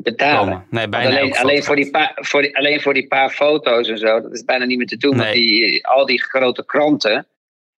betalen. 0.03 0.67
Nee, 0.71 0.89
bijna 0.89 1.09
alleen, 1.09 1.37
alleen, 1.37 1.63
voor 1.63 1.77
die 1.77 1.91
paar, 1.91 2.13
voor 2.15 2.43
die, 2.43 2.57
alleen 2.57 2.81
voor 2.81 2.95
die 2.95 3.07
paar 3.07 3.31
foto's 3.31 3.89
en 3.89 3.99
zo, 3.99 4.21
dat 4.21 4.33
is 4.33 4.45
bijna 4.45 4.65
niet 4.65 4.79
meer 4.79 4.87
te 4.87 4.97
doen. 4.97 5.17
Nee. 5.17 5.25
Want 5.25 5.35
die, 5.35 5.87
al 5.87 6.07
die 6.07 6.23
grote 6.23 6.65
kranten 6.65 7.27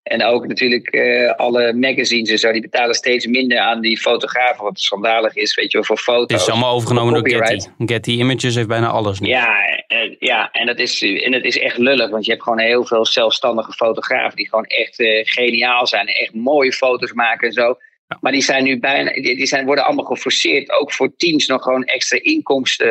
en 0.02 0.24
ook 0.24 0.46
natuurlijk 0.46 0.94
uh, 0.94 1.30
alle 1.30 1.72
magazines 1.72 2.30
en 2.30 2.38
zo, 2.38 2.52
die 2.52 2.60
betalen 2.60 2.94
steeds 2.94 3.26
minder 3.26 3.58
aan 3.58 3.80
die 3.80 3.98
fotografen, 3.98 4.64
wat 4.64 4.80
schandalig 4.80 5.34
is, 5.36 5.54
weet 5.54 5.70
je 5.70 5.76
wel, 5.78 5.86
voor 5.86 5.98
foto's. 5.98 6.32
Het 6.32 6.40
is 6.40 6.48
allemaal 6.48 6.74
overgenomen 6.74 7.14
door 7.14 7.44
Getty. 7.44 7.68
Getty 7.78 8.10
Images 8.10 8.54
heeft 8.54 8.68
bijna 8.68 8.88
alles 8.88 9.20
nu. 9.20 9.28
Ja, 9.28 9.56
en, 9.86 10.16
ja 10.18 10.50
en, 10.50 10.66
dat 10.66 10.78
is, 10.78 11.02
en 11.02 11.32
dat 11.32 11.44
is 11.44 11.58
echt 11.58 11.78
lullig, 11.78 12.10
want 12.10 12.24
je 12.24 12.30
hebt 12.30 12.42
gewoon 12.42 12.60
heel 12.60 12.84
veel 12.84 13.06
zelfstandige 13.06 13.72
fotografen 13.72 14.36
die 14.36 14.48
gewoon 14.48 14.64
echt 14.64 15.00
uh, 15.00 15.24
geniaal 15.24 15.86
zijn 15.86 16.06
en 16.06 16.14
echt 16.14 16.34
mooie 16.34 16.72
foto's 16.72 17.12
maken 17.12 17.46
en 17.46 17.54
zo. 17.54 17.76
Ja. 18.08 18.18
Maar 18.20 18.32
die 18.32 18.42
zijn 18.42 18.64
nu 18.64 18.78
bijna, 18.78 19.12
die, 19.12 19.46
zijn, 19.46 19.66
worden 19.66 19.84
allemaal 19.84 20.04
geforceerd, 20.04 20.70
ook 20.70 20.92
voor 20.92 21.16
teams 21.16 21.46
nog 21.46 21.62
gewoon 21.62 21.84
extra 21.84 22.18
inkomsten 22.22 22.88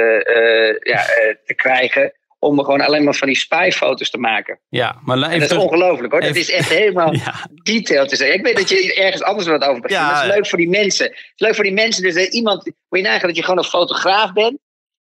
ja, 0.79 1.05
te 1.45 1.53
krijgen 1.55 2.13
om 2.39 2.59
gewoon 2.59 2.81
alleen 2.81 3.03
maar 3.03 3.15
van 3.15 3.27
die 3.27 3.37
spyfoto's 3.37 4.09
te 4.09 4.17
maken. 4.17 4.59
Ja, 4.69 4.99
maar 5.03 5.19
dat 5.19 5.51
is 5.51 5.51
ongelooflijk 5.51 6.11
hoor. 6.11 6.21
Dat 6.21 6.35
is 6.35 6.51
echt 6.51 6.69
helemaal 6.69 7.13
ja. 7.63 8.05
te 8.05 8.15
zeggen. 8.15 8.33
Ik 8.33 8.43
weet 8.43 8.55
dat 8.55 8.69
je 8.69 8.93
ergens 8.95 9.23
anders 9.23 9.47
wat 9.47 9.63
over 9.63 9.81
begint. 9.81 10.01
Ja. 10.01 10.13
Dat 10.13 10.23
is 10.23 10.35
leuk 10.35 10.47
voor 10.47 10.57
die 10.57 10.69
mensen. 10.69 11.05
Het 11.05 11.15
is 11.15 11.41
leuk 11.45 11.55
voor 11.55 11.63
die 11.63 11.73
mensen. 11.73 12.03
Dus 12.03 12.13
dat 12.13 12.33
iemand, 12.33 12.65
moet 12.65 12.99
je 12.99 13.01
nagaan 13.01 13.27
dat 13.27 13.35
je 13.35 13.43
gewoon 13.43 13.57
een 13.57 13.63
fotograaf 13.63 14.33
bent. 14.33 14.57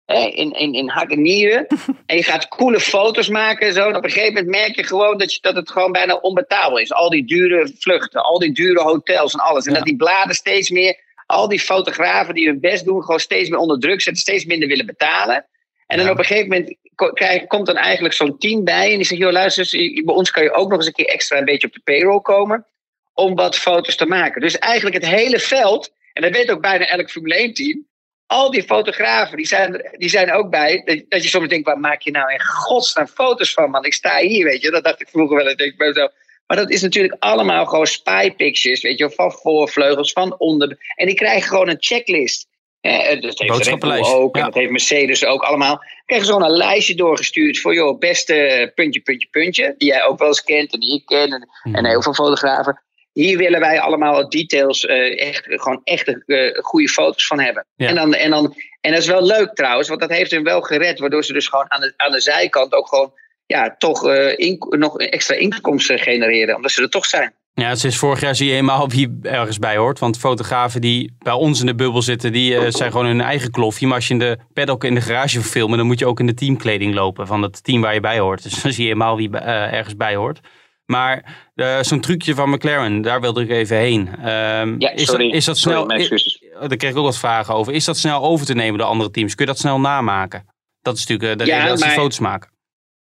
Hè, 0.05 0.25
in, 0.25 0.51
in, 0.51 0.73
in 0.73 0.89
hak 0.89 1.09
en 1.09 1.21
nieren. 1.21 1.67
en 2.05 2.17
je 2.17 2.23
gaat 2.23 2.47
coole 2.47 2.79
foto's 2.79 3.29
maken 3.29 3.67
en 3.67 3.73
zo. 3.73 3.89
En 3.89 3.95
op 3.95 4.03
een 4.03 4.11
gegeven 4.11 4.33
moment 4.33 4.51
merk 4.51 4.75
je 4.75 4.83
gewoon 4.83 5.17
dat, 5.17 5.33
je, 5.33 5.41
dat 5.41 5.55
het 5.55 5.71
gewoon 5.71 5.91
bijna 5.91 6.15
onbetaalbaar 6.15 6.81
is. 6.81 6.93
Al 6.93 7.09
die 7.09 7.25
dure 7.25 7.71
vluchten, 7.79 8.23
al 8.23 8.39
die 8.39 8.53
dure 8.53 8.81
hotels 8.81 9.33
en 9.33 9.39
alles. 9.39 9.65
En 9.65 9.71
ja. 9.71 9.77
dat 9.77 9.87
die 9.87 9.95
bladen 9.95 10.35
steeds 10.35 10.69
meer, 10.69 10.99
al 11.25 11.47
die 11.47 11.59
fotografen 11.59 12.33
die 12.33 12.47
hun 12.47 12.59
best 12.59 12.85
doen, 12.85 13.01
gewoon 13.01 13.19
steeds 13.19 13.49
meer 13.49 13.59
onder 13.59 13.79
druk 13.79 14.01
zetten, 14.01 14.21
steeds 14.21 14.45
minder 14.45 14.67
willen 14.67 14.85
betalen. 14.85 15.45
En 15.91 15.97
dan 15.97 16.09
op 16.09 16.17
een 16.17 16.25
gegeven 16.25 16.49
moment 16.49 16.75
krijg, 17.13 17.47
komt 17.47 17.65
dan 17.65 17.75
eigenlijk 17.75 18.13
zo'n 18.13 18.37
team 18.37 18.63
bij. 18.63 18.91
En 18.91 18.97
die 18.97 19.05
zegt, 19.05 19.21
joh 19.21 19.31
luister, 19.31 19.67
bij 20.03 20.13
ons 20.13 20.31
kan 20.31 20.43
je 20.43 20.51
ook 20.51 20.69
nog 20.69 20.77
eens 20.77 20.87
een 20.87 20.93
keer 20.93 21.05
extra 21.05 21.37
een 21.37 21.45
beetje 21.45 21.67
op 21.67 21.73
de 21.73 21.81
payroll 21.83 22.21
komen. 22.21 22.65
Om 23.13 23.35
wat 23.35 23.57
foto's 23.57 23.95
te 23.95 24.05
maken. 24.05 24.41
Dus 24.41 24.57
eigenlijk 24.57 24.95
het 24.95 25.05
hele 25.05 25.39
veld, 25.39 25.93
en 26.13 26.21
dat 26.21 26.31
weet 26.31 26.51
ook 26.51 26.61
bijna 26.61 26.87
elk 26.87 27.09
Formule 27.09 27.35
1 27.35 27.53
team. 27.53 27.87
Al 28.25 28.51
die 28.51 28.63
fotografen, 28.63 29.37
die 29.37 29.45
zijn, 29.45 29.89
die 29.97 30.09
zijn 30.09 30.31
ook 30.31 30.49
bij. 30.49 30.81
Dat, 30.85 31.03
dat 31.09 31.23
je 31.23 31.29
soms 31.29 31.47
denkt, 31.47 31.65
waar 31.65 31.79
maak 31.79 32.01
je 32.01 32.11
nou 32.11 32.31
in 32.33 32.41
godsnaam 32.41 33.07
foto's 33.07 33.53
van 33.53 33.69
man? 33.69 33.85
Ik 33.85 33.93
sta 33.93 34.17
hier, 34.17 34.45
weet 34.45 34.61
je. 34.61 34.71
Dat 34.71 34.83
dacht 34.83 35.01
ik 35.01 35.09
vroeger 35.09 35.37
wel. 35.37 35.49
Ik 35.49 35.57
denk 35.57 35.77
bij 35.77 35.93
zo. 35.93 36.07
Maar 36.47 36.57
dat 36.57 36.71
is 36.71 36.81
natuurlijk 36.81 37.15
allemaal 37.19 37.65
gewoon 37.65 37.87
spy 37.87 38.31
pictures, 38.31 38.81
weet 38.81 38.97
je, 38.97 39.11
van 39.11 39.31
voorvleugels, 39.31 40.11
van 40.11 40.35
onder. 40.37 40.77
En 40.95 41.05
die 41.05 41.15
krijgen 41.15 41.49
gewoon 41.49 41.69
een 41.69 41.77
checklist. 41.79 42.47
Eh, 42.81 43.21
dat 43.21 43.39
heeft 43.39 43.67
Red 43.67 43.79
Bull 43.79 44.03
ook, 44.03 44.35
en 44.35 44.43
dat 44.43 44.53
heeft 44.53 44.71
Mercedes 44.71 45.25
ook 45.25 45.41
allemaal. 45.41 45.83
Krijgen 46.05 46.27
ze 46.27 46.33
gewoon 46.33 46.49
een 46.49 46.57
lijstje 46.57 46.95
doorgestuurd 46.95 47.59
voor 47.59 47.73
joh, 47.73 47.99
beste 47.99 48.71
puntje, 48.75 48.99
puntje, 48.99 49.27
puntje. 49.31 49.75
Die 49.77 49.87
jij 49.87 50.05
ook 50.05 50.19
wel 50.19 50.27
eens 50.27 50.43
kent 50.43 50.73
en 50.73 50.79
die 50.79 50.95
ik 50.95 51.05
ken 51.05 51.31
en, 51.31 51.49
mm. 51.63 51.75
en 51.75 51.85
heel 51.85 52.01
veel 52.01 52.13
fotografen. 52.13 52.81
Hier 53.13 53.37
willen 53.37 53.59
wij 53.59 53.79
allemaal 53.79 54.29
details, 54.29 54.83
uh, 54.83 55.21
echt, 55.27 55.43
gewoon 55.47 55.81
echte 55.83 56.23
uh, 56.25 56.63
goede 56.63 56.87
foto's 56.87 57.27
van 57.27 57.39
hebben. 57.39 57.65
Ja. 57.75 57.87
En, 57.87 57.95
dan, 57.95 58.13
en, 58.13 58.29
dan, 58.29 58.55
en 58.81 58.91
dat 58.91 59.01
is 59.01 59.07
wel 59.07 59.25
leuk 59.25 59.53
trouwens, 59.53 59.87
want 59.87 59.99
dat 60.01 60.09
heeft 60.09 60.31
hem 60.31 60.43
wel 60.43 60.61
gered. 60.61 60.99
Waardoor 60.99 61.23
ze 61.23 61.33
dus 61.33 61.47
gewoon 61.47 61.71
aan 61.71 61.81
de, 61.81 61.93
aan 61.97 62.11
de 62.11 62.19
zijkant 62.19 62.73
ook 62.73 62.87
gewoon 62.87 63.13
ja, 63.45 63.75
toch 63.77 64.07
uh, 64.07 64.37
in, 64.37 64.57
nog 64.69 64.99
extra 64.99 65.35
inkomsten 65.35 65.99
genereren. 65.99 66.55
Omdat 66.55 66.71
ze 66.71 66.81
er 66.81 66.89
toch 66.89 67.05
zijn. 67.05 67.33
Ja, 67.53 67.75
sinds 67.75 67.97
vorig 67.97 68.21
jaar 68.21 68.35
zie 68.35 68.49
je 68.49 68.55
eenmaal 68.55 68.89
wie 68.89 69.19
ergens 69.21 69.59
bij 69.59 69.77
hoort. 69.77 69.99
Want 69.99 70.17
fotografen 70.17 70.81
die 70.81 71.15
bij 71.17 71.33
ons 71.33 71.59
in 71.59 71.65
de 71.65 71.75
bubbel 71.75 72.01
zitten, 72.01 72.31
die 72.31 72.53
uh, 72.53 72.65
zijn 72.69 72.91
gewoon 72.91 73.05
hun 73.05 73.21
eigen 73.21 73.51
klofje. 73.51 73.87
Maar 73.87 73.95
als 73.95 74.07
je 74.07 74.13
in 74.13 74.19
de 74.19 74.37
paddock 74.53 74.83
in 74.83 74.95
de 74.95 75.01
garage 75.01 75.33
wil 75.33 75.49
filmen, 75.49 75.77
dan 75.77 75.87
moet 75.87 75.99
je 75.99 76.05
ook 76.05 76.19
in 76.19 76.25
de 76.25 76.33
teamkleding 76.33 76.93
lopen 76.93 77.27
van 77.27 77.41
het 77.41 77.63
team 77.63 77.81
waar 77.81 77.93
je 77.93 77.99
bij 77.99 78.19
hoort. 78.19 78.43
Dus 78.43 78.61
dan 78.61 78.71
zie 78.71 78.85
je 78.85 78.91
eenmaal 78.91 79.15
wie 79.15 79.29
uh, 79.29 79.73
ergens 79.73 79.95
bij 79.95 80.15
hoort. 80.15 80.39
Maar 80.85 81.37
uh, 81.55 81.81
zo'n 81.81 82.01
trucje 82.01 82.35
van 82.35 82.49
McLaren, 82.49 83.01
daar 83.01 83.21
wilde 83.21 83.41
ik 83.41 83.49
even 83.49 83.77
heen. 83.77 84.07
Um, 84.07 84.79
ja, 84.79 84.89
is. 84.89 85.05
Dat, 85.05 85.19
is 85.19 85.45
dat 85.45 85.57
snel? 85.57 85.81
Sorry, 85.89 86.13
is, 86.13 86.43
daar 86.59 86.77
kreeg 86.77 86.91
ik 86.91 86.97
ook 86.97 87.05
wat 87.05 87.17
vragen 87.17 87.53
over. 87.53 87.73
Is 87.73 87.85
dat 87.85 87.97
snel 87.97 88.23
over 88.23 88.45
te 88.45 88.53
nemen 88.53 88.79
door 88.79 88.87
andere 88.87 89.11
teams? 89.11 89.35
Kun 89.35 89.45
je 89.45 89.51
dat 89.51 89.59
snel 89.59 89.79
namaken? 89.79 90.45
Dat 90.81 90.97
is 90.97 91.05
natuurlijk 91.07 91.39
de 91.39 91.45
ja, 91.45 91.55
reden 91.57 91.69
dat 91.69 91.79
ze 91.79 91.89
foto's 91.89 92.19
maken. 92.19 92.49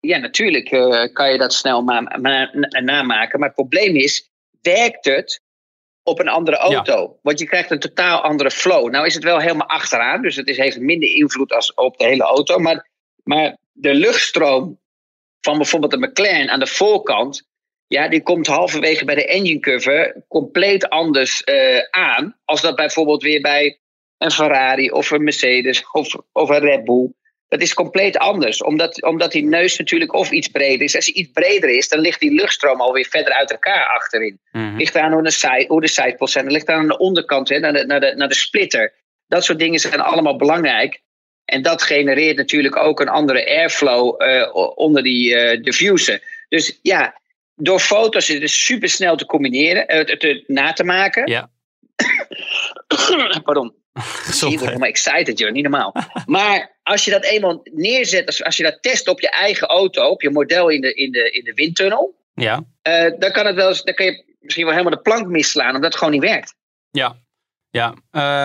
Ja, 0.00 0.18
natuurlijk 0.18 0.68
kan 1.12 1.33
je 1.33 1.38
dat 1.38 1.53
snel 1.53 1.83
namaken. 2.85 3.38
Maar 3.38 3.48
het 3.48 3.57
probleem 3.57 3.96
is, 3.96 4.30
werkt 4.61 5.05
het 5.05 5.40
op 6.03 6.18
een 6.18 6.29
andere 6.29 6.57
auto. 6.57 7.01
Ja. 7.01 7.18
Want 7.23 7.38
je 7.38 7.46
krijgt 7.46 7.70
een 7.70 7.79
totaal 7.79 8.20
andere 8.20 8.51
flow. 8.51 8.90
Nou 8.90 9.07
is 9.07 9.14
het 9.14 9.25
wel 9.25 9.38
helemaal 9.38 9.68
achteraan, 9.68 10.23
dus 10.23 10.37
het 10.37 10.46
is, 10.46 10.57
heeft 10.57 10.81
minder 10.81 11.09
invloed 11.09 11.53
als 11.53 11.75
op 11.75 11.99
de 11.99 12.05
hele 12.05 12.23
auto. 12.23 12.59
Maar, 12.59 12.90
maar 13.23 13.57
de 13.73 13.94
luchtstroom 13.94 14.81
van 15.40 15.57
bijvoorbeeld 15.57 15.92
de 15.92 15.99
McLaren 15.99 16.51
aan 16.51 16.61
de 16.61 16.66
voorkant, 16.66 17.49
ja, 17.87 18.09
die 18.09 18.23
komt 18.23 18.46
halverwege 18.46 19.05
bij 19.05 19.14
de 19.14 19.27
engine 19.27 19.61
cover 19.61 20.25
compleet 20.29 20.88
anders 20.88 21.42
uh, 21.44 21.79
aan. 21.90 22.38
Als 22.44 22.61
dat 22.61 22.77
bijvoorbeeld 22.77 23.23
weer 23.23 23.40
bij 23.40 23.79
een 24.18 24.31
Ferrari 24.31 24.90
of 24.90 25.11
een 25.11 25.25
Mercedes 25.25 25.90
of, 25.90 26.14
of 26.33 26.49
een 26.49 26.59
Red 26.59 26.85
Bull. 26.85 27.12
Dat 27.51 27.61
is 27.61 27.75
compleet 27.75 28.19
anders, 28.19 28.63
omdat, 28.63 29.03
omdat 29.03 29.33
die 29.33 29.45
neus 29.45 29.79
natuurlijk 29.79 30.15
of 30.15 30.31
iets 30.31 30.49
breder 30.49 30.83
is. 30.83 30.97
Als 30.97 31.05
hij 31.05 31.15
iets 31.15 31.31
breder 31.33 31.71
is, 31.71 31.89
dan 31.89 32.01
ligt 32.01 32.21
die 32.21 32.35
luchtstroom 32.35 32.81
alweer 32.81 33.07
verder 33.11 33.33
uit 33.33 33.51
elkaar 33.51 33.87
achterin. 33.87 34.41
Mm 34.53 34.77
Ligt 34.77 34.97
aan 34.97 35.13
hoe 35.13 35.23
de, 35.23 35.31
side, 35.31 35.65
hoe 35.69 35.81
de 35.81 35.89
sidepods 35.89 36.33
zijn. 36.33 36.45
Dan 36.45 36.55
ligt 36.55 36.69
aan 36.69 36.87
de 36.87 36.99
onderkant, 36.99 37.49
hè, 37.49 37.59
naar, 37.59 37.73
de, 37.73 37.87
naar, 37.87 38.01
de, 38.01 38.15
naar 38.17 38.29
de 38.29 38.35
splitter. 38.35 38.93
Dat 39.27 39.45
soort 39.45 39.59
dingen 39.59 39.79
zijn 39.79 40.01
allemaal 40.01 40.37
belangrijk. 40.37 41.01
En 41.45 41.63
dat 41.63 41.83
genereert 41.83 42.37
natuurlijk 42.37 42.77
ook 42.77 43.01
een 43.01 43.09
andere 43.09 43.47
airflow 43.47 44.23
uh, 44.23 44.57
onder 44.75 45.03
die 45.03 45.31
uh, 45.31 45.63
diffuser. 45.63 46.23
Dus 46.49 46.79
ja, 46.83 47.21
door 47.55 47.81
foto's 47.81 48.31
is 48.31 48.41
het 48.41 48.51
super 48.51 48.89
snel 48.89 49.17
te 49.17 49.27
combineren, 49.27 49.97
uh, 49.97 50.17
te, 50.17 50.45
na 50.47 50.73
te 50.73 50.85
maken. 50.85 51.27
Ja. 51.27 51.51
Pardon. 53.45 53.75
Je 54.41 54.47
wordt 54.47 54.65
helemaal 54.65 54.89
excited, 54.89 55.39
joh. 55.39 55.53
Niet 55.53 55.63
normaal. 55.63 55.95
maar 56.27 56.79
als 56.83 57.05
je 57.05 57.11
dat 57.11 57.25
eenmaal 57.25 57.61
neerzet, 57.65 58.27
als, 58.27 58.45
als 58.45 58.57
je 58.57 58.63
dat 58.63 58.79
test 58.81 59.09
op 59.09 59.21
je 59.21 59.31
eigen 59.31 59.69
auto, 59.69 60.09
op 60.09 60.23
je 60.23 60.31
model 60.31 60.69
in 60.69 60.81
de, 60.81 60.95
in 60.95 61.13
de, 61.13 61.31
in 61.31 61.45
de 61.45 61.55
windtunnel, 61.55 62.19
ja. 62.35 62.65
Uh, 62.89 63.19
dan 63.19 63.33
kan 63.33 63.47
het 63.47 63.55
wel 63.55 63.69
eens, 63.69 63.83
dan 63.83 63.95
kan 63.95 64.07
je 64.07 64.25
misschien 64.41 64.65
wel 64.65 64.75
helemaal 64.75 64.97
de 64.97 65.03
plank 65.03 65.27
misslaan, 65.27 65.75
omdat 65.75 65.91
het 65.91 65.97
gewoon 65.97 66.13
niet 66.13 66.23
werkt. 66.23 66.55
Ja, 66.91 67.17
ja. 67.71 67.95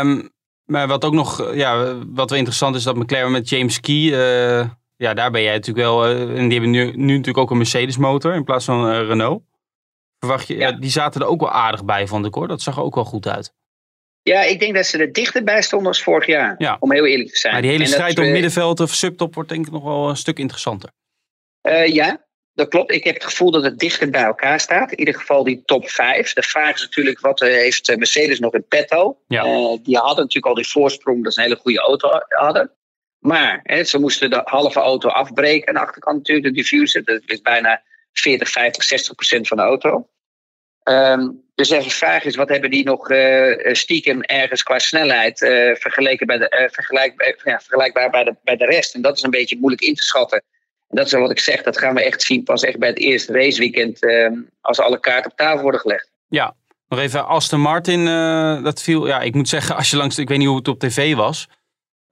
Um, 0.01 0.33
maar 0.65 0.87
wat 0.87 1.05
ook 1.05 1.13
nog, 1.13 1.53
ja, 1.53 1.95
wat 2.07 2.29
wel 2.29 2.37
interessant 2.37 2.75
is, 2.75 2.83
dat 2.83 2.95
McLaren 2.95 3.31
met 3.31 3.49
James 3.49 3.79
Key, 3.79 3.95
uh, 3.95 4.69
ja, 4.95 5.13
daar 5.13 5.31
ben 5.31 5.41
jij 5.41 5.53
natuurlijk 5.53 5.85
wel, 5.85 6.09
uh, 6.09 6.37
en 6.37 6.49
die 6.49 6.59
hebben 6.59 6.69
nu, 6.69 6.85
nu 6.85 7.11
natuurlijk 7.11 7.37
ook 7.37 7.51
een 7.51 7.57
Mercedes 7.57 7.97
motor 7.97 8.33
in 8.33 8.43
plaats 8.43 8.65
van 8.65 8.89
Renault. 8.89 9.43
Verwacht 10.19 10.47
je, 10.47 10.57
ja. 10.57 10.71
die 10.71 10.89
zaten 10.89 11.21
er 11.21 11.27
ook 11.27 11.39
wel 11.39 11.51
aardig 11.51 11.85
bij, 11.85 12.07
vond 12.07 12.25
ik 12.25 12.33
hoor. 12.33 12.47
Dat 12.47 12.61
zag 12.61 12.75
er 12.75 12.83
ook 12.83 12.95
wel 12.95 13.05
goed 13.05 13.27
uit. 13.27 13.53
Ja, 14.31 14.41
ik 14.41 14.59
denk 14.59 14.75
dat 14.75 14.85
ze 14.85 14.97
er 14.97 15.13
dichterbij 15.13 15.61
stonden 15.61 15.87
als 15.87 16.03
vorig 16.03 16.25
jaar. 16.25 16.55
Ja. 16.57 16.77
Om 16.79 16.91
heel 16.91 17.05
eerlijk 17.05 17.29
te 17.29 17.37
zijn. 17.37 17.53
Maar 17.53 17.61
die 17.61 17.71
hele 17.71 17.83
en 17.83 17.89
strijd 17.89 18.19
om 18.19 18.31
middenveld 18.31 18.79
of 18.79 18.93
subtop 18.93 19.33
wordt 19.33 19.49
denk 19.49 19.65
ik 19.65 19.71
nog 19.71 19.83
wel 19.83 20.09
een 20.09 20.17
stuk 20.17 20.39
interessanter. 20.39 20.89
Uh, 21.61 21.87
ja, 21.87 22.25
dat 22.53 22.67
klopt. 22.67 22.91
Ik 22.91 23.03
heb 23.03 23.13
het 23.13 23.23
gevoel 23.23 23.51
dat 23.51 23.63
het 23.63 23.79
dichter 23.79 24.09
bij 24.09 24.23
elkaar 24.23 24.59
staat. 24.59 24.91
In 24.91 24.99
ieder 24.99 25.13
geval 25.13 25.43
die 25.43 25.61
top 25.65 25.89
5. 25.89 26.33
De 26.33 26.41
vraag 26.41 26.75
is 26.75 26.81
natuurlijk, 26.81 27.19
wat 27.19 27.41
uh, 27.41 27.49
heeft 27.49 27.97
Mercedes 27.97 28.39
nog 28.39 28.53
in 28.53 28.67
petto? 28.67 29.17
Ja. 29.27 29.45
Uh, 29.45 29.77
die 29.83 29.97
hadden 29.97 30.23
natuurlijk 30.23 30.45
al 30.45 30.53
die 30.53 30.69
voorsprong 30.69 31.23
dat 31.23 31.33
ze 31.33 31.39
een 31.39 31.45
hele 31.45 31.59
goede 31.59 31.79
auto 31.79 32.09
hadden. 32.27 32.71
Maar 33.19 33.59
hè, 33.63 33.83
ze 33.83 33.99
moesten 33.99 34.29
de 34.29 34.41
halve 34.43 34.79
auto 34.79 35.09
afbreken. 35.09 35.67
Aan 35.67 35.73
de 35.73 35.79
achterkant 35.79 36.17
natuurlijk, 36.17 36.47
de 36.47 36.53
diffuser. 36.53 37.03
Dat 37.03 37.21
is 37.25 37.41
bijna 37.41 37.83
40, 38.13 38.49
50, 38.49 38.83
60 38.83 39.15
procent 39.15 39.47
van 39.47 39.57
de 39.57 39.63
auto. 39.63 40.09
Um, 40.83 41.44
dus 41.55 41.67
de 41.67 41.89
vraag 41.89 42.23
is, 42.23 42.35
wat 42.35 42.49
hebben 42.49 42.71
die 42.71 42.83
nog 42.83 43.09
uh, 43.09 43.73
stiekem 43.73 44.21
ergens 44.21 44.63
qua 44.63 44.79
snelheid 44.79 45.41
uh, 45.41 45.75
vergeleken 45.75 46.27
bij 46.27 46.37
de, 46.37 46.69
vergelijk, 46.71 47.41
ja, 47.43 47.59
vergelijkbaar 47.59 48.09
bij 48.09 48.23
de, 48.23 48.35
bij 48.43 48.55
de 48.55 48.65
rest? 48.65 48.95
En 48.95 49.01
dat 49.01 49.17
is 49.17 49.23
een 49.23 49.29
beetje 49.29 49.57
moeilijk 49.59 49.81
in 49.81 49.95
te 49.95 50.03
schatten. 50.03 50.43
En 50.89 50.95
dat 50.95 51.05
is 51.05 51.11
wat 51.11 51.31
ik 51.31 51.39
zeg, 51.39 51.63
dat 51.63 51.77
gaan 51.77 51.95
we 51.95 52.03
echt 52.03 52.21
zien 52.21 52.43
pas 52.43 52.63
echt 52.63 52.79
bij 52.79 52.89
het 52.89 52.97
eerste 52.97 53.33
raceweekend 53.33 54.03
ehm, 54.03 54.33
als 54.61 54.79
alle 54.79 54.99
kaarten 54.99 55.31
op 55.31 55.37
tafel 55.37 55.61
worden 55.61 55.79
gelegd. 55.79 56.11
Ja, 56.27 56.55
nog 56.87 56.99
even 56.99 57.27
Aston 57.27 57.59
Martin, 57.59 58.05
dat 58.63 58.81
viel, 58.81 59.07
ja, 59.07 59.21
ik 59.21 59.33
moet 59.33 59.49
zeggen, 59.49 59.75
als 59.75 59.89
je 59.89 59.97
langs, 59.97 60.17
ik 60.17 60.27
weet 60.27 60.37
niet 60.37 60.47
hoe 60.47 60.57
het 60.57 60.67
op 60.67 60.79
tv 60.79 61.15
was, 61.15 61.47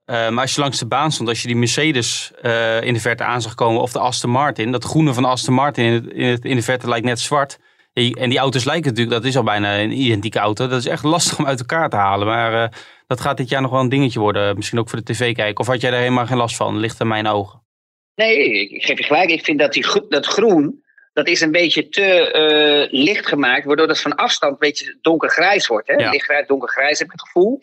maar 0.04 0.40
als 0.40 0.54
je 0.54 0.60
langs 0.60 0.78
de 0.78 0.86
baan 0.86 1.12
stond, 1.12 1.28
als 1.28 1.42
je 1.42 1.46
die 1.46 1.56
Mercedes 1.56 2.32
in 2.80 2.94
de 2.94 3.00
verte 3.00 3.24
aan 3.24 3.42
zag 3.42 3.54
komen 3.54 3.80
of 3.80 3.92
de 3.92 3.98
Aston 3.98 4.30
Martin, 4.30 4.72
dat 4.72 4.84
groene 4.84 5.14
van 5.14 5.24
Aston 5.24 5.54
Martin 5.54 5.84
in, 5.84 5.92
het, 5.92 6.06
in, 6.12 6.26
het, 6.26 6.44
in 6.44 6.56
de 6.56 6.62
verte 6.62 6.88
lijkt 6.88 7.06
net 7.06 7.20
zwart. 7.20 7.58
En 7.94 8.28
die 8.28 8.38
auto's 8.38 8.64
lijken 8.64 8.88
natuurlijk, 8.88 9.16
dat 9.16 9.24
is 9.24 9.36
al 9.36 9.42
bijna 9.42 9.78
een 9.78 9.90
identieke 9.90 10.38
auto. 10.38 10.66
Dat 10.66 10.78
is 10.78 10.86
echt 10.86 11.04
lastig 11.04 11.38
om 11.38 11.46
uit 11.46 11.58
elkaar 11.58 11.88
te 11.88 11.96
halen. 11.96 12.26
Maar 12.26 12.52
uh, 12.52 12.68
dat 13.06 13.20
gaat 13.20 13.36
dit 13.36 13.48
jaar 13.48 13.62
nog 13.62 13.70
wel 13.70 13.80
een 13.80 13.88
dingetje 13.88 14.20
worden. 14.20 14.56
Misschien 14.56 14.78
ook 14.78 14.88
voor 14.88 14.98
de 14.98 15.12
tv 15.12 15.34
kijken. 15.34 15.60
Of 15.60 15.66
had 15.66 15.80
jij 15.80 15.90
daar 15.90 16.00
helemaal 16.00 16.26
geen 16.26 16.36
last 16.36 16.56
van? 16.56 16.78
Ligt 16.78 17.00
aan 17.00 17.08
mijn 17.08 17.26
ogen. 17.26 17.62
Nee, 18.14 18.68
ik 18.68 18.84
geef 18.84 18.98
je 18.98 19.04
gelijk. 19.04 19.30
Ik 19.30 19.44
vind 19.44 19.58
dat 19.58 19.72
die, 19.72 19.86
dat 20.08 20.26
groen, 20.26 20.82
dat 21.12 21.28
is 21.28 21.40
een 21.40 21.52
beetje 21.52 21.88
te 21.88 22.88
uh, 22.90 23.00
licht 23.02 23.26
gemaakt. 23.26 23.64
Waardoor 23.64 23.86
dat 23.86 24.00
van 24.00 24.14
afstand 24.14 24.52
een 24.52 24.58
beetje 24.58 24.98
donkergrijs 25.00 25.66
wordt. 25.66 25.88
Hè? 25.88 25.94
Ja. 25.94 26.10
Lichtgrijs, 26.10 26.46
donkergrijs 26.46 26.98
heb 26.98 27.06
ik 27.06 27.12
het 27.12 27.22
gevoel. 27.22 27.60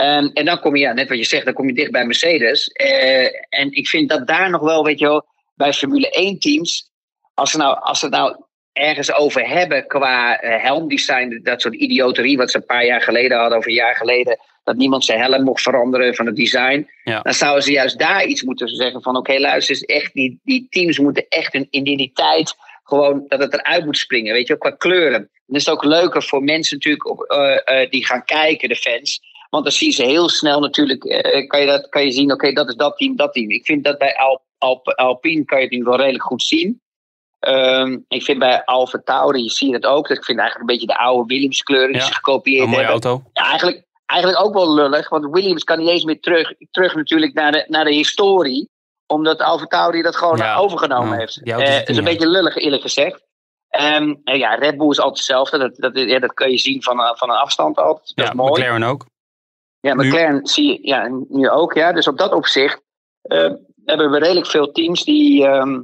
Um, 0.00 0.30
en 0.32 0.44
dan 0.44 0.60
kom 0.60 0.76
je, 0.76 0.82
ja, 0.82 0.92
net 0.92 1.08
wat 1.08 1.18
je 1.18 1.24
zegt, 1.24 1.44
dan 1.44 1.54
kom 1.54 1.66
je 1.66 1.74
dicht 1.74 1.90
bij 1.90 2.04
Mercedes. 2.04 2.70
Uh, 2.82 3.24
en 3.48 3.72
ik 3.72 3.88
vind 3.88 4.08
dat 4.08 4.26
daar 4.26 4.50
nog 4.50 4.60
wel, 4.60 4.84
weet 4.84 4.98
je 4.98 5.06
wel, 5.06 5.26
bij 5.54 5.72
Formule 5.72 6.10
1 6.10 6.38
teams. 6.38 6.90
Als 7.34 7.50
ze 7.50 7.56
nou, 7.56 7.80
als 7.80 8.00
ze 8.00 8.08
nou 8.08 8.36
ergens 8.72 9.14
over 9.14 9.48
hebben 9.48 9.86
qua 9.86 10.44
uh, 10.44 10.62
helmdesign. 10.62 11.40
Dat 11.42 11.60
soort 11.60 11.74
idioterie 11.74 12.36
wat 12.36 12.50
ze 12.50 12.56
een 12.56 12.66
paar 12.66 12.86
jaar 12.86 13.02
geleden 13.02 13.38
hadden, 13.38 13.58
of 13.58 13.66
een 13.66 13.72
jaar 13.72 13.96
geleden. 13.96 14.38
Dat 14.64 14.76
niemand 14.76 15.04
zijn 15.04 15.20
helm 15.20 15.44
mocht 15.44 15.62
veranderen 15.62 16.14
van 16.14 16.26
het 16.26 16.36
design. 16.36 16.88
Ja. 17.04 17.20
Dan 17.20 17.34
zouden 17.34 17.62
ze 17.62 17.72
juist 17.72 17.98
daar 17.98 18.24
iets 18.24 18.42
moeten 18.42 18.68
zeggen 18.68 19.02
van... 19.02 19.16
Oké, 19.16 19.30
okay, 19.30 19.42
luister 19.42 19.74
eens, 19.74 19.84
echt, 19.84 20.12
die, 20.12 20.40
die 20.44 20.66
teams 20.68 20.98
moeten 20.98 21.26
echt 21.28 21.54
een 21.54 21.66
identiteit... 21.70 22.54
Gewoon 22.84 23.24
dat 23.28 23.40
het 23.40 23.52
eruit 23.52 23.84
moet 23.84 23.98
springen, 23.98 24.32
weet 24.32 24.46
je, 24.46 24.58
qua 24.58 24.70
kleuren. 24.70 25.30
Dan 25.46 25.56
is 25.56 25.66
het 25.66 25.74
ook 25.74 25.84
leuker 25.84 26.22
voor 26.22 26.42
mensen 26.42 26.76
natuurlijk 26.76 27.10
op, 27.10 27.32
uh, 27.32 27.80
uh, 27.80 27.90
die 27.90 28.06
gaan 28.06 28.24
kijken, 28.24 28.68
de 28.68 28.76
fans. 28.76 29.20
Want 29.50 29.64
dan 29.64 29.72
zien 29.72 29.92
ze 29.92 30.04
heel 30.04 30.28
snel 30.28 30.60
natuurlijk, 30.60 31.00
kan, 31.46 31.60
je 31.60 31.66
dat, 31.66 31.88
kan 31.88 32.04
je 32.04 32.10
zien, 32.10 32.24
oké, 32.24 32.34
okay, 32.34 32.52
dat 32.52 32.68
is 32.68 32.74
dat 32.74 32.96
team, 32.96 33.16
dat 33.16 33.32
team. 33.32 33.50
Ik 33.50 33.64
vind 33.64 33.84
dat 33.84 33.98
bij 33.98 34.16
Alp, 34.16 34.42
Alp, 34.58 34.88
Alpine 34.88 35.44
kan 35.44 35.60
je 35.60 35.76
het 35.76 35.84
wel 35.84 35.96
redelijk 35.96 36.24
goed 36.24 36.42
zien. 36.42 36.81
Um, 37.48 38.04
ik 38.08 38.22
vind 38.22 38.38
bij 38.38 38.64
Alfa 38.64 39.00
Tauri, 39.04 39.42
je 39.42 39.50
ziet 39.50 39.72
het 39.72 39.86
ook. 39.86 40.08
Ik 40.10 40.24
vind 40.24 40.38
eigenlijk 40.38 40.70
een 40.70 40.76
beetje 40.78 40.94
de 40.94 40.98
oude 41.02 41.26
Williams 41.34 41.62
kleuren 41.62 41.92
die 41.92 42.00
Ja, 42.00 42.06
ze 42.06 42.14
gekopieerd 42.14 42.62
Een 42.64 42.68
mooie 42.70 42.84
hebben. 42.84 43.02
auto. 43.02 43.22
Ja, 43.32 43.44
eigenlijk, 43.48 43.84
eigenlijk 44.06 44.44
ook 44.44 44.54
wel 44.54 44.74
lullig, 44.74 45.08
want 45.08 45.26
Williams 45.30 45.64
kan 45.64 45.78
niet 45.78 45.88
eens 45.88 46.04
meer 46.04 46.20
terug, 46.20 46.52
terug 46.70 46.94
natuurlijk 46.94 47.34
naar 47.34 47.52
de, 47.52 47.64
naar 47.68 47.84
de 47.84 47.92
historie. 47.94 48.68
Omdat 49.06 49.40
Alfa 49.40 49.64
Tauri 49.66 50.02
dat 50.02 50.16
gewoon 50.16 50.36
Ja, 50.36 50.56
overgenomen 50.56 51.10
ja, 51.12 51.16
heeft. 51.18 51.42
Eh, 51.42 51.56
Het 51.78 51.88
is 51.88 51.96
een 51.96 52.04
beetje 52.04 52.28
lullig 52.28 52.56
eerlijk 52.56 52.82
gezegd. 52.82 53.22
Um, 53.80 54.20
en 54.24 54.38
ja, 54.38 54.54
Red 54.54 54.76
Bull 54.76 54.88
is 54.90 54.98
altijd 54.98 55.16
hetzelfde. 55.18 55.58
Dat, 55.58 55.76
dat, 55.76 55.98
ja, 56.08 56.18
dat 56.18 56.34
kun 56.34 56.50
je 56.50 56.58
zien 56.58 56.82
van, 56.82 57.00
een- 57.00 57.16
van 57.16 57.30
een 57.30 57.36
afstand 57.36 57.76
altijd. 57.78 58.12
Dat 58.14 58.24
Ja, 58.24 58.30
is 58.30 58.36
mooi. 58.36 58.50
McLaren 58.62 58.82
ook. 58.82 59.06
Ja, 59.80 59.94
Nu- 59.94 60.08
McLaren 60.08 60.46
zie 60.46 60.66
je 60.72 60.78
ja, 60.86 61.08
nu 61.28 61.48
ook. 61.50 61.74
Ja. 61.74 61.92
Dus 61.92 62.08
op 62.08 62.18
dat 62.18 62.32
opzicht 62.32 62.80
eh, 63.22 63.50
hebben 63.84 64.10
we 64.10 64.18
redelijk 64.18 64.46
veel 64.46 64.72
teams 64.72 65.04
die, 65.04 65.46
ehm, 65.46 65.80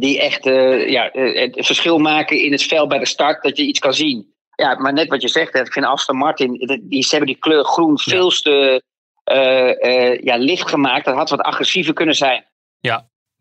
die 0.00 0.20
echt 0.20 0.46
eh, 0.46 0.88
ja, 0.88 1.10
eh, 1.10 1.40
het 1.54 1.66
verschil 1.66 1.98
maken 1.98 2.42
in 2.42 2.52
het 2.52 2.62
veld 2.62 2.88
bij 2.88 2.98
de 2.98 3.06
start, 3.06 3.42
dat 3.42 3.56
je 3.56 3.62
iets 3.62 3.78
kan 3.78 3.94
zien. 3.94 4.34
Ja, 4.56 4.74
maar 4.74 4.92
net 4.92 5.08
wat 5.08 5.22
je 5.22 5.28
zegt, 5.28 5.54
ik 5.54 5.72
vind 5.72 5.86
Aston 5.86 6.16
Martin, 6.16 6.80
die, 6.82 7.02
ze 7.02 7.10
hebben 7.10 7.28
die 7.28 7.38
kleur 7.38 7.64
groen 7.64 7.98
veel 7.98 8.30
te 8.30 8.82
eh, 9.24 10.20
ja, 10.22 10.36
licht 10.36 10.68
gemaakt. 10.68 11.04
Dat 11.04 11.14
had 11.14 11.30
wat 11.30 11.40
agressiever 11.40 11.92
kunnen 11.94 12.14
zijn. 12.14 12.44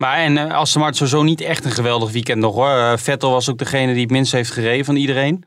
Maar 0.02 0.18
en 0.18 0.36
uh, 0.36 0.54
Aston 0.54 0.82
Martin 0.82 1.08
sowieso 1.08 1.24
niet 1.30 1.42
echt 1.42 1.66
een 1.66 1.72
geweldig 1.72 2.12
weekend 2.12 2.40
nog 2.42 2.56
hoor. 2.56 3.00
Vettel 3.00 3.32
was 3.32 3.50
ook 3.50 3.58
degene 3.58 3.92
die 3.94 4.02
het 4.02 4.12
minst 4.12 4.32
heeft 4.32 4.52
gereden 4.52 4.86
van 4.86 4.96
iedereen. 4.96 5.44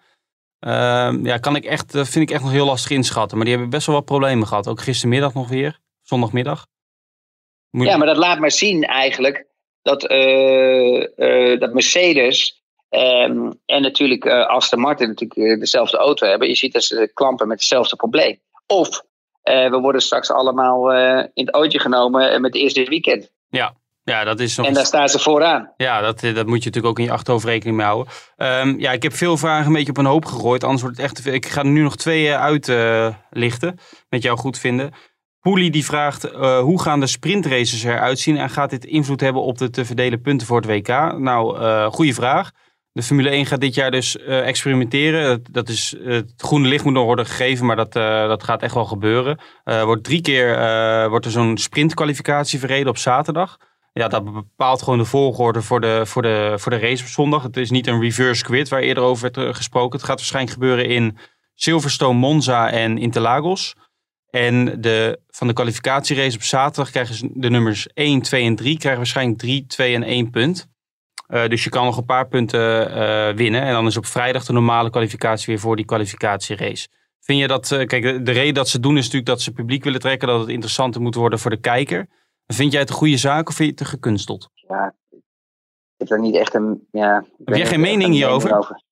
Ehm, 0.59 1.27
ja, 1.27 1.39
kan 1.39 1.57
ik 1.57 1.65
echt, 1.65 1.91
vind 1.91 2.17
ik 2.17 2.31
echt 2.31 2.43
nog 2.43 2.51
heel 2.51 2.67
lastig 2.67 2.91
inschatten. 2.91 3.37
Maar 3.37 3.47
die 3.47 3.55
hebben 3.55 3.73
best 3.73 3.87
wel 3.87 3.97
wat 3.97 4.05
problemen 4.05 4.47
gehad. 4.47 4.69
Ook 4.69 4.81
gistermiddag 4.81 5.35
nog 5.35 5.49
weer. 5.49 5.79
Zondagmiddag. 6.03 6.67
Moet- 7.71 7.87
Ja, 7.87 7.97
maar 7.97 8.07
dat 8.07 8.17
laat 8.17 8.39
maar 8.39 8.51
zien 8.51 8.85
eigenlijk 8.85 9.47
dat, 9.83 10.07
eh, 10.07 11.03
eh, 11.53 11.61
dat 11.61 11.73
Mercedes 11.73 12.63
ehm, 12.89 13.51
en 13.67 13.83
natuurlijk 13.83 14.25
eh, 14.25 14.47
Aston 14.47 14.81
Martin 14.81 15.09
natuurlijk 15.09 15.61
dezelfde 15.61 15.97
auto 15.97 16.27
hebben. 16.27 16.49
Je 16.49 16.55
ziet 16.55 16.73
dat 16.73 16.85
ze 16.85 17.11
klampen 17.15 17.49
met 17.49 17.59
hetzelfde 17.59 17.97
probleem. 17.97 18.41
Of 18.67 19.03
we 19.43 19.79
worden 19.81 20.01
straks 20.01 20.31
allemaal 20.31 20.93
in 21.35 21.47
het 21.47 21.55
ootje 21.55 21.79
genomen 21.79 22.41
met 22.41 22.53
het 22.53 22.63
eerste 22.63 22.85
weekend. 22.85 23.31
ja, 24.05 24.25
dat 24.25 24.41
is 24.41 24.57
nog 24.57 24.67
En 24.67 24.75
daar 24.75 24.87
staan 24.87 25.09
ze 25.09 25.19
vooraan. 25.19 25.73
Ja, 25.77 26.01
dat, 26.01 26.21
dat 26.21 26.47
moet 26.47 26.63
je 26.63 26.65
natuurlijk 26.65 26.87
ook 26.87 26.99
in 26.99 27.05
je 27.05 27.11
achterhoofd 27.11 27.45
rekening 27.45 27.77
mee 27.77 27.87
houden. 27.87 28.13
Ehm, 28.37 28.81
ja, 28.81 28.93
ik 28.93 29.03
heb 29.03 29.13
veel 29.15 29.37
vragen 29.37 29.67
een 29.67 29.73
beetje 29.73 29.91
op 29.91 29.99
een 29.99 30.05
hoop 30.05 30.25
gegooid. 30.25 30.65
Anders 30.65 30.83
wordt 30.83 30.97
het 30.97 31.07
echt 31.07 31.17
te 31.17 31.23
veel. 31.23 31.33
Ik 31.33 31.47
ga 31.47 31.61
er 31.61 31.67
nu 31.67 31.83
nog 31.83 31.97
twee 31.97 32.35
uitlichten. 32.35 33.79
met 34.09 34.23
jou 34.23 34.39
goed 34.39 34.59
vinden. 34.59 34.93
Poelie 35.43 35.71
die 35.71 35.85
vraagt, 35.85 36.25
eh, 36.25 36.59
hoe 36.59 36.83
gaan 36.83 37.01
de 37.01 37.07
sprintraces 37.07 37.83
eruit 37.83 38.19
zien? 38.19 38.37
En 38.37 38.51
gaat 38.51 38.71
dit 38.71 38.85
invloed 38.85 39.21
hebben 39.21 39.43
op 39.43 39.59
de 39.59 39.71
te 39.71 39.85
verdelen 39.85 40.21
punten 40.21 40.47
voor 40.47 40.57
het 40.57 40.67
WK? 40.67 40.89
Nou, 41.19 41.59
eh 41.59 41.87
goede 41.87 42.15
vraag. 42.15 42.51
De 42.93 43.03
Formule 43.03 43.31
1 43.31 43.47
gaat 43.47 43.61
dit 43.61 43.75
jaar 43.75 43.91
dus 43.91 44.17
eh, 44.17 44.47
experimenteren. 44.47 45.45
Dat, 45.51 45.69
is, 45.69 45.97
het 46.05 46.33
groene 46.37 46.69
licht 46.69 46.85
moet 46.85 46.93
nog 46.93 47.05
worden 47.05 47.27
gegeven, 47.27 47.67
maar 47.67 47.77
dat, 47.77 47.93
dat 47.93 48.43
gaat 48.43 48.63
echt 48.63 48.75
wel 48.75 48.85
gebeuren. 48.85 49.41
Wordt 49.65 50.05
drie 50.05 50.21
keer 50.21 51.09
wordt 51.09 51.25
er 51.25 51.31
zo'n 51.31 51.59
sprintkwalificatie 51.59 52.59
verreden 52.59 52.89
op 52.89 52.97
zaterdag. 52.97 53.57
Ja, 53.93 54.09
dat 54.09 54.33
bepaalt 54.33 54.83
gewoon 54.83 54.99
de 54.99 55.05
volgorde 55.05 55.63
voor 55.63 55.81
de, 55.81 56.07
voor, 56.07 56.23
de, 56.23 56.55
voor 56.57 56.71
de 56.71 56.79
race 56.79 57.03
op 57.03 57.09
zondag. 57.09 57.43
Het 57.43 57.57
is 57.57 57.71
niet 57.71 57.87
een 57.87 58.01
reverse 58.01 58.45
grid 58.45 58.69
waar 58.69 58.81
eerder 58.81 59.03
over 59.03 59.31
werd 59.33 59.57
gesproken. 59.57 59.99
Het 59.99 60.09
gaat 60.09 60.19
waarschijnlijk 60.19 60.55
gebeuren 60.55 60.89
in 60.89 61.19
Silverstone, 61.55 62.19
Monza 62.19 62.71
en 62.71 62.99
Interlagos. 62.99 63.75
En 64.35 64.81
de, 64.81 65.21
van 65.31 65.47
de 65.47 65.53
kwalificatierace 65.53 66.37
op 66.37 66.43
zaterdag 66.43 66.91
krijgen 66.91 67.15
ze 67.15 67.31
de 67.35 67.51
nummers 67.51 67.87
1, 67.87 68.23
2 68.23 68.45
en 68.45 68.57
3 68.57 68.79
krijgen 68.79 69.01
waarschijnlijk 69.01 69.39
3, 69.39 69.67
2 69.67 69.95
en 69.95 70.03
1 70.03 70.31
punt. 70.31 70.69
Uh, 71.29 71.49
dus 71.49 71.65
je 71.65 71.71
kan 71.71 71.85
nog 71.85 71.97
een 71.97 72.05
paar 72.05 72.29
punten 72.29 72.91
uh, 72.91 73.37
winnen. 73.37 73.63
En 73.63 73.73
dan 73.73 73.87
is 73.87 73.97
op 73.97 74.07
vrijdag 74.07 74.45
de 74.45 74.53
normale 74.53 74.91
kwalificatie 74.91 75.47
weer 75.47 75.59
voor 75.59 75.77
die 75.77 75.85
kwalificatierace. 75.85 76.89
Vind 77.21 77.39
je 77.39 77.47
dat, 77.47 77.71
uh, 77.71 77.87
kijk, 77.87 78.03
de, 78.03 78.23
de, 78.23 78.33
reden 78.33 78.55
dat 78.55 78.69
ze 78.69 78.81
doen 78.81 78.97
is 78.97 79.03
natuurlijk 79.03 79.27
dat 79.27 79.41
ze 79.41 79.53
publiek 79.53 79.85
willen 79.85 80.01
trekken, 80.01 80.29
dat 80.29 80.41
het 80.41 80.49
interessanter 80.49 81.01
moet 81.01 81.15
worden 81.15 81.39
voor 81.39 81.51
de 81.51 81.61
kijker. 81.61 82.09
Vind 82.47 82.73
jij 82.73 82.81
het 82.81 82.91
een 82.91 82.97
goede 82.97 83.17
zaak 83.17 83.49
of 83.49 83.55
vind 83.55 83.69
je 83.69 83.75
het 83.75 83.85
te 83.85 83.97
gekunsteld? 83.97 84.51
Ja, 84.55 84.95
ik 85.11 85.19
heb 85.97 86.11
er 86.11 86.21
niet 86.21 86.35
echt 86.35 86.55
een. 86.55 86.89
Ja, 86.91 87.25
heb 87.45 87.57
jij 87.57 87.67
geen 87.67 87.81
mening 87.81 88.13
hierover? 88.13 88.57
Over. 88.57 88.83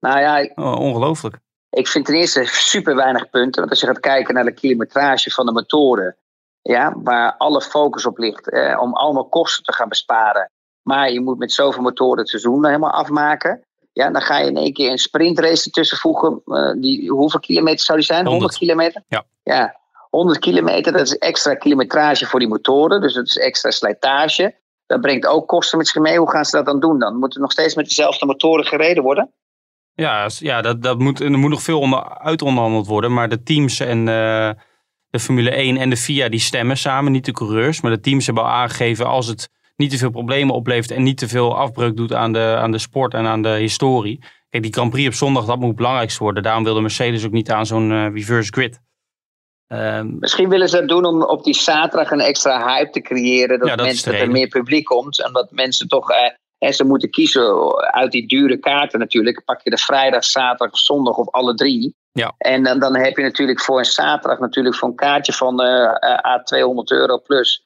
Nou 0.00 0.18
ja. 0.18 0.50
Oh, 0.54 0.80
ongelooflijk. 0.80 1.38
Ik 1.70 1.88
vind 1.88 2.04
ten 2.04 2.14
eerste 2.14 2.44
super 2.44 2.96
weinig 2.96 3.30
punten. 3.30 3.60
Want 3.60 3.70
als 3.70 3.80
je 3.80 3.86
gaat 3.86 4.00
kijken 4.00 4.34
naar 4.34 4.44
de 4.44 4.54
kilometrage 4.54 5.30
van 5.30 5.46
de 5.46 5.52
motoren. 5.52 6.16
Ja, 6.62 6.92
waar 6.96 7.34
alle 7.36 7.62
focus 7.62 8.06
op 8.06 8.18
ligt. 8.18 8.50
Eh, 8.50 8.80
om 8.80 8.94
allemaal 8.94 9.28
kosten 9.28 9.64
te 9.64 9.72
gaan 9.72 9.88
besparen. 9.88 10.50
Maar 10.82 11.10
je 11.10 11.20
moet 11.20 11.38
met 11.38 11.52
zoveel 11.52 11.82
motoren 11.82 12.18
het 12.18 12.28
seizoen 12.28 12.66
helemaal 12.66 12.90
afmaken. 12.90 13.64
Ja, 13.92 14.10
dan 14.10 14.22
ga 14.22 14.38
je 14.38 14.46
in 14.46 14.56
één 14.56 14.72
keer 14.72 14.90
een 14.90 14.98
sprintrace 14.98 15.64
ertussen 15.64 15.98
voegen. 15.98 16.42
Uh, 16.46 16.72
die, 16.72 17.10
hoeveel 17.10 17.40
kilometer 17.40 17.84
zou 17.84 17.98
die 17.98 18.06
zijn? 18.06 18.26
100, 18.26 18.40
100 18.40 18.58
kilometer? 18.58 19.02
Ja. 19.08 19.24
ja. 19.42 19.76
100 20.10 20.38
kilometer, 20.38 20.92
dat 20.92 21.00
is 21.00 21.18
extra 21.18 21.54
kilometrage 21.54 22.26
voor 22.26 22.38
die 22.38 22.48
motoren. 22.48 23.00
Dus 23.00 23.14
dat 23.14 23.26
is 23.26 23.38
extra 23.38 23.70
slijtage. 23.70 24.54
Dat 24.86 25.00
brengt 25.00 25.26
ook 25.26 25.48
kosten 25.48 25.78
met 25.78 25.86
zich 25.88 26.02
mee. 26.02 26.18
Hoe 26.18 26.30
gaan 26.30 26.44
ze 26.44 26.56
dat 26.56 26.66
dan 26.66 26.80
doen 26.80 26.98
dan? 26.98 27.16
Moet 27.16 27.34
er 27.34 27.40
nog 27.40 27.52
steeds 27.52 27.74
met 27.74 27.88
dezelfde 27.88 28.26
motoren 28.26 28.64
gereden 28.64 29.02
worden? 29.02 29.32
Ja, 29.96 30.28
ja 30.38 30.60
dat, 30.62 30.82
dat 30.82 30.98
moet, 30.98 31.20
er 31.20 31.38
moet 31.38 31.50
nog 31.50 31.62
veel 31.62 31.80
onder, 31.80 32.18
uitonderhandeld 32.18 32.86
worden. 32.86 33.12
Maar 33.12 33.28
de 33.28 33.42
teams 33.42 33.80
en 33.80 33.98
uh, 33.98 34.50
de 35.10 35.20
Formule 35.20 35.50
1 35.50 35.76
en 35.76 35.90
de 35.90 35.96
FIA 35.96 36.28
die 36.28 36.40
stemmen 36.40 36.76
samen, 36.76 37.12
niet 37.12 37.24
de 37.24 37.32
coureurs. 37.32 37.80
Maar 37.80 37.90
de 37.90 38.00
teams 38.00 38.26
hebben 38.26 38.44
al 38.44 38.50
aangegeven 38.50 39.06
als 39.06 39.26
het 39.26 39.48
niet 39.76 39.90
te 39.90 39.98
veel 39.98 40.10
problemen 40.10 40.54
oplevert 40.54 40.90
en 40.90 41.02
niet 41.02 41.18
te 41.18 41.28
veel 41.28 41.56
afbreuk 41.56 41.96
doet 41.96 42.12
aan 42.12 42.32
de, 42.32 42.56
aan 42.58 42.72
de 42.72 42.78
sport 42.78 43.14
en 43.14 43.26
aan 43.26 43.42
de 43.42 43.48
historie. 43.48 44.18
Kijk, 44.48 44.62
die 44.62 44.72
Grand 44.72 44.90
Prix 44.90 45.06
op 45.06 45.14
zondag, 45.14 45.44
dat 45.44 45.56
moet 45.56 45.66
het 45.66 45.76
belangrijkste 45.76 46.22
worden. 46.22 46.42
Daarom 46.42 46.64
wilde 46.64 46.80
Mercedes 46.80 47.24
ook 47.24 47.32
niet 47.32 47.50
aan 47.50 47.66
zo'n 47.66 47.90
uh, 47.90 48.12
reverse 48.12 48.52
grid. 48.52 48.80
Um, 49.68 50.16
Misschien 50.20 50.48
willen 50.48 50.68
ze 50.68 50.76
dat 50.76 50.88
doen 50.88 51.04
om 51.04 51.22
op 51.22 51.44
die 51.44 51.54
zaterdag 51.54 52.10
een 52.10 52.20
extra 52.20 52.66
hype 52.66 52.90
te 52.90 53.00
creëren. 53.00 53.58
Dat, 53.58 53.68
ja, 53.68 53.76
dat 53.76 53.86
mensen, 53.86 54.12
dat 54.12 54.20
er 54.20 54.30
meer 54.30 54.48
publiek 54.48 54.84
komt. 54.84 55.22
En 55.22 55.32
dat 55.32 55.50
mensen 55.50 55.88
toch 55.88 56.10
uh, 56.10 56.16
en 56.58 56.74
ze 56.74 56.84
moeten 56.84 57.10
kiezen 57.10 57.76
uit 57.76 58.12
die 58.12 58.26
dure 58.26 58.56
kaarten 58.56 58.98
natuurlijk. 58.98 59.44
Pak 59.44 59.60
je 59.62 59.70
de 59.70 59.78
vrijdag, 59.78 60.24
zaterdag 60.24 60.72
of 60.72 60.78
zondag 60.78 61.16
of 61.16 61.30
alle 61.30 61.54
drie. 61.54 61.94
Ja. 62.12 62.34
En 62.38 62.62
dan, 62.62 62.78
dan 62.78 62.96
heb 62.96 63.16
je 63.16 63.22
natuurlijk 63.22 63.60
voor 63.60 63.78
een 63.78 63.84
zaterdag 63.84 64.38
natuurlijk 64.38 64.76
voor 64.76 64.88
een 64.88 64.94
kaartje 64.94 65.32
van 65.32 65.64
uh, 65.64 65.94
A 66.26 66.42
200 66.44 66.90
euro 66.90 67.18
plus. 67.18 67.64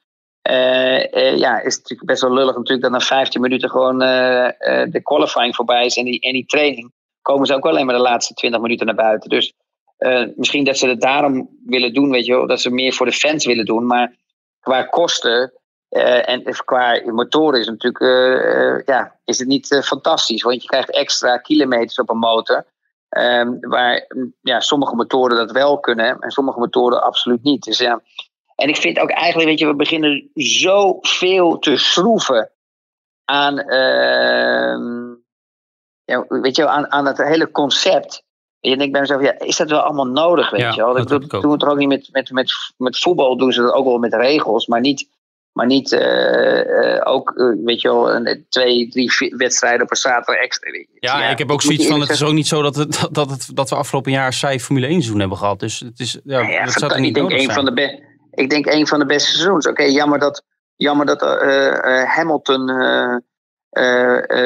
Uh, 0.51 1.13
uh, 1.13 1.39
ja, 1.39 1.57
is 1.59 1.75
het 1.75 1.83
natuurlijk 1.83 2.05
best 2.05 2.23
wel 2.23 2.33
lullig 2.33 2.57
natuurlijk 2.57 2.83
dat 2.83 2.91
na 2.91 3.01
15 3.01 3.41
minuten 3.41 3.71
gewoon 3.71 3.99
de 3.99 5.01
qualifying 5.03 5.55
voorbij 5.55 5.85
is 5.85 5.97
en 5.97 6.05
die, 6.05 6.21
en 6.21 6.33
die 6.33 6.47
training. 6.47 6.93
Komen 7.23 7.47
ze 7.47 7.55
ook 7.55 7.67
alleen 7.67 7.87
maar 7.87 7.95
de 7.95 8.01
laatste 8.01 8.35
20 8.35 8.61
minuten 8.61 8.87
naar 8.87 8.95
buiten. 8.95 9.31
Dus 9.31 9.53
misschien 10.37 10.65
dat 10.65 10.79
ze 10.79 10.89
het 10.89 11.01
daarom 11.01 11.49
willen 11.67 11.95
doen, 11.95 12.11
weet 12.11 12.27
je 12.27 12.35
wel. 12.35 12.47
Dat 12.47 12.61
ze 12.61 12.71
meer 12.71 12.93
voor 12.93 13.07
de 13.07 13.13
fans 13.13 13.47
willen 13.47 13.65
doen. 13.65 13.87
Maar 13.87 14.15
qua 14.61 14.83
kosten 14.83 15.60
uh, 15.91 16.29
en 16.29 16.43
qua 16.65 17.03
motoren 17.05 17.61
is 17.61 17.67
het 17.67 17.83
natuurlijk 17.83 18.01
uh, 18.01 18.85
ja, 18.85 19.19
is 19.25 19.39
het 19.39 19.49
niet 19.49 19.81
fantastisch. 19.85 20.43
Want 20.43 20.63
je 20.63 20.69
krijgt 20.69 20.91
extra 20.91 21.37
kilometers 21.37 21.99
op 21.99 22.11
een 22.11 22.19
motor. 22.19 22.67
Um, 23.19 23.59
waar 23.61 24.07
ja, 24.41 24.61
sommige 24.61 24.95
motoren 24.95 25.37
dat 25.37 25.51
wel 25.51 25.81
kunnen 25.81 26.19
en 26.19 26.31
sommige 26.31 26.59
motoren 26.59 27.03
absoluut 27.03 27.43
niet. 27.43 27.63
Dus 27.63 27.79
ja. 27.79 28.03
En 28.55 28.69
ik 28.69 28.77
vind 28.77 28.99
ook 28.99 29.11
eigenlijk, 29.11 29.49
weet 29.49 29.59
je, 29.59 29.67
we 29.67 29.75
beginnen 29.75 30.31
zoveel 30.35 31.59
te 31.59 31.77
schroeven 31.77 32.51
aan, 33.25 33.59
uh, 33.59 35.17
ja, 36.05 36.25
weet 36.29 36.57
je, 36.57 36.69
aan, 36.69 36.93
aan 36.93 37.07
het 37.07 37.19
hele 37.19 37.51
concept. 37.51 38.25
En 38.61 38.71
je 38.71 38.77
denkt 38.77 38.93
bij 38.93 39.01
mezelf, 39.01 39.23
ja, 39.23 39.39
is 39.39 39.57
dat 39.57 39.71
wel 39.71 39.81
allemaal 39.81 40.07
nodig, 40.07 40.51
weet 40.51 40.61
ja, 40.61 40.71
je 40.71 40.85
wel? 40.85 40.95
Dat, 40.95 41.09
dat 41.09 41.31
doen 41.31 41.51
we 41.51 41.57
toch 41.57 41.71
ook 41.71 41.79
niet 41.79 41.89
met, 41.89 42.09
met, 42.13 42.31
met, 42.31 42.53
met 42.77 42.99
voetbal, 42.99 43.37
doen 43.37 43.53
ze 43.53 43.63
dat 43.63 43.73
ook 43.73 43.85
wel 43.85 43.99
met 43.99 44.15
regels, 44.15 44.67
maar 44.67 44.81
niet 44.81 45.09
maar 45.53 45.67
niet 45.67 45.93
uh, 45.93 46.01
uh, 46.01 47.01
ook, 47.05 47.33
uh, 47.37 47.65
weet 47.65 47.81
je 47.81 47.89
wel, 47.89 48.15
een, 48.15 48.47
twee, 48.49 48.89
drie 48.89 49.35
wedstrijden 49.37 49.87
per 49.87 49.97
zaterdag 49.97 50.43
extra. 50.43 50.71
Ja, 50.73 51.21
ja, 51.21 51.29
ik 51.29 51.39
heb 51.39 51.51
ook 51.51 51.63
zoiets 51.63 51.87
van, 51.87 52.01
het 52.01 52.11
is 52.11 52.23
ook 52.23 52.33
niet 52.33 52.47
zo 52.47 52.63
dat, 52.63 52.75
het, 52.75 53.09
dat, 53.13 53.31
het, 53.31 53.51
dat 53.55 53.71
we 53.71 53.77
afgelopen 53.77 54.13
jaar 54.13 54.33
saai 54.33 54.61
Formule 54.61 54.87
1 54.87 54.95
seizoen 54.95 55.21
hebben 55.21 55.39
gehad. 55.39 55.61
Dus 55.61 55.81
het 55.81 56.01
is, 56.01 56.21
ja, 56.25 56.65
dat 56.65 56.73
zou 56.73 57.01
niet 57.01 57.09
ik 57.09 57.15
denk 57.15 57.31
een 57.31 57.51
van 57.51 57.65
de 57.65 58.03
Ik 58.31 58.51
denk 58.51 58.67
een 58.67 58.87
van 58.87 58.99
de 58.99 59.07
beste 59.07 59.31
seizoens. 59.31 59.67
Oké, 59.67 59.83
jammer 59.83 60.19
dat, 60.19 60.43
jammer 60.77 61.07
dat 61.07 61.21
Hamilton 62.07 62.67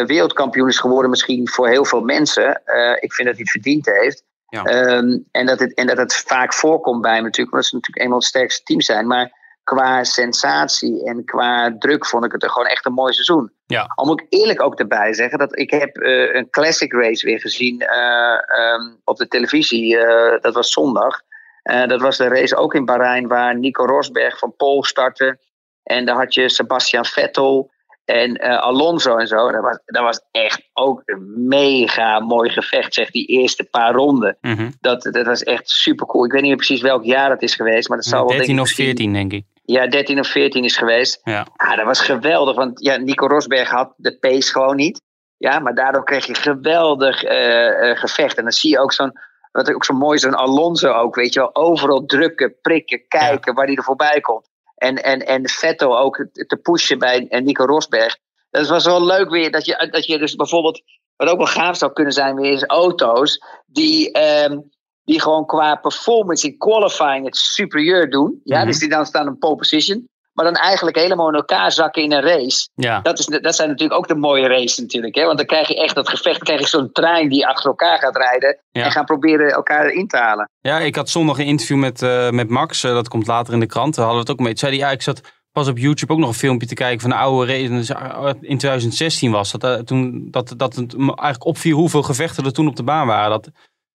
wereldkampioen 0.07 0.69
is 0.69 0.79
geworden 0.79 1.11
misschien 1.11 1.49
voor 1.49 1.69
heel 1.69 1.85
veel 1.85 2.01
mensen. 2.01 2.63
ik 3.01 3.13
vind 3.13 3.29
dat 3.29 3.37
hij 3.37 3.45
het 3.45 3.51
verdiend 3.51 3.87
heeft. 3.87 4.25
Ja. 4.49 4.97
Um, 4.97 5.25
en, 5.31 5.47
dat 5.47 5.59
het, 5.59 5.75
en 5.75 5.87
dat 5.87 5.97
het 5.97 6.15
vaak 6.15 6.55
voorkomt 6.55 7.01
bij 7.01 7.15
hem 7.15 7.23
natuurlijk, 7.23 7.53
omdat 7.53 7.69
ze 7.69 7.75
natuurlijk 7.75 8.05
eenmaal 8.05 8.19
het 8.19 8.29
sterkste 8.29 8.63
team 8.63 8.81
zijn. 8.81 9.07
Maar 9.07 9.44
qua 9.65 10.05
sensatie 10.05 11.05
en 11.05 11.25
qua 11.25 11.77
druk 11.79 12.07
vond 12.07 12.25
ik 12.25 12.33
het 12.33 12.51
gewoon 12.51 12.69
echt 12.69 12.87
een 12.87 12.93
mooi 12.93 13.13
seizoen. 13.13 13.53
Ja. 13.67 13.93
Al 13.95 14.07
moet 14.07 14.21
ik 14.21 14.27
eerlijk 14.29 14.63
ook 14.63 14.79
erbij 14.79 15.15
zeggen 15.15 15.39
dat 15.39 15.59
ik 15.59 15.71
heb 15.71 15.97
uh, 15.97 16.35
een 16.35 16.51
classic 16.51 16.93
race 16.93 17.27
weer 17.27 17.41
gezien 17.41 17.83
uh, 17.83 18.75
um, 18.75 19.01
op 19.05 19.17
de 19.17 19.29
televisie. 19.29 19.97
Uh, 19.97 20.41
dat 20.41 20.55
was 20.55 20.73
zondag. 20.73 21.21
dat 21.63 22.01
was 22.01 22.17
de 22.17 22.29
race 22.29 22.57
ook 22.57 22.75
in 22.75 22.85
Bahrein 22.85 23.29
waar 23.29 23.59
Nico 23.59 23.85
Rosberg 23.85 24.39
van 24.39 24.57
Pol 24.57 24.85
startte. 24.85 25.39
En 25.83 26.05
daar 26.07 26.17
had 26.17 26.35
je 26.35 26.49
Sebastian 26.49 27.05
Vettel 27.05 27.73
en 28.05 28.39
Alonso 28.61 29.17
en 29.17 29.27
zo. 29.27 29.51
Dat 29.51 29.63
was, 29.63 29.79
dat 29.85 30.03
was 30.03 30.21
echt 30.31 30.63
ook 30.73 31.03
een 31.05 31.49
mega 31.49 32.21
mooi 32.21 32.51
gevecht, 32.51 32.95
zeg, 32.95 33.11
die 33.11 33.27
eerste 33.27 33.65
paar 33.65 33.93
ronden. 33.93 34.37
Mm 34.41 34.57
-hmm. 34.57 34.73
dat, 34.81 35.03
dat 35.03 35.27
was 35.27 35.43
echt 35.43 35.71
super 35.71 36.07
cool. 36.07 36.25
Ik 36.25 36.33
weet 36.33 36.41
niet 36.41 36.51
meer 36.51 36.67
precies 36.67 36.83
welk 36.83 37.05
jaar 37.05 37.31
het 37.31 37.43
is 37.43 37.55
geweest, 37.55 37.89
maar 37.89 37.99
dat 37.99 38.07
zou 38.07 38.27
wel 38.27 38.37
13 38.37 38.61
of 38.61 38.71
14 38.71 39.13
denk 39.13 39.33
ik. 39.33 39.45
Ja, 39.65 39.87
13 39.87 40.19
of 40.19 40.27
14 40.27 40.65
is 40.65 40.77
geweest. 40.77 41.21
Ja. 41.23 41.47
Ah, 41.57 41.77
dat 41.77 41.85
was 41.85 42.01
geweldig. 42.01 42.57
Want 42.57 42.81
ja, 42.81 42.97
Nico 42.97 43.27
Rosberg 43.27 43.71
had 43.71 43.95
de 43.97 44.19
pace 44.19 44.53
gewoon 44.53 44.77
niet. 44.77 45.03
Ja, 45.37 45.59
maar 45.59 45.75
daardoor 45.75 46.05
kreeg 46.05 46.27
je 46.27 46.35
geweldig 46.35 47.25
uh, 47.25 47.67
uh, 47.67 47.97
gevecht. 47.97 48.37
En 48.37 48.43
dan 48.43 48.53
zie 48.53 48.71
je 48.71 48.79
ook 48.79 48.93
zo'n, 48.93 49.13
wat 49.53 49.75
ook 49.75 49.85
zo 49.85 49.95
mooi 49.95 50.15
is, 50.15 50.23
zo'n 50.23 50.35
Alonso 50.35 50.93
ook, 50.93 51.15
weet 51.15 51.33
je 51.33 51.41
wel. 51.41 51.55
Overal 51.55 52.05
drukken, 52.05 52.55
prikken, 52.61 53.05
kijken 53.09 53.51
ja. 53.51 53.53
waar 53.53 53.67
hij 53.67 53.75
er 53.75 53.83
voorbij 53.83 54.21
komt. 54.21 54.51
En, 54.85 55.03
en, 55.03 55.27
en 55.27 55.49
Vettel 55.49 55.99
ook 55.99 56.27
te 56.33 56.57
pushen 56.63 56.99
bij 56.99 57.27
Nico 57.29 57.65
Rosberg. 57.65 58.17
Dat 58.51 58.69
was 58.69 58.85
wel 58.85 59.05
leuk 59.05 59.31
weer, 59.31 59.51
dat 59.51 59.65
je, 59.65 59.89
dat 59.91 60.07
je 60.07 60.19
dus 60.19 60.35
bijvoorbeeld, 60.35 60.83
wat 61.17 61.29
ook 61.29 61.37
wel 61.37 61.47
gaaf 61.47 61.77
zou 61.77 61.93
kunnen 61.93 62.13
zijn 62.13 62.35
weer, 62.35 62.53
is 62.53 62.65
auto's 62.65 63.45
die... 63.67 64.19
Um, 64.45 64.73
die 65.05 65.21
gewoon 65.21 65.47
qua 65.47 65.75
performance 65.75 66.47
in 66.47 66.59
qualifying 66.59 67.25
het 67.25 67.37
superieur 67.37 68.11
doen. 68.11 68.41
Ja, 68.45 68.55
mm-hmm. 68.55 68.71
dus 68.71 68.79
die 68.79 68.89
dan 68.89 69.07
staan 69.07 69.27
in 69.27 69.39
pole 69.39 69.57
position. 69.57 70.09
Maar 70.35 70.45
dan 70.45 70.55
eigenlijk 70.55 70.97
helemaal 70.97 71.29
in 71.29 71.35
elkaar 71.35 71.73
zakken 71.73 72.03
in 72.03 72.13
een 72.13 72.23
race. 72.23 72.69
Ja. 72.75 73.01
Dat, 73.01 73.19
is, 73.19 73.27
dat 73.27 73.55
zijn 73.55 73.69
natuurlijk 73.69 73.99
ook 73.99 74.09
de 74.09 74.15
mooie 74.15 74.49
races 74.49 74.79
natuurlijk. 74.79 75.15
Hè? 75.15 75.25
Want 75.25 75.37
dan 75.37 75.47
krijg 75.47 75.69
je 75.69 75.83
echt 75.83 75.95
dat 75.95 76.09
gevecht. 76.09 76.37
Dan 76.37 76.45
krijg 76.45 76.61
je 76.61 76.67
zo'n 76.67 76.93
trein 76.93 77.29
die 77.29 77.47
achter 77.47 77.71
elkaar 77.71 77.99
gaat 77.99 78.17
rijden. 78.17 78.59
Ja. 78.71 78.85
En 78.85 78.91
gaan 78.91 79.05
proberen 79.05 79.51
elkaar 79.51 79.89
in 79.89 80.09
te 80.09 80.17
halen. 80.17 80.51
Ja, 80.61 80.79
ik 80.79 80.95
had 80.95 81.09
zondag 81.09 81.39
een 81.39 81.45
interview 81.45 81.79
met, 81.79 82.03
uh, 82.03 82.31
met 82.31 82.49
Max. 82.49 82.85
Uh, 82.85 82.93
dat 82.93 83.09
komt 83.09 83.27
later 83.27 83.53
in 83.53 83.61
de 83.61 83.67
krant. 83.67 83.95
Daar 83.95 84.05
hadden 84.05 84.25
we 84.25 84.31
het 84.31 84.41
ook 84.41 84.47
mee. 84.47 84.59
Zei 84.59 84.79
hij, 84.79 84.87
ja, 84.87 84.93
ik 84.93 85.03
zat 85.03 85.21
pas 85.53 85.69
op 85.69 85.79
YouTube 85.79 86.13
ook 86.13 86.19
nog 86.19 86.29
een 86.29 86.35
filmpje 86.35 86.67
te 86.67 86.75
kijken 86.75 87.01
van 87.01 87.11
een 87.11 87.17
oude 87.17 87.53
race. 87.53 87.95
In 88.41 88.59
2016 88.59 89.31
was 89.31 89.53
dat. 89.53 89.65
Uh, 89.65 89.75
toen 89.75 90.29
dat, 90.31 90.55
dat 90.57 90.75
het 90.75 90.97
eigenlijk 90.99 91.45
opviel 91.45 91.77
hoeveel 91.77 92.03
gevechten 92.03 92.45
er 92.45 92.53
toen 92.53 92.69
op 92.69 92.77
de 92.77 92.83
baan 92.83 93.07
waren. 93.07 93.31
Dat, 93.31 93.51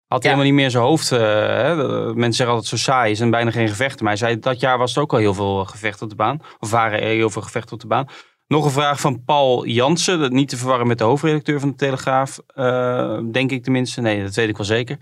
had 0.08 0.24
hij 0.24 0.32
helemaal 0.32 0.52
niet 0.52 0.62
meer 0.62 0.72
zijn 0.72 0.84
hoofd. 0.84 1.12
Uh, 1.12 1.20
hè? 1.20 1.76
Mensen 2.06 2.34
zeggen 2.34 2.56
altijd 2.56 2.66
zo 2.66 2.92
saai 2.92 3.12
is 3.12 3.20
en 3.20 3.30
bijna 3.30 3.52
geen 3.52 3.68
gevechten. 3.68 4.06
Maar 4.06 4.18
hij 4.18 4.28
zei 4.28 4.40
dat 4.40 4.60
jaar 4.60 4.78
was 4.78 4.96
er 4.96 5.02
ook 5.02 5.14
al 5.14 5.20
heel 5.20 5.34
veel 5.34 5.66
gevechten 5.66 6.04
op 6.04 6.10
de 6.10 6.16
baan. 6.16 6.40
Of 6.60 6.72
waren 6.72 7.02
er 7.02 7.08
heel 7.08 7.30
veel 7.30 7.42
gevechten 7.42 7.74
op 7.74 7.80
de 7.80 7.88
baan. 7.88 8.08
Nog 8.48 8.66
een 8.66 8.72
vraag 8.72 9.00
van 9.00 9.24
Paul 9.24 9.66
Jansen. 9.66 10.34
Niet 10.34 10.50
te 10.50 10.58
verwarren 10.58 10.88
met 10.88 10.98
de 10.98 11.04
hoofdredacteur 11.04 11.60
van 11.60 11.70
de 11.70 11.76
Telegraaf. 11.76 12.40
Uh, 12.56 13.20
denk 13.32 13.52
ik 13.52 13.64
tenminste. 13.64 14.02
Nee, 14.02 14.24
dat 14.24 14.36
weet 14.36 14.50
ik 14.50 14.58
wel 14.58 14.66
zeker. 14.66 14.98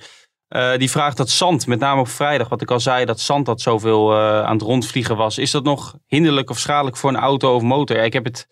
Uh, 0.50 0.78
die 0.78 0.92
vraagt 0.92 1.18
dat 1.18 1.30
zand, 1.30 1.68
met 1.68 1.80
name 1.80 2.00
op 2.00 2.08
vrijdag, 2.08 2.50
wat 2.50 2.62
ik 2.62 2.72
al 2.72 2.80
zei, 2.80 3.06
dat 3.06 3.20
zand 3.20 3.46
dat 3.46 3.62
zoveel 3.62 4.18
aan 4.18 4.54
het 4.54 4.62
rondvliegen 4.62 5.18
was. 5.18 5.38
Is 5.38 5.52
dat 5.52 5.64
nog 5.64 5.98
hinderlijk 6.08 6.50
of 6.50 6.60
schadelijk 6.60 6.98
voor 6.98 7.10
een 7.10 7.16
auto 7.16 7.56
of 7.56 7.62
motor? 7.62 7.98
Ik 7.98 8.14
heb 8.14 8.24
het, 8.24 8.48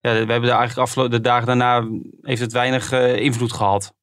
ja, 0.00 0.10
we 0.10 0.16
hebben 0.16 0.50
er 0.50 0.56
eigenlijk 0.56 0.78
afgelopen 0.78 1.12
de 1.12 1.20
dagen 1.20 1.46
daarna 1.46 1.88
heeft 2.20 2.40
het 2.40 2.52
weinig 2.52 2.92
invloed 2.92 3.52
gehad. 3.52 3.94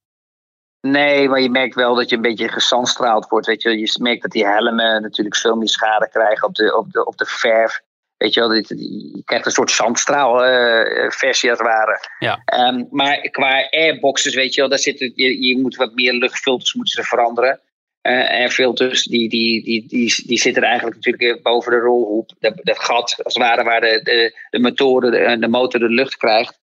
Nee, 0.81 1.29
maar 1.29 1.41
je 1.41 1.49
merkt 1.49 1.75
wel 1.75 1.95
dat 1.95 2.09
je 2.09 2.15
een 2.15 2.21
beetje 2.21 2.47
gesandstraald 2.47 3.27
wordt. 3.27 3.47
Weet 3.47 3.61
je. 3.61 3.79
je 3.79 3.97
merkt 4.01 4.21
dat 4.21 4.31
die 4.31 4.45
helmen 4.45 5.01
natuurlijk 5.01 5.35
veel 5.35 5.55
meer 5.55 5.69
schade 5.69 6.09
krijgen 6.09 6.47
op 6.47 6.55
de, 6.55 6.77
op 6.77 6.91
de, 6.91 7.05
op 7.05 7.17
de 7.17 7.25
verf. 7.25 7.81
Weet 8.17 8.33
je 8.33 8.39
wel, 8.39 8.53
je 8.53 9.21
krijgt 9.25 9.45
een 9.45 9.51
soort 9.51 9.71
zandstraal 9.71 10.47
uh, 10.47 11.09
versie 11.09 11.49
als 11.49 11.59
het 11.59 11.67
ware. 11.67 11.99
Ja. 12.19 12.43
Um, 12.67 12.87
maar 12.91 13.17
qua 13.17 13.67
airboxes, 13.69 14.35
weet 14.35 14.53
je 14.53 14.61
wel, 14.61 14.69
daar 14.69 14.79
zit, 14.79 14.99
je, 14.99 15.41
je 15.47 15.57
moet 15.57 15.75
wat 15.75 15.93
meer 15.93 16.13
luchtfilters 16.13 16.73
moeten 16.73 16.93
ze 16.93 17.09
veranderen. 17.09 17.59
Uh, 18.01 18.29
airfilters, 18.29 19.03
die, 19.03 19.29
die, 19.29 19.63
die, 19.63 19.87
die, 19.87 20.23
die 20.25 20.39
zitten 20.39 20.63
eigenlijk 20.63 20.95
natuurlijk 20.95 21.41
boven 21.41 21.71
de 21.71 21.77
rolhoep. 21.77 22.31
Dat, 22.39 22.53
dat 22.55 22.79
gat, 22.79 23.15
als 23.23 23.33
het 23.33 23.43
ware, 23.43 23.63
waar 23.63 23.81
de, 23.81 23.99
de, 24.03 24.39
de, 24.49 24.59
motoren, 24.59 25.11
de, 25.11 25.39
de 25.39 25.47
motor 25.47 25.79
de 25.79 25.89
lucht 25.89 26.17
krijgt. 26.17 26.59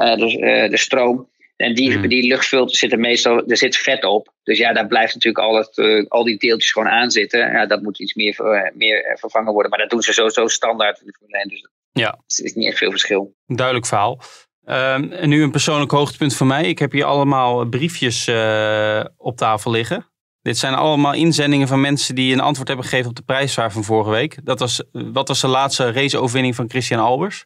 Uh, 0.00 0.16
dus, 0.16 0.34
uh, 0.34 0.70
de 0.70 0.76
stroom. 0.76 1.28
En 1.60 1.74
die, 1.74 1.92
Hmm. 1.92 2.08
die 2.08 2.26
luchtfilter 2.26 2.76
zit 2.76 2.92
er 2.92 2.98
meestal, 2.98 3.46
er 3.46 3.56
zit 3.56 3.76
vet 3.76 4.04
op. 4.04 4.32
Dus 4.42 4.58
ja, 4.58 4.72
daar 4.72 4.86
blijft 4.86 5.14
natuurlijk 5.14 5.44
al, 5.44 5.56
het, 5.56 5.78
uh, 5.78 6.04
al 6.08 6.24
die 6.24 6.38
deeltjes 6.38 6.72
gewoon 6.72 6.88
aan 6.88 7.10
zitten. 7.10 7.40
Ja, 7.52 7.66
dat 7.66 7.82
moet 7.82 8.00
iets 8.00 8.14
meer, 8.14 8.34
ver, 8.34 8.72
meer 8.74 9.16
vervangen 9.20 9.52
worden. 9.52 9.70
Maar 9.70 9.78
dat 9.80 9.90
doen 9.90 10.02
ze 10.02 10.12
sowieso 10.12 10.48
standaard 10.48 11.00
in 11.00 11.06
de 11.06 11.12
Formule 11.18 11.38
1. 11.38 11.48
Dus 11.48 11.68
Ja. 11.92 12.18
het 12.26 12.40
is 12.44 12.54
niet 12.54 12.66
echt 12.66 12.78
veel 12.78 12.90
verschil. 12.90 13.34
Duidelijk 13.46 13.86
verhaal. 13.86 14.20
Um, 14.64 15.12
en 15.12 15.28
nu 15.28 15.42
een 15.42 15.50
persoonlijk 15.50 15.90
hoogtepunt 15.90 16.36
voor 16.36 16.46
mij. 16.46 16.64
Ik 16.64 16.78
heb 16.78 16.92
hier 16.92 17.04
allemaal 17.04 17.64
briefjes 17.64 18.26
uh, 18.28 19.04
op 19.16 19.36
tafel 19.36 19.70
liggen. 19.70 20.06
Dit 20.42 20.58
zijn 20.58 20.74
allemaal 20.74 21.14
inzendingen 21.14 21.68
van 21.68 21.80
mensen 21.80 22.14
die 22.14 22.32
een 22.32 22.40
antwoord 22.40 22.68
hebben 22.68 22.86
gegeven 22.86 23.10
op 23.10 23.16
de 23.16 23.22
prijsvraag 23.22 23.72
van 23.72 23.84
vorige 23.84 24.10
week. 24.10 24.38
Dat 24.44 24.58
was, 24.58 24.82
wat 24.92 25.28
was 25.28 25.40
de 25.40 25.46
laatste 25.46 25.92
raceoverwinning 25.92 26.54
van 26.54 26.68
Christian 26.70 27.00
Albers? 27.00 27.44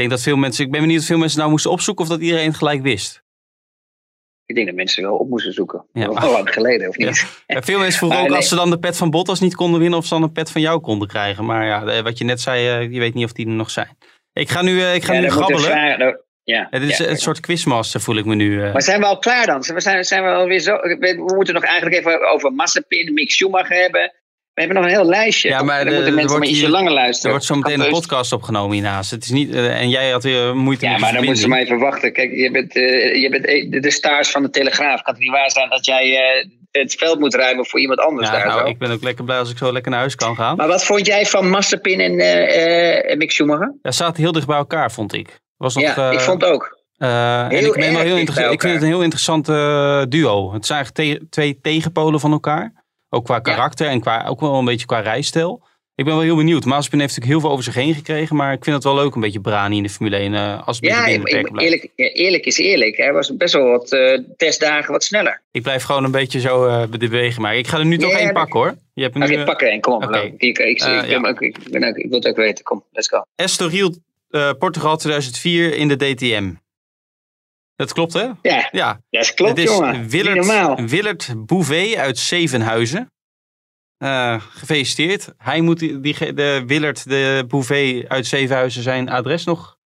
Ik 0.00 0.08
denk 0.08 0.18
dat 0.18 0.28
veel 0.28 0.36
mensen, 0.36 0.64
ik 0.64 0.70
ben 0.70 0.80
benieuwd 0.80 1.00
of 1.00 1.06
veel 1.06 1.18
mensen 1.18 1.38
nou 1.38 1.50
moesten 1.50 1.70
opzoeken 1.70 2.04
of 2.04 2.10
dat 2.10 2.20
iedereen 2.20 2.46
het 2.46 2.56
gelijk 2.56 2.82
wist. 2.82 3.22
Ik 4.46 4.54
denk 4.54 4.66
dat 4.66 4.76
mensen 4.76 5.02
wel 5.02 5.16
op 5.16 5.28
moesten 5.28 5.52
zoeken. 5.52 5.86
Ja. 5.92 6.06
Al 6.06 6.32
lang 6.32 6.52
geleden, 6.52 6.88
of 6.88 6.96
niet? 6.96 7.26
Ja. 7.46 7.62
Veel 7.62 7.78
mensen 7.78 7.98
vroegen 7.98 8.20
ook 8.20 8.28
nee. 8.28 8.36
als 8.36 8.48
ze 8.48 8.54
dan 8.54 8.70
de 8.70 8.78
pet 8.78 8.96
van 8.96 9.10
Bottas 9.10 9.40
niet 9.40 9.54
konden 9.54 9.80
winnen 9.80 9.98
of 9.98 10.04
ze 10.04 10.14
dan 10.14 10.22
een 10.22 10.32
pet 10.32 10.50
van 10.50 10.60
jou 10.60 10.80
konden 10.80 11.08
krijgen. 11.08 11.44
Maar 11.44 11.66
ja, 11.66 12.02
wat 12.02 12.18
je 12.18 12.24
net 12.24 12.40
zei, 12.40 12.88
je 12.92 12.98
weet 12.98 13.14
niet 13.14 13.24
of 13.24 13.32
die 13.32 13.46
er 13.46 13.52
nog 13.52 13.70
zijn. 13.70 13.96
Ik 14.32 14.48
ga 14.48 14.62
nu, 14.62 14.82
ik 14.82 15.04
ga 15.04 15.12
ja, 15.12 15.20
nu 15.20 15.30
grabbelen. 15.30 15.62
Vragen, 15.62 16.20
ja, 16.42 16.66
het 16.70 16.82
is 16.82 16.98
een 16.98 17.16
soort 17.16 17.40
quizmaster, 17.40 18.00
voel 18.00 18.16
ik 18.16 18.24
me 18.24 18.34
nu. 18.34 18.58
Maar 18.72 18.82
zijn 18.82 19.00
we 19.00 19.06
al 19.06 19.18
klaar 19.18 19.46
dan? 19.46 19.60
We 19.60 19.80
zijn, 19.80 20.04
zijn 20.04 20.22
we 20.22 20.28
alweer 20.28 20.60
zo. 20.60 20.76
We 20.76 21.32
moeten 21.36 21.54
nog 21.54 21.64
eigenlijk 21.64 21.96
even 21.96 22.30
over 22.30 22.52
Massapin, 22.52 23.12
Mick 23.12 23.30
Schumacher 23.30 23.76
hebben. 23.76 24.12
We 24.54 24.60
hebben 24.66 24.82
nog 24.82 24.84
een 24.84 24.98
heel 24.98 25.08
lijstje. 25.08 25.48
Ja, 25.48 25.62
maar 25.62 25.84
dan 25.84 25.94
moeten 25.94 26.14
mensen 26.14 26.38
maar 26.38 26.48
ietsje 26.48 26.68
langer 26.68 26.92
luisteren. 26.92 27.24
Er 27.24 27.30
wordt 27.30 27.44
zo 27.44 27.54
meteen 27.54 27.80
een 27.80 27.90
podcast 27.90 28.32
opgenomen 28.32 28.72
hiernaast. 28.72 29.10
Het 29.10 29.24
is 29.24 29.30
niet, 29.30 29.54
uh, 29.54 29.80
en 29.80 29.88
jij 29.88 30.10
had 30.10 30.22
weer 30.22 30.56
moeite 30.56 30.84
ja, 30.84 30.90
met 30.90 31.00
Ja, 31.00 31.04
maar 31.04 31.14
dan 31.14 31.24
moeten 31.24 31.42
ze 31.42 31.48
maar 31.48 31.58
even 31.58 31.78
wachten. 31.78 32.12
Kijk, 32.12 32.30
je 32.32 32.50
bent, 32.50 32.76
uh, 32.76 33.22
je 33.22 33.28
bent 33.30 33.44
de, 33.44 33.80
de 33.80 33.90
stars 33.90 34.30
van 34.30 34.42
de 34.42 34.50
Telegraaf. 34.50 35.02
Kan 35.02 35.14
het 35.14 35.22
niet 35.22 35.32
waar 35.32 35.50
zijn 35.50 35.68
dat 35.68 35.84
jij 35.84 36.10
uh, 36.10 36.50
het 36.70 36.94
veld 36.94 37.18
moet 37.18 37.34
ruimen 37.34 37.66
voor 37.66 37.80
iemand 37.80 38.00
anders 38.00 38.28
ja, 38.28 38.34
daar? 38.34 38.46
Nou, 38.46 38.60
zo? 38.60 38.66
ik 38.66 38.78
ben 38.78 38.90
ook 38.90 39.02
lekker 39.02 39.24
blij 39.24 39.38
als 39.38 39.50
ik 39.50 39.58
zo 39.58 39.72
lekker 39.72 39.90
naar 39.90 40.00
huis 40.00 40.14
kan 40.14 40.36
gaan. 40.36 40.56
Maar 40.56 40.68
wat 40.68 40.84
vond 40.84 41.06
jij 41.06 41.26
van 41.26 41.50
Massapin 41.50 42.00
en 42.00 42.12
uh, 42.12 43.16
Mick 43.16 43.30
Schumacher? 43.30 43.74
Ja, 43.82 43.90
zaten 43.90 44.22
heel 44.22 44.32
dicht 44.32 44.46
bij 44.46 44.56
elkaar, 44.56 44.92
vond 44.92 45.14
ik. 45.14 45.40
Was 45.56 45.74
nog, 45.74 45.84
ja, 45.84 46.10
ik 46.10 46.20
vond 46.20 46.44
ook. 46.44 46.78
Uh, 46.98 47.52
en 47.52 47.66
ik, 47.66 47.72
ben 47.72 47.92
wel 47.92 48.02
heel 48.02 48.16
ik 48.16 48.60
vind 48.60 48.62
het 48.62 48.82
een 48.82 48.88
heel 48.88 49.02
interessant 49.02 49.48
uh, 49.48 50.02
duo. 50.08 50.52
Het 50.52 50.66
zijn 50.66 50.78
eigenlijk 50.78 51.20
te 51.20 51.28
twee 51.28 51.58
tegenpolen 51.62 52.20
van 52.20 52.32
elkaar. 52.32 52.72
Ook 53.10 53.24
qua 53.24 53.38
karakter 53.38 53.86
ja. 53.86 53.92
en 53.92 54.00
qua, 54.00 54.26
ook 54.26 54.40
wel 54.40 54.58
een 54.58 54.64
beetje 54.64 54.86
qua 54.86 55.00
rijstijl. 55.00 55.68
Ik 56.00 56.06
ben 56.06 56.14
wel 56.14 56.24
heel 56.24 56.36
benieuwd. 56.36 56.64
Mazepin 56.64 57.00
heeft 57.00 57.16
natuurlijk 57.16 57.32
heel 57.32 57.40
veel 57.40 57.50
over 57.50 57.64
zich 57.64 57.82
heen 57.82 57.94
gekregen. 57.94 58.36
Maar 58.36 58.52
ik 58.52 58.64
vind 58.64 58.76
het 58.76 58.84
wel 58.84 58.94
leuk 58.94 59.14
een 59.14 59.20
beetje 59.20 59.40
brani 59.40 59.76
in 59.76 59.82
de 59.82 59.88
Formule 59.88 60.16
1. 60.16 60.32
Uh, 60.32 60.66
als 60.66 60.78
ja, 60.80 61.06
ik, 61.06 61.28
ik, 61.28 61.60
eerlijk, 61.60 61.88
eerlijk 61.96 62.44
is 62.44 62.58
eerlijk. 62.58 62.96
Hij 62.96 63.12
was 63.12 63.36
best 63.36 63.54
wel 63.54 63.70
wat 63.70 63.92
uh, 63.92 64.18
testdagen 64.36 64.92
wat 64.92 65.04
sneller. 65.04 65.42
Ik 65.50 65.62
blijf 65.62 65.82
gewoon 65.82 66.04
een 66.04 66.10
beetje 66.10 66.40
zo 66.40 66.66
uh, 66.66 66.82
bewegen. 66.86 67.42
Maar 67.42 67.56
ik 67.56 67.66
ga 67.66 67.78
er 67.78 67.86
nu 67.86 67.98
toch 67.98 68.10
ja, 68.10 68.16
één 68.16 68.26
dat... 68.26 68.34
pakken 68.34 68.60
hoor. 68.60 68.74
Je 68.94 69.02
hebt 69.02 69.14
nu, 69.14 69.24
okay, 69.24 69.44
pak 69.44 69.62
er 69.62 69.68
één. 69.68 69.80
Kom 69.80 69.94
op. 69.94 70.02
Okay. 70.02 70.34
Ik, 70.36 70.58
ik, 70.58 70.82
ook, 70.82 71.70
ben 71.70 71.84
ook, 71.84 71.96
ik 71.96 72.08
wil 72.08 72.18
het 72.18 72.26
ook 72.26 72.36
weten. 72.36 72.64
Kom, 72.64 72.84
let's 72.92 73.08
go. 73.08 73.22
Estoril 73.36 73.94
Portugal 74.58 74.96
2004 74.96 75.74
in 75.76 75.88
de 75.88 75.96
DTM. 75.96 76.52
Dat 77.80 77.92
klopt, 77.92 78.12
hè? 78.12 78.28
Ja, 78.42 78.68
ja. 78.70 79.00
dat 79.10 79.34
klopt, 79.34 79.50
Het 79.50 79.68
is 79.68 79.76
jongen. 79.76 80.08
Willert, 80.08 80.90
Willert 80.90 81.32
Bouvet 81.46 81.96
uit 81.96 82.18
Zevenhuizen. 82.18 83.12
Uh, 83.98 84.40
gefeliciteerd. 84.40 85.32
Hij 85.36 85.60
moet 85.60 85.78
die, 85.78 86.00
die, 86.00 86.34
de 86.34 86.62
Willert 86.66 87.08
de 87.08 87.44
Bouvet 87.48 88.08
uit 88.08 88.26
Zevenhuizen 88.26 88.82
zijn 88.82 89.08
adres 89.08 89.44
nog. 89.44 89.78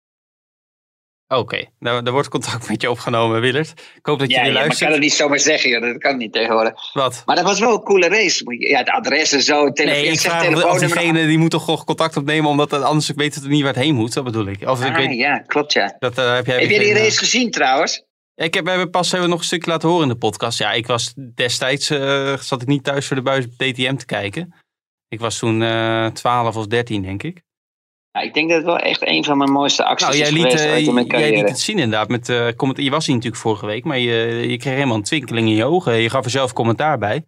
Oké, 1.34 1.42
okay. 1.42 1.70
nou, 1.80 2.04
daar 2.04 2.14
wordt 2.14 2.30
contact 2.30 2.70
met 2.70 2.82
je 2.82 2.90
opgenomen, 2.90 3.42
Willert. 3.42 3.70
Ik 3.70 4.06
hoop 4.06 4.20
dat 4.20 4.30
je 4.30 4.36
ja, 4.36 4.42
weer 4.42 4.52
ja, 4.52 4.58
luistert. 4.58 4.80
Maar 4.80 4.90
ik 4.90 4.96
kan 4.96 5.04
het 5.04 5.10
niet 5.10 5.14
zomaar 5.14 5.40
zeggen, 5.40 5.70
joh. 5.70 5.82
dat 5.82 5.98
kan 5.98 6.18
niet 6.18 6.34
tegenwoordig. 6.34 6.94
Wat? 6.94 7.24
Maar 7.26 7.36
dat 7.36 7.46
was 7.46 7.60
wel 7.60 7.74
een 7.74 7.84
coole 7.84 8.08
race. 8.08 8.44
Ja, 8.58 8.78
het 8.78 8.90
adres 8.90 9.32
en 9.32 9.42
zo. 9.42 9.72
Telefoon, 9.72 10.02
nee, 10.02 10.12
ik 10.12 10.20
vraag 10.20 10.66
of 10.66 10.80
diegene 10.80 11.28
die 11.28 11.38
moet 11.38 11.52
toch 11.52 11.84
contact 11.84 12.18
opnemen, 12.18 12.50
omdat 12.50 12.74
anders 12.74 13.10
ik 13.10 13.16
weet 13.16 13.36
het 13.36 13.48
niet 13.48 13.62
waar 13.62 13.74
het 13.74 13.84
heen 13.84 13.96
moet. 13.96 14.14
Dat 14.14 14.24
bedoel 14.24 14.48
ik. 14.48 14.70
Of, 14.70 14.82
ah, 14.82 14.88
ik 14.88 14.96
weet, 14.96 15.18
ja, 15.18 15.38
klopt 15.38 15.74
ja. 15.74 15.96
Dat, 16.00 16.18
uh, 16.18 16.34
heb 16.36 16.46
jij, 16.46 16.60
heb 16.60 16.70
jij 16.70 16.80
die 16.80 16.94
race 16.94 17.18
gezien 17.18 17.52
trouwens? 17.52 18.04
Ik 18.36 18.54
heb, 18.54 18.64
we 18.64 18.70
hebben 18.70 18.90
pas 18.90 19.12
hebben 19.12 19.28
we 19.28 19.34
nog 19.34 19.42
een 19.42 19.48
stukje 19.48 19.72
laten 19.72 19.90
horen 19.90 20.04
in 20.04 20.14
de 20.14 20.18
podcast. 20.18 20.58
Ja, 20.58 20.72
ik 20.72 20.88
was 20.88 21.14
destijds, 21.36 21.92
uh, 21.92 22.38
zat 22.38 22.62
ik 22.62 22.68
niet 22.68 22.84
thuis 22.84 23.08
voor 23.08 23.16
de 23.16 23.22
buis 23.22 23.46
DTM 23.46 23.96
te 23.96 24.06
kijken. 24.06 24.54
Ik 25.08 25.20
was 25.20 25.38
toen 25.38 25.62
uh, 25.62 26.08
12 26.08 26.56
of 26.56 26.68
13, 26.68 27.02
denk 27.02 27.24
ik. 27.24 27.42
Ja, 28.14 28.22
ik 28.22 28.34
denk 28.34 28.50
dat 28.50 28.58
het 28.58 28.66
wel 28.66 28.78
echt 28.78 29.08
een 29.08 29.24
van 29.24 29.38
mijn 29.38 29.52
mooiste 29.52 29.86
acties 29.86 30.08
nou, 30.08 30.20
jij 30.20 30.28
is 30.28 30.34
liet, 30.34 30.62
geweest 30.62 30.88
uit 30.88 30.94
mijn 30.94 31.22
jij 31.22 31.36
liet 31.36 31.50
het 31.50 31.60
zien 31.60 31.80
inderdaad. 31.80 32.08
Met, 32.08 32.30
uh, 32.30 32.48
comment, 32.56 32.80
je 32.80 32.90
was 32.90 33.06
hier 33.06 33.16
natuurlijk 33.16 33.42
vorige 33.42 33.66
week, 33.66 33.84
maar 33.84 34.00
je, 34.00 34.46
je 34.50 34.58
kreeg 34.58 34.74
helemaal 34.74 34.96
een 34.96 35.04
twinkeling 35.04 35.48
in 35.48 35.56
je 35.56 35.66
ogen. 35.66 35.94
Je 35.94 36.10
gaf 36.10 36.26
er 36.26 36.32
zelf 36.32 36.54
commentaar 36.54 36.98
bij. 36.98 37.26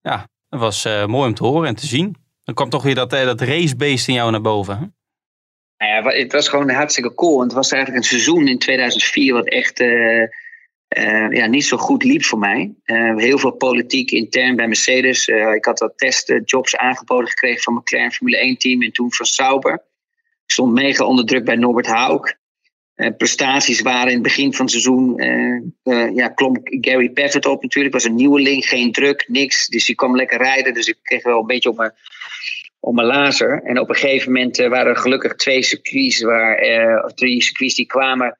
Ja, 0.00 0.28
dat 0.48 0.60
was 0.60 0.86
uh, 0.86 1.06
mooi 1.06 1.28
om 1.28 1.34
te 1.34 1.44
horen 1.44 1.68
en 1.68 1.74
te 1.74 1.86
zien. 1.86 2.16
Dan 2.44 2.54
kwam 2.54 2.68
toch 2.68 2.82
weer 2.82 2.94
dat, 2.94 3.12
uh, 3.12 3.24
dat 3.24 3.40
racebeest 3.40 4.08
in 4.08 4.14
jou 4.14 4.30
naar 4.30 4.40
boven. 4.40 4.78
Hè? 4.78 4.84
Nou 5.76 6.14
ja, 6.14 6.22
het 6.22 6.32
was 6.32 6.48
gewoon 6.48 6.70
hartstikke 6.70 7.14
cool. 7.14 7.36
Want 7.36 7.46
het 7.46 7.56
was 7.56 7.72
eigenlijk 7.72 8.02
een 8.02 8.08
seizoen 8.08 8.48
in 8.48 8.58
2004 8.58 9.32
wat 9.32 9.48
echt 9.48 9.80
uh, 9.80 11.30
ja, 11.30 11.46
niet 11.46 11.64
zo 11.64 11.76
goed 11.76 12.04
liep 12.04 12.24
voor 12.24 12.38
mij. 12.38 12.74
Uh, 12.84 13.16
heel 13.16 13.38
veel 13.38 13.52
politiek 13.52 14.10
intern 14.10 14.56
bij 14.56 14.66
Mercedes. 14.66 15.28
Uh, 15.28 15.54
ik 15.54 15.64
had 15.64 15.78
wat 15.78 15.98
testjobs 15.98 16.76
aangeboden 16.76 17.28
gekregen 17.28 17.62
van 17.62 17.74
McLaren 17.74 18.12
Formule 18.12 18.38
1 18.38 18.58
team 18.58 18.82
en 18.82 18.92
toen 18.92 19.12
van 19.12 19.26
Sauber. 19.26 19.82
Stond 20.52 20.72
mega 20.72 21.04
onder 21.04 21.26
druk 21.26 21.44
bij 21.44 21.56
Norbert 21.56 21.86
Hauk. 21.86 22.38
prestaties 23.16 23.80
waren 23.80 24.08
in 24.08 24.12
het 24.12 24.22
begin 24.22 24.54
van 24.54 24.64
het 24.64 24.74
seizoen. 24.74 25.16
ja, 26.14 26.28
klom 26.28 26.60
Gary 26.62 27.10
Paffett 27.10 27.46
op 27.46 27.62
natuurlijk. 27.62 27.94
Was 27.94 28.04
een 28.04 28.14
nieuweling, 28.14 28.68
geen 28.68 28.92
druk, 28.92 29.24
niks. 29.28 29.66
Dus 29.66 29.84
die 29.84 29.94
kwam 29.94 30.16
lekker 30.16 30.38
rijden. 30.38 30.74
Dus 30.74 30.88
ik 30.88 30.98
kreeg 31.02 31.22
wel 31.22 31.40
een 31.40 31.46
beetje 31.46 31.68
op 31.68 31.76
mijn 31.76 31.92
om 32.80 32.94
mijn 32.94 33.06
laser. 33.06 33.62
En 33.62 33.78
op 33.78 33.88
een 33.88 33.94
gegeven 33.94 34.32
moment 34.32 34.56
waren 34.56 34.86
er 34.86 34.96
gelukkig 34.96 35.34
twee 35.34 35.62
circuits, 35.62 36.22
waar, 36.22 37.04
of 37.04 37.12
drie 37.12 37.42
circuits 37.42 37.74
die 37.74 37.86
kwamen, 37.86 38.38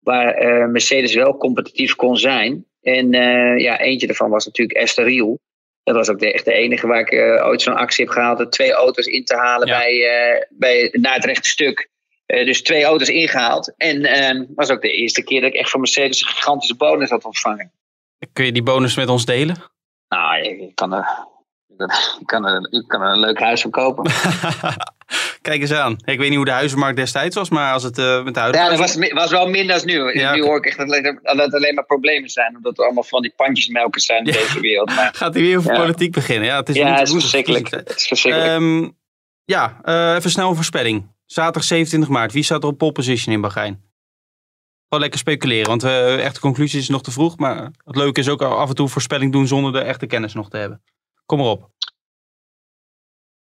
waar 0.00 0.70
Mercedes 0.70 1.14
wel 1.14 1.36
competitief 1.36 1.94
kon 1.94 2.16
zijn. 2.16 2.64
En 2.82 3.12
ja, 3.58 3.80
eentje 3.80 4.06
daarvan 4.06 4.30
was 4.30 4.46
natuurlijk 4.46 4.78
Estoril. 4.78 5.40
Dat 5.82 5.94
was 5.94 6.08
ook 6.08 6.18
de, 6.18 6.32
echt 6.32 6.44
de 6.44 6.52
enige 6.52 6.86
waar 6.86 7.00
ik 7.00 7.12
ooit 7.44 7.62
zo'n 7.62 7.76
actie 7.76 8.04
heb 8.04 8.14
gehaald. 8.14 8.52
Twee 8.52 8.72
auto's 8.72 9.06
in 9.06 9.24
te 9.24 9.36
halen 9.36 9.68
ja. 9.68 9.78
bij, 9.78 10.46
bij, 10.50 10.88
naar 10.92 11.14
het 11.14 11.24
rechte 11.24 11.48
stuk. 11.48 11.88
dus 12.26 12.62
twee 12.62 12.84
auto's 12.84 13.08
ingehaald. 13.08 13.74
En 13.76 14.04
ehm, 14.04 14.44
was 14.54 14.70
ook 14.70 14.82
de 14.82 14.92
eerste 14.92 15.22
keer 15.22 15.40
dat 15.40 15.50
ik 15.50 15.60
echt 15.60 15.70
van 15.70 15.80
Mercedes 15.80 16.20
een 16.20 16.28
gigantische 16.28 16.76
bonus 16.76 17.10
had 17.10 17.24
ontvangen. 17.24 17.72
Kun 18.32 18.44
je 18.44 18.52
die 18.52 18.62
bonus 18.62 18.96
met 18.96 19.08
ons 19.08 19.24
delen? 19.24 19.56
Nou, 20.08 20.42
ik 20.42 20.74
kan 20.74 20.92
er 20.92 21.28
ik 22.20 22.26
kan, 22.26 22.46
er, 22.46 22.68
ik 22.70 22.88
kan 22.88 23.02
er 23.02 23.12
een 23.12 23.20
leuk 23.20 23.38
huis 23.38 23.60
van 23.60 23.70
kopen. 23.70 24.12
Kijk 25.42 25.60
eens 25.60 25.72
aan. 25.72 25.96
Ik 26.04 26.18
weet 26.18 26.28
niet 26.28 26.36
hoe 26.36 26.44
de 26.44 26.50
huizenmarkt 26.50 26.96
destijds 26.96 27.36
was, 27.36 27.48
maar 27.48 27.72
als 27.72 27.82
het 27.82 27.98
uh, 27.98 28.24
met 28.24 28.34
de 28.34 28.40
huizen... 28.40 28.62
Ja, 28.62 28.68
dat 28.68 28.78
was, 28.78 29.10
was 29.12 29.30
wel 29.30 29.48
minder 29.48 29.76
dan 29.76 29.86
nu. 29.86 30.18
Ja, 30.18 30.34
nu 30.34 30.42
hoor 30.42 30.56
ik 30.56 30.66
echt 30.66 30.78
dat, 30.78 30.88
het 31.22 31.54
alleen 31.54 31.74
maar 31.74 31.84
problemen 31.84 32.30
zijn. 32.30 32.56
Omdat 32.56 32.78
er 32.78 32.84
allemaal 32.84 33.02
van 33.02 33.22
die 33.22 33.32
pandjesmelkers 33.36 34.04
zijn 34.04 34.24
in 34.24 34.32
ja. 34.32 34.38
deze 34.38 34.60
wereld. 34.60 34.94
Maar, 34.94 35.10
Gaat 35.14 35.34
hij 35.34 35.42
weer 35.42 35.58
over 35.58 35.72
ja. 35.72 35.80
politiek 35.80 36.12
beginnen? 36.12 36.48
Ja, 36.48 36.56
het 36.56 36.68
is, 36.68 36.76
ja, 36.76 36.94
het 36.94 37.08
is 37.08 37.12
verschrikkelijk. 37.12 37.70
Het 37.70 37.96
is 37.96 38.06
verschrikkelijk. 38.06 38.52
Um, 38.52 38.96
ja, 39.44 39.80
uh, 39.84 40.14
even 40.14 40.30
snel 40.30 40.48
een 40.48 40.54
voorspelling. 40.54 41.14
Zaterdag 41.26 41.64
27 41.64 42.08
maart. 42.08 42.32
Wie 42.32 42.42
staat 42.42 42.62
er 42.62 42.68
op 42.68 42.78
pole 42.78 42.92
position 42.92 43.34
in 43.34 43.40
Bahrein? 43.40 43.88
Gewoon 44.82 45.02
lekker 45.02 45.18
speculeren, 45.20 45.68
want 45.68 45.84
uh, 45.84 46.24
echte 46.24 46.40
conclusie 46.40 46.80
is 46.80 46.88
nog 46.88 47.02
te 47.02 47.10
vroeg. 47.10 47.38
Maar 47.38 47.70
het 47.84 47.96
leuke 47.96 48.20
is 48.20 48.28
ook 48.28 48.42
af 48.42 48.68
en 48.68 48.74
toe 48.74 48.88
voorspelling 48.88 49.32
doen 49.32 49.46
zonder 49.46 49.72
de 49.72 49.80
echte 49.80 50.06
kennis 50.06 50.34
nog 50.34 50.50
te 50.50 50.56
hebben. 50.56 50.82
Kom 51.30 51.38
maar 51.38 51.48
op. 51.48 51.70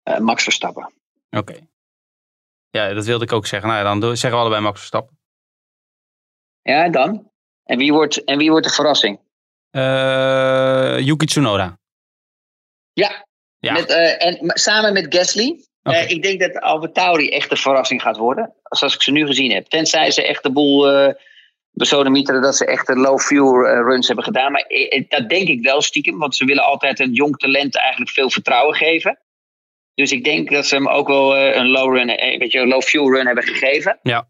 Uh, 0.10 0.18
Max 0.18 0.44
Verstappen. 0.44 0.94
Oké. 1.30 1.38
Okay. 1.38 1.68
Ja, 2.70 2.94
dat 2.94 3.06
wilde 3.06 3.24
ik 3.24 3.34
ook 3.34 3.46
zeggen. 3.46 3.70
Nou 3.70 3.86
ja, 3.86 4.00
dan 4.00 4.18
zeggen 4.18 4.32
we 4.32 4.36
allebei 4.36 4.62
Max 4.62 4.78
Verstappen. 4.78 5.18
Ja, 6.62 6.84
en 6.84 6.92
dan? 6.92 7.32
En 7.64 7.78
wie 7.78 7.94
wordt, 7.94 8.24
en 8.24 8.38
wie 8.38 8.50
wordt 8.50 8.66
de 8.66 8.74
verrassing? 8.74 9.20
Uh, 9.72 11.00
Yuki 11.00 11.26
Tsunoda. 11.26 11.80
Ja. 12.94 13.28
ja. 13.60 13.74
Met, 13.74 13.90
uh, 13.90 14.26
en 14.26 14.38
samen 14.44 14.94
met 14.94 15.16
Gasly. 15.16 15.66
Okay. 15.84 16.04
Uh, 16.04 16.10
ik 16.10 16.22
denk 16.22 16.40
dat 16.40 16.62
Albert 16.62 16.94
Tauri 16.94 17.30
echt 17.30 17.50
de 17.50 17.58
verrassing 17.58 18.02
gaat 18.02 18.18
worden. 18.18 18.54
Zoals 18.64 18.96
ik 18.96 19.02
ze 19.02 19.12
nu 19.12 19.26
gezien 19.26 19.52
heb. 19.52 19.66
Tenzij 19.68 20.12
ze 20.12 20.28
echt 20.28 20.44
de 20.44 20.52
boel 20.52 20.88
besodemieteren 21.80 22.42
dat 22.42 22.56
ze 22.56 22.66
echt 22.66 22.88
de 22.88 22.96
low 22.96 23.20
fuel 23.20 23.66
uh, 23.66 23.72
runs 23.72 24.08
hebben 24.08 24.26
gedaan. 24.26 24.52
Maar 24.52 24.66
dat 25.08 25.30
denk 25.30 25.48
ik 25.48 25.62
wel 25.62 25.82
stiekem. 25.82 26.18
Want 26.18 26.36
ze 26.36 26.46
willen 26.46 26.64
altijd 26.64 27.00
een 27.00 27.14
jong 27.14 27.38
talent 27.38 27.78
eigenlijk 27.78 28.12
veel 28.12 28.30
vertrouwen 28.30 28.76
geven. 28.76 29.20
Dus 29.94 30.12
ik 30.12 30.24
denk 30.24 30.52
dat 30.52 30.66
ze 30.66 30.76
hem 30.76 30.88
ook 30.88 31.08
wel 31.08 31.38
een 31.38 31.70
low, 31.70 31.96
run, 31.96 32.24
een 32.24 32.40
beetje 32.40 32.60
een 32.60 32.68
low 32.68 32.82
fuel 32.82 33.12
run 33.12 33.26
hebben 33.26 33.44
gegeven. 33.44 34.00
Ja. 34.04 34.28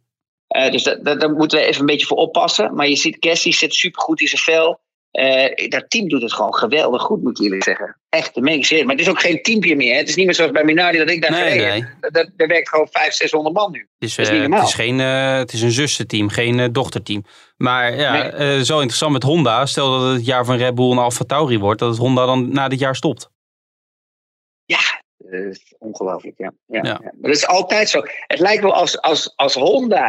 Uh, 0.58 0.72
dus 0.72 0.84
dat, 0.84 1.06
dat, 1.06 1.20
daar 1.20 1.32
moeten 1.32 1.60
we 1.60 1.66
even 1.66 1.80
een 1.80 1.86
beetje 1.86 2.06
voor 2.06 2.18
oppassen. 2.18 2.76
Maar 2.76 2.88
je 2.88 2.96
ziet, 2.96 3.18
Gasly 3.20 3.52
zit 3.52 3.74
supergoed 3.74 4.22
in 4.22 4.28
zijn 4.28 4.42
vel. 4.42 4.80
Eh, 5.12 5.70
dat 5.70 5.90
team 5.90 6.08
doet 6.08 6.22
het 6.22 6.34
gewoon 6.34 6.54
geweldig 6.56 7.02
goed, 7.02 7.22
moet 7.24 7.38
ik 7.40 7.44
eerlijk 7.46 7.64
zeggen. 7.64 7.98
Echt, 8.10 8.34
dat 8.34 8.44
meen 8.44 8.58
ik 8.58 8.66
zeer. 8.66 8.86
Maar 8.86 8.96
het 8.96 9.04
is 9.06 9.10
ook 9.10 9.20
geen 9.20 9.42
teampje 9.42 9.76
meer. 9.76 9.92
Hè. 9.92 9.98
Het 10.00 10.10
is 10.10 10.16
niet 10.16 10.26
meer 10.26 10.36
zoals 10.36 10.52
bij 10.52 10.64
Minardi 10.64 10.98
dat 10.98 11.10
ik 11.10 11.22
daar 11.22 11.32
Nee, 11.32 11.52
gereden 11.52 11.98
nee. 12.02 12.12
Daar, 12.12 12.30
daar 12.36 12.48
werkt 12.48 12.70
gewoon 12.70 12.88
500, 12.88 13.16
600 13.16 13.56
man 13.56 13.72
nu. 13.72 13.80
Het 13.80 14.10
is, 14.10 14.16
Dat 14.16 14.26
is 14.26 14.32
eh, 14.32 14.32
niet 14.40 14.42
normaal. 14.42 14.60
het 14.60 14.70
is, 14.70 14.76
geen, 14.76 15.00
eh, 15.00 15.38
het 15.38 15.54
is 15.54 15.62
een 15.62 15.72
zussenteam, 15.72 16.30
geen 16.30 16.72
dochterteam. 16.72 17.24
Maar 17.58 17.96
ja, 17.96 18.12
Nee. 18.38 18.66
zo 18.66 18.76
interessant 18.76 19.12
met 19.14 19.24
Honda. 19.24 19.66
Stel 19.66 19.92
dat 19.92 20.02
het 20.08 20.16
het 20.18 20.26
jaar 20.26 20.46
van 20.46 20.58
Red 20.58 20.76
Bull 20.76 20.92
en 20.92 20.98
Alfa 20.98 21.24
Tauri 21.26 21.60
wordt, 21.60 21.80
dat 21.80 21.90
het 21.90 21.98
Honda 21.98 22.26
dan 22.26 22.52
na 22.54 22.68
dit 22.68 22.80
jaar 22.80 22.96
stopt. 22.96 23.30
Ja, 24.66 25.02
dat 25.18 25.60
ongelooflijk. 25.80 26.38
Ja. 26.38 26.52
Ja, 26.66 26.80
Ja. 26.84 26.90
ja. 26.90 27.00
Maar 27.02 27.14
dat 27.22 27.36
is 27.36 27.48
altijd 27.48 27.90
zo. 27.90 28.02
Het 28.28 28.40
lijkt 28.40 28.62
wel 28.64 28.74
als, 28.74 29.02
als, 29.02 29.34
als 29.36 29.54
Honda, 29.54 30.06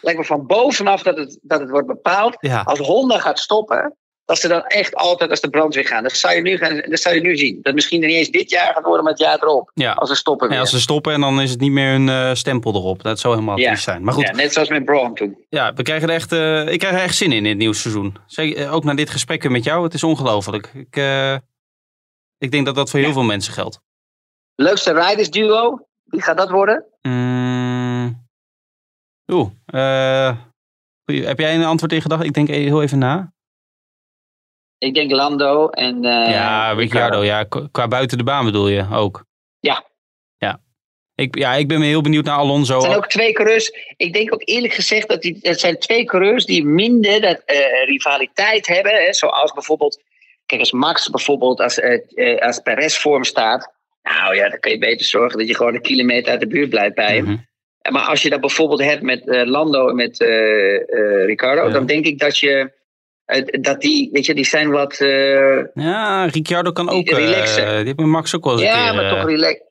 lijkt 0.00 0.18
me 0.18 0.24
van 0.24 0.46
bovenaf 0.46 1.02
dat 1.02 1.16
het, 1.16 1.38
dat 1.42 1.60
het 1.60 1.70
wordt 1.70 1.86
bepaald. 1.86 2.36
Als 2.64 2.78
Honda 2.78 3.18
gaat 3.18 3.38
stoppen, 3.38 3.96
dat 4.24 4.38
ze 4.38 4.48
dan 4.48 4.62
echt 4.64 4.94
altijd 4.94 5.30
als 5.30 5.40
de 5.40 5.50
brandweer 5.50 5.86
gaan. 5.86 6.02
Dat 6.02 6.12
zou 6.12 6.34
je 6.34 6.40
nu, 6.40 6.56
gaan, 6.56 6.82
dat 6.88 7.00
zou 7.00 7.14
je 7.14 7.20
nu 7.20 7.36
zien. 7.36 7.58
Dat 7.62 7.74
misschien 7.74 8.02
er 8.02 8.08
niet 8.08 8.16
eens 8.16 8.30
dit 8.30 8.50
jaar 8.50 8.74
gaat 8.74 8.84
worden, 8.84 9.02
maar 9.02 9.12
het 9.12 9.22
jaar 9.22 9.42
erop. 9.42 9.70
ja. 9.74 9.92
Als 9.92 10.08
ze 10.08 10.14
stoppen 10.16 10.46
En 10.46 10.52
weer. 10.52 10.60
als 10.62 10.70
ze 10.70 10.80
stoppen 10.80 11.12
en 11.12 11.20
dan 11.20 11.40
is 11.40 11.50
het 11.50 11.60
niet 11.60 11.70
meer 11.72 11.94
een 11.94 12.08
eh, 12.08 12.34
stempel 12.34 12.74
erop. 12.74 13.02
Dat 13.02 13.18
zou 13.20 13.34
helemaal 13.34 13.58
Ja. 13.58 13.76
zijn. 13.76 14.04
Maar 14.04 14.14
goed, 14.14 14.22
Ja, 14.26 14.32
net 14.32 14.52
zoals 14.52 14.68
met 14.68 14.84
Braun 14.84 15.14
toen. 15.14 15.44
Ja, 15.48 15.72
we 15.72 15.82
krijgen 15.82 16.08
er 16.08 16.14
echt, 16.14 16.32
eh, 16.32 16.68
ik 16.72 16.78
krijg 16.78 16.94
er 16.94 17.00
echt 17.02 17.16
zin 17.16 17.32
in 17.32 17.38
in 17.38 17.44
het 17.48 17.58
nieuwe 17.58 17.74
seizoen. 17.74 18.16
Zeker, 18.26 18.62
eh, 18.62 18.74
ook 18.74 18.84
na 18.84 18.94
dit 18.94 19.10
gesprek 19.10 19.48
met 19.48 19.64
jou. 19.64 19.84
Het 19.84 19.94
is 19.94 20.04
ongelooflijk. 20.04 20.66
Ik, 20.74 20.96
ik 22.38 22.50
denk 22.50 22.66
dat 22.66 22.74
dat 22.74 22.90
voor 22.90 23.00
heel 23.00 23.12
veel 23.12 23.22
mensen 23.22 23.52
geldt. 23.52 23.80
Leukste 24.54 24.92
riders 24.92 25.30
duo, 25.30 25.86
wie 26.04 26.22
gaat 26.22 26.36
dat 26.36 26.50
worden? 26.50 26.84
Mm. 27.02 28.26
Oeh, 29.32 29.50
eh, 29.66 30.36
heb 31.04 31.38
jij 31.38 31.54
een 31.54 31.64
antwoord 31.64 31.92
in 31.92 32.02
gedachten? 32.02 32.26
Ik 32.26 32.34
denk 32.34 32.48
heel 32.48 32.82
even 32.82 32.98
na. 32.98 33.32
Ik 34.78 34.94
denk 34.94 35.10
Lando 35.10 35.68
en 35.68 36.04
eh, 36.04 36.30
ja, 36.30 36.72
Ricciardo. 36.72 37.24
Ja, 37.24 37.44
Qu- 37.44 37.68
qua 37.70 37.88
buiten 37.88 38.18
de 38.18 38.24
baan 38.24 38.44
bedoel 38.44 38.68
je 38.68 38.86
ook. 38.92 39.24
Ja. 39.60 39.84
Ja. 40.38 40.60
Ik, 41.14 41.38
ja, 41.38 41.54
ik 41.54 41.68
ben 41.68 41.80
heel 41.82 42.00
benieuwd 42.02 42.24
naar 42.24 42.36
Alonso. 42.36 42.74
Het 42.74 42.82
zijn 42.82 42.96
ook 42.96 43.06
twee 43.08 43.32
coureurs. 43.32 43.72
Ik 43.96 44.12
denk 44.12 44.34
ook 44.34 44.42
eerlijk 44.44 44.72
gezegd 44.72 45.08
dat 45.08 45.22
die, 45.22 45.38
het 45.42 45.60
zijn 45.60 45.78
twee 45.78 46.04
coureurs 46.04 46.44
die 46.44 46.64
minder 46.64 47.20
dat, 47.20 47.42
eh, 47.44 47.84
rivaliteit 47.84 48.66
hebben. 48.66 48.92
Hè, 48.92 49.12
zoals 49.12 49.52
bijvoorbeeld, 49.52 50.02
kijk, 50.46 50.60
als 50.60 50.72
Max 50.72 51.10
bijvoorbeeld, 51.10 51.60
als, 51.60 51.78
eh, 51.80 52.38
als 52.38 52.58
Perez 52.58 52.96
voor 52.96 53.14
hem 53.14 53.24
staat. 53.24 53.72
Nou 54.02 54.34
ja, 54.34 54.48
dan 54.48 54.58
kun 54.60 54.70
je 54.70 54.78
beter 54.78 55.06
zorgen 55.06 55.38
dat 55.38 55.48
je 55.48 55.54
gewoon 55.54 55.74
een 55.74 55.82
kilometer 55.82 56.30
uit 56.30 56.40
de 56.40 56.46
buurt 56.46 56.70
blijft 56.70 56.94
bij 56.94 57.16
hem. 57.16 57.24
Mhm. 57.24 57.36
Maar 57.92 58.02
als 58.02 58.22
je 58.22 58.30
dat 58.30 58.40
bijvoorbeeld 58.40 58.80
hebt 58.82 59.02
met 59.02 59.22
Lando 59.24 59.88
en 59.88 59.94
met 59.94 60.20
eh, 60.20 61.24
Ricardo, 61.26 61.66
Ja. 61.66 61.72
dan 61.72 61.86
denk 61.86 62.04
ik 62.04 62.18
dat 62.18 62.38
je. 62.38 62.82
Eh, 63.24 63.44
dat 63.60 63.80
die, 63.80 64.08
weet 64.12 64.26
je, 64.26 64.34
die 64.34 64.44
zijn 64.46 64.70
wat. 64.70 65.00
eh, 65.00 65.64
Ja, 65.74 66.24
Ricciardo 66.24 66.72
kan 66.72 66.88
ook. 66.90 67.06
eh 67.08 67.16
Relaxen. 67.16 67.66
die 67.76 67.84
heeft 67.84 67.96
met 67.96 68.06
Max 68.06 68.34
ook 68.36 68.44
wel 68.44 68.52
eens 68.52 68.62
een 68.62 68.68
ja, 68.68 68.84
keer, 68.84 68.94
maar 68.94 69.04
eh, 69.04 69.10
toch 69.10 69.28
relaxed. 69.28 69.62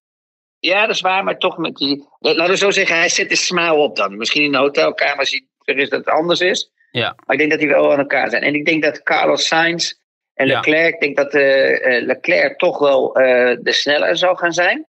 Ja, 0.60 0.82
dat 0.86 0.96
is 0.96 1.02
waar, 1.02 1.24
maar 1.24 1.38
toch 1.38 1.58
met 1.58 1.76
die. 1.76 2.08
Laten 2.20 2.48
we 2.48 2.58
zo 2.58 2.72
zeggen, 2.72 2.96
hij 2.98 3.10
zet 3.10 3.30
de 3.30 3.36
smile 3.36 3.74
op 3.74 3.96
dan. 3.96 4.18
Misschien 4.18 4.44
in 4.44 4.52
de 4.52 4.58
hotelkamer 4.58 5.26
ziet 5.26 5.46
is 5.64 5.90
dat 5.90 6.00
het 6.00 6.10
anders 6.10 6.40
is. 6.40 6.72
Ja. 6.92 7.16
Maar 7.26 7.36
ik 7.36 7.38
denk 7.38 7.52
dat 7.52 7.60
die 7.60 7.70
wel 7.70 7.92
aan 7.92 8.00
elkaar 8.00 8.30
zijn. 8.30 8.44
En 8.44 8.54
ik 8.56 8.66
denk 8.66 8.84
dat 8.84 9.04
Carlos 9.04 9.48
Sainz 9.48 9.94
en 10.34 10.48
Ja. 10.48 10.56
Leclerc, 10.56 10.94
ik 10.94 11.00
denk 11.00 11.18
dat 11.18 11.34
eh, 11.34 11.98
eh, 11.98 12.06
Leclerc 12.06 12.58
toch 12.58 12.80
wel 12.80 13.16
eh, 13.16 13.58
de 13.62 13.72
sneller 13.72 14.18
zal 14.18 14.36
gaan 14.36 14.54
zijn. 14.54 14.88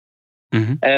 Mhm. 0.48 0.74
Eh, 0.80 0.90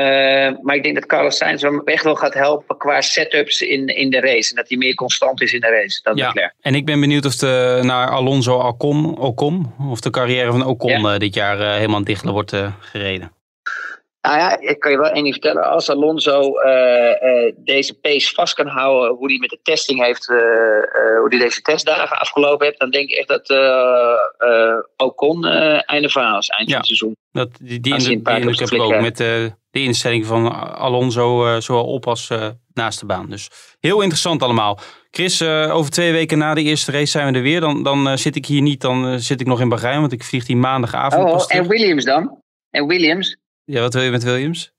maar 0.63 0.75
ik 0.77 0.83
denk 0.83 0.95
dat 0.95 1.07
Carlos 1.07 1.37
Sainz 1.37 1.63
hem 1.63 1.83
echt 1.85 2.05
wel 2.05 2.15
gaat 2.15 2.35
helpen 2.35 2.77
qua 2.77 3.01
setups 3.01 3.63
in, 3.63 3.87
in 3.87 4.11
de 4.11 4.21
race. 4.21 4.51
En 4.51 4.57
dat 4.57 4.69
hij 4.69 4.79
meer 4.79 4.95
constant 4.95 5.41
is 5.43 5.53
in 5.53 5.61
de 5.61 5.69
race 5.71 6.01
dan 6.03 6.17
Ja. 6.17 6.27
Leclerc. 6.27 6.55
En 6.61 6.75
ik 6.75 6.85
ben 6.87 7.01
benieuwd 7.01 7.25
of 7.25 7.37
de, 7.37 7.81
naar 7.83 8.09
Alonso 8.09 8.59
Ocon, 8.59 9.19
Ocon, 9.19 9.73
of 9.91 10.01
de 10.01 10.11
carrière 10.11 10.51
van 10.51 10.67
Ocon 10.67 11.01
Ja. 11.01 11.13
eh, 11.13 11.19
dit 11.19 11.35
jaar 11.35 11.61
eh, 11.61 11.73
helemaal 11.75 12.05
dichtelijk 12.05 12.35
wordt 12.35 12.57
gereden. 12.81 13.33
Nou 14.29 14.41
ja, 14.41 14.59
ik 14.61 14.81
kan 14.81 14.91
je 14.91 14.99
wel 14.99 15.11
één 15.11 15.23
ding 15.23 15.35
vertellen. 15.35 15.71
Als 15.71 15.91
Alonso 15.91 16.55
eh, 16.59 17.11
eh, 17.47 17.55
deze 17.57 17.95
pace 18.01 18.35
vast 18.35 18.55
kan 18.55 18.67
houden, 18.67 19.17
hoe 19.17 19.29
hij 19.29 19.39
met 19.39 19.51
de 19.51 19.59
testing 19.63 20.05
heeft, 20.05 20.31
eh, 20.31 20.37
hoe 21.19 21.27
hij 21.29 21.39
deze 21.39 21.61
testdagen 21.63 22.19
afgelopen 22.19 22.67
heeft, 22.67 22.79
dan 22.79 22.91
denk 22.91 23.11
ik 23.11 23.17
echt 23.17 23.29
dat 23.29 23.51
Ocon 24.97 25.45
einde 25.85 26.09
verhaal 26.09 26.39
is, 26.39 26.49
eind 26.49 26.69
Ja. 26.69 26.75
van 26.75 26.77
het 26.77 26.87
seizoen. 26.87 27.17
Dat, 27.33 27.49
die 27.61 27.81
die, 27.81 27.93
indruk- 27.93 28.25
die 28.25 28.35
indruk 28.35 28.59
heb 28.59 28.71
ik 28.71 28.83
ook 28.83 29.01
met 29.01 29.17
de 29.17 29.53
instelling 29.71 30.27
van 30.27 30.53
Alonso, 30.77 31.61
zowel 31.61 31.85
op 31.85 32.07
als 32.07 32.31
naast 32.73 33.01
de 33.01 33.07
baan. 33.07 33.31
Dus 33.31 33.49
heel 33.81 34.01
interessant 34.01 34.43
allemaal. 34.43 34.79
Chris, 35.11 35.43
over 35.43 35.91
twee 35.91 36.13
weken 36.13 36.39
na 36.39 36.55
de 36.55 36.63
eerste 36.63 36.93
race 36.93 37.07
zijn 37.11 37.33
we 37.33 37.37
er 37.39 37.45
weer. 37.45 37.61
Dan, 37.61 37.83
dan 37.83 38.19
zit 38.19 38.37
ik 38.37 38.47
hier 38.47 38.63
niet, 38.63 38.81
dan 38.81 39.21
zit 39.21 39.41
ik 39.41 39.47
nog 39.47 39.61
in 39.61 39.69
Bahrein, 39.69 40.01
want 40.01 40.13
ik 40.13 40.25
vlieg 40.25 40.45
die 40.45 40.57
maandagavond 40.57 41.25
Oh, 41.25 41.33
pas 41.33 41.47
en 41.47 41.69
Williams 41.69 42.05
dan? 42.05 42.43
En 42.71 42.87
Williams? 42.87 43.37
Ja, 43.71 43.81
wat 43.81 43.95
wil 43.95 44.03
je 44.03 44.11
met 44.11 44.23
Williams? 44.23 44.73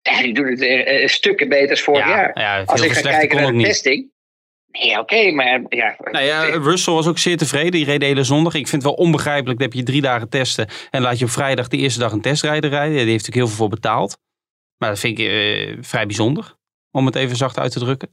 Ja, 0.00 0.22
die 0.22 0.34
doen 0.34 0.46
het 0.46 0.60
eh, 0.60 1.02
eh, 1.02 1.08
stukken 1.08 1.48
beter 1.48 1.70
als 1.70 1.82
vorig 1.82 2.06
ja, 2.06 2.08
jaar. 2.08 2.40
ja, 2.40 2.62
Als 2.64 2.80
ik 2.80 2.92
ga 2.92 3.00
kijken 3.00 3.42
naar 3.42 3.52
de 3.52 3.62
testing. 3.62 4.12
Nee, 4.70 4.98
oké, 4.98 5.30
maar 5.30 5.62
ja. 5.68 5.96
Nou 5.98 6.24
ja, 6.24 6.44
Russell 6.44 6.92
was 6.92 7.06
ook 7.06 7.18
zeer 7.18 7.36
tevreden. 7.36 7.70
Die 7.70 7.84
reed 7.84 8.00
de 8.00 8.06
hele 8.06 8.24
zondag. 8.24 8.54
Ik 8.54 8.68
vind 8.68 8.82
het 8.82 8.90
wel 8.90 9.04
onbegrijpelijk. 9.04 9.60
Heb 9.60 9.72
je 9.72 9.82
drie 9.82 10.00
dagen 10.00 10.28
testen. 10.28 10.68
En 10.90 11.02
laat 11.02 11.18
je 11.18 11.24
op 11.24 11.30
vrijdag 11.30 11.68
de 11.68 11.76
eerste 11.76 11.98
dag 11.98 12.12
een 12.12 12.20
testrijder 12.20 12.70
rijden. 12.70 12.90
Die 12.90 12.98
heeft 12.98 13.10
natuurlijk 13.10 13.36
heel 13.36 13.46
veel 13.46 13.56
voor 13.56 13.68
betaald. 13.68 14.18
Maar 14.78 14.88
dat 14.88 14.98
vind 14.98 15.18
ik 15.18 15.26
eh, 15.26 15.76
vrij 15.80 16.06
bijzonder. 16.06 16.54
Om 16.90 17.06
het 17.06 17.16
even 17.16 17.36
zacht 17.36 17.58
uit 17.58 17.72
te 17.72 17.78
drukken. 17.78 18.10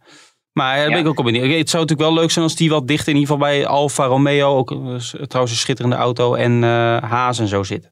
Maar 0.52 0.78
daar 0.78 0.90
ben 0.90 1.00
ik 1.00 1.08
ook 1.08 1.20
op 1.20 1.26
benieuwd. 1.26 1.58
Het 1.58 1.70
zou 1.70 1.84
natuurlijk 1.84 2.10
wel 2.10 2.20
leuk 2.20 2.32
zijn 2.32 2.46
als 2.46 2.56
die 2.56 2.70
wat 2.70 2.88
dicht 2.88 3.08
in 3.08 3.16
ieder 3.16 3.30
geval 3.30 3.48
bij 3.48 3.66
Alfa 3.66 4.06
Romeo. 4.06 4.58
Ook 4.58 4.68
trouwens 5.28 5.52
een 5.52 5.58
schitterende 5.58 5.96
auto. 5.96 6.34
En 6.34 6.64
Haas 7.04 7.40
en 7.40 7.48
zo 7.48 7.64
zit. 7.64 7.92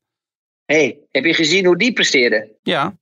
Hey, 0.73 0.99
heb 1.11 1.25
je 1.25 1.33
gezien 1.33 1.65
hoe 1.65 1.77
die 1.77 1.93
presteerde? 1.93 2.57
Ja. 2.63 2.97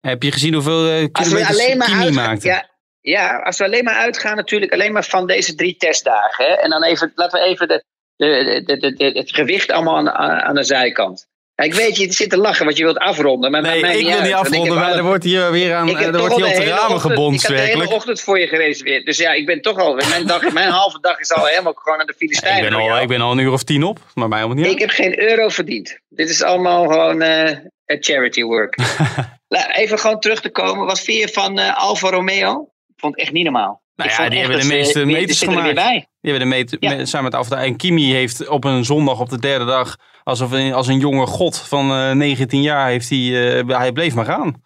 Heb 0.00 0.22
je 0.22 0.32
gezien 0.32 0.54
hoeveel 0.54 0.82
we 0.82 1.08
kilometers 1.12 1.64
Kimi 1.64 1.80
uitgaan, 1.80 2.14
maakte? 2.14 2.48
ja, 2.48 2.70
ja, 3.00 3.38
als 3.38 3.58
we 3.58 3.64
alleen 3.64 3.84
maar 3.84 3.94
uitgaan 3.94 4.36
natuurlijk 4.36 4.72
alleen 4.72 4.92
maar 4.92 5.04
van 5.04 5.26
deze 5.26 5.54
drie 5.54 5.76
testdagen. 5.76 6.44
Hè, 6.44 6.52
en 6.52 6.70
dan 6.70 6.84
even, 6.84 7.12
laten 7.14 7.40
we 7.40 7.46
even 7.46 7.68
de, 7.68 7.82
de, 8.16 9.12
het 9.14 9.34
gewicht 9.34 9.70
allemaal 9.70 10.08
aan 10.08 10.42
aan 10.42 10.54
de 10.54 10.64
zijkant. 10.64 11.28
Ik 11.64 11.74
weet, 11.74 11.96
je 11.96 12.12
zit 12.12 12.30
te 12.30 12.36
lachen, 12.36 12.64
want 12.64 12.76
je 12.76 12.84
wilt 12.84 12.98
afronden. 12.98 13.50
Maar 13.50 13.62
Nee, 13.62 13.80
mij 13.80 13.98
ik 13.98 14.06
wil 14.06 14.18
niet 14.18 14.28
ik 14.28 14.34
afronden. 14.34 14.74
Maar 14.74 14.84
alle- 14.84 14.96
er 14.96 15.02
wordt 15.02 15.24
hier 15.24 15.50
weer 15.50 15.74
aan 15.74 15.88
ik 15.88 15.98
heb 15.98 16.14
er 16.14 16.20
wordt 16.20 16.34
hier 16.36 16.46
op 16.46 16.54
de 16.54 16.64
ramen 16.64 17.00
gebonst 17.00 17.42
Ik 17.48 17.56
heb 17.56 17.66
de 17.66 17.72
hele 17.78 17.94
ochtend 17.94 18.20
voor 18.20 18.38
je 18.38 18.46
gereserveerd. 18.46 19.06
Dus 19.06 19.16
ja, 19.16 19.32
ik 19.32 19.46
ben 19.46 19.60
toch 19.62 19.78
al... 19.78 19.94
Mijn, 19.94 20.26
dag, 20.26 20.52
mijn 20.52 20.68
halve 20.70 20.98
dag 21.00 21.18
is 21.20 21.32
al 21.32 21.44
helemaal 21.44 21.72
gewoon 21.72 22.00
aan 22.00 22.06
de 22.06 22.12
Ik 22.12 22.18
Filistijnen. 22.18 22.62
ben, 22.62 22.70
door 22.80 22.90
al, 22.90 23.00
ik 23.00 23.08
ben 23.08 23.20
al 23.20 23.32
een 23.32 23.38
uur 23.38 23.52
of 23.52 23.62
tien 23.62 23.82
op, 23.82 23.98
maar 24.14 24.28
mij 24.28 24.38
helemaal 24.40 24.62
niet 24.64 24.72
Ik 24.72 24.78
heb 24.80 24.90
geen 24.90 25.20
euro 25.20 25.48
verdiend. 25.48 25.98
Dit 26.08 26.28
is 26.28 26.42
allemaal 26.42 26.82
gewoon 26.86 27.22
eh 27.22 27.56
charity 27.86 28.42
work. 28.42 28.76
Even 29.74 29.98
gewoon 29.98 30.20
terug 30.20 30.40
te 30.40 30.50
komen. 30.50 30.86
Wat 30.86 31.00
vind 31.00 31.18
je 31.18 31.28
van 31.28 31.58
eh 31.58 31.76
Alfa 31.82 32.10
Romeo? 32.10 32.68
Ik 32.88 32.94
vond 33.00 33.12
het 33.14 33.22
echt 33.22 33.32
niet 33.32 33.44
normaal. 33.44 33.81
Nou 33.96 34.10
ja, 34.10 34.28
die 34.28 34.38
hebben 34.38 34.56
de 34.60 34.62
dat 34.62 34.72
meeste 34.72 35.04
meters 35.04 35.40
er 35.42 35.48
gemaakt. 35.52 35.76
Die 36.20 36.30
hebben 36.32 36.40
de 36.50 36.54
meter, 36.56 36.76
Ja. 36.80 36.94
met- 36.96 37.08
samen 37.08 37.24
met 37.30 37.34
Alfa. 37.34 37.62
En 37.62 37.76
Kimi 37.76 38.12
heeft 38.12 38.48
op 38.48 38.64
een 38.64 38.84
zondag 38.84 39.20
op 39.20 39.28
de 39.28 39.38
derde 39.38 39.64
dag, 39.64 39.96
alsof 40.22 40.50
een, 40.52 40.72
als 40.72 40.86
een 40.86 40.98
jonge 40.98 41.26
god 41.26 41.58
van 41.58 41.90
eh 41.90 42.10
19 42.10 42.62
jaar, 42.62 42.88
heeft 42.88 43.08
hij, 43.08 43.58
eh, 43.60 43.78
hij 43.78 43.92
bleef 43.92 44.14
maar 44.14 44.24
gaan. 44.24 44.62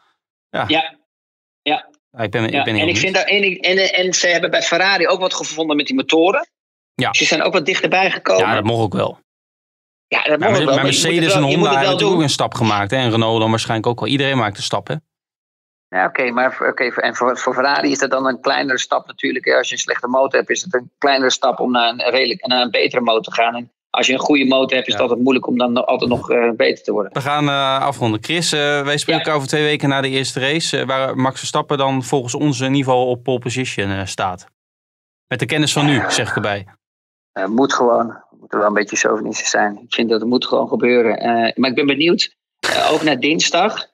Ja, 0.51 0.65
Ja, 1.63 2.23
ik 2.25 2.31
ben, 2.31 2.45
ik 2.45 2.53
ja. 2.53 2.63
ben 2.63 2.77
en 2.77 2.89
ik 2.89 2.97
vind 2.97 3.15
daar, 3.15 3.25
en, 3.25 3.43
ik- 3.45 3.65
en, 3.65 3.93
en 3.95 4.13
ze 4.15 4.27
hebben 4.27 4.51
bij 4.51 4.63
Ferrari 4.63 5.07
ook 5.09 5.21
wat 5.21 5.35
gevonden 5.35 5.77
met 5.77 5.87
die 5.87 5.97
motoren. 5.97 6.49
Ja. 6.95 7.13
Ze 7.13 7.25
zijn 7.25 7.43
ook 7.43 7.53
wat 7.53 7.67
dichterbij 7.67 8.11
gekomen. 8.11 8.47
Ja, 8.47 8.55
dat 8.55 8.65
mocht 8.65 8.83
ook 8.83 8.93
wel. 8.95 9.19
Ja, 10.09 10.23
dat 10.23 10.39
Maar, 10.39 10.39
mag 10.39 10.49
ook 10.49 10.57
wel. 10.57 10.65
maar 10.75 10.75
het 10.75 10.83
Mercedes 10.85 11.33
en 11.33 11.41
wel- 11.41 11.49
Honda 11.49 11.63
hebben 11.63 11.81
wel 11.81 11.91
natuurlijk 11.91 12.17
ook 12.17 12.23
een 12.23 12.31
stap 12.31 12.55
gemaakt. 12.55 12.91
Hè? 12.91 12.97
En 12.97 13.11
Renault 13.11 13.41
dan 13.41 13.51
waarschijnlijk 13.51 13.87
ook 13.89 14.01
wel. 14.01 14.09
Iedereen 14.09 14.37
maakt 14.37 14.57
een 14.57 14.63
stap, 14.63 14.87
hè? 14.89 14.95
Ja, 15.97 16.07
oké, 16.07 16.31
maar 16.31 16.57
oké, 16.69 16.85
en 16.85 17.15
voor, 17.15 17.39
voor 17.39 17.55
Ferrari 17.55 17.91
is 17.91 17.99
dat 17.99 18.11
dan 18.11 18.27
een 18.27 18.41
kleinere 18.41 18.79
stap 18.79 19.07
natuurlijk. 19.07 19.49
Als 19.49 19.69
je 19.69 19.75
een 19.75 19.81
slechte 19.81 20.09
motor 20.09 20.39
hebt, 20.39 20.51
is 20.51 20.63
het 20.63 20.75
een 20.75 20.91
kleinere 20.99 21.31
stap 21.31 21.61
om 21.61 21.71
naar 21.71 21.89
een, 21.89 22.11
redelijk, 22.11 22.47
naar 22.47 22.61
een 22.63 22.71
betere 22.71 23.03
motor 23.03 23.23
te 23.23 23.33
gaan. 23.33 23.55
En 23.55 23.71
als 23.91 24.07
je 24.07 24.13
een 24.13 24.19
goede 24.19 24.45
motor 24.47 24.77
hebt, 24.77 24.87
is 24.89 24.93
Ja. 24.93 24.93
het 24.93 25.01
altijd 25.01 25.21
moeilijk 25.21 25.47
om 25.47 25.59
dan 25.59 25.87
altijd 25.87 26.11
nog 26.11 26.31
eh, 26.31 26.51
beter 26.51 26.85
te 26.85 26.93
worden. 26.93 27.13
We 27.13 27.21
gaan 27.21 27.49
eh, 27.49 27.81
afronden. 27.81 28.23
Chris, 28.25 28.53
eh, 28.53 28.85
wij 28.85 28.97
spreken 28.97 29.31
Ja. 29.31 29.37
over 29.37 29.49
twee 29.49 29.63
weken 29.65 29.89
na 29.89 30.01
de 30.01 30.09
eerste 30.09 30.41
race. 30.41 30.87
waar 30.87 31.17
Max 31.17 31.39
Verstappen 31.39 31.79
dan 31.79 32.03
volgens 32.03 32.35
ons 32.35 32.61
in 32.61 32.67
ieder 32.75 32.85
geval 32.85 33.07
op 33.09 33.23
pole 33.23 33.39
position 33.39 34.07
staat. 34.07 34.47
Met 35.27 35.39
de 35.39 35.47
kennis 35.47 35.73
van 35.73 35.87
nu, 35.87 36.03
zeg 36.09 36.29
ik 36.29 36.35
erbij. 36.35 36.67
Moet 37.47 37.75
gewoon. 37.75 38.07
We 38.07 38.37
moeten 38.41 38.59
wel 38.59 38.67
een 38.67 38.75
beetje 38.75 38.97
chauvinistisch 38.97 39.51
zijn. 39.51 39.79
Ik 39.83 39.95
vind 39.95 40.09
dat 40.11 40.21
het 40.21 40.29
moet 40.29 40.47
gewoon 40.47 40.69
gebeuren. 40.69 41.19
Maar 41.57 41.71
ik 41.71 41.75
ben 41.77 41.87
benieuwd, 41.87 42.37
ook 42.91 43.03
naar 43.03 43.21
dinsdag, 43.21 43.87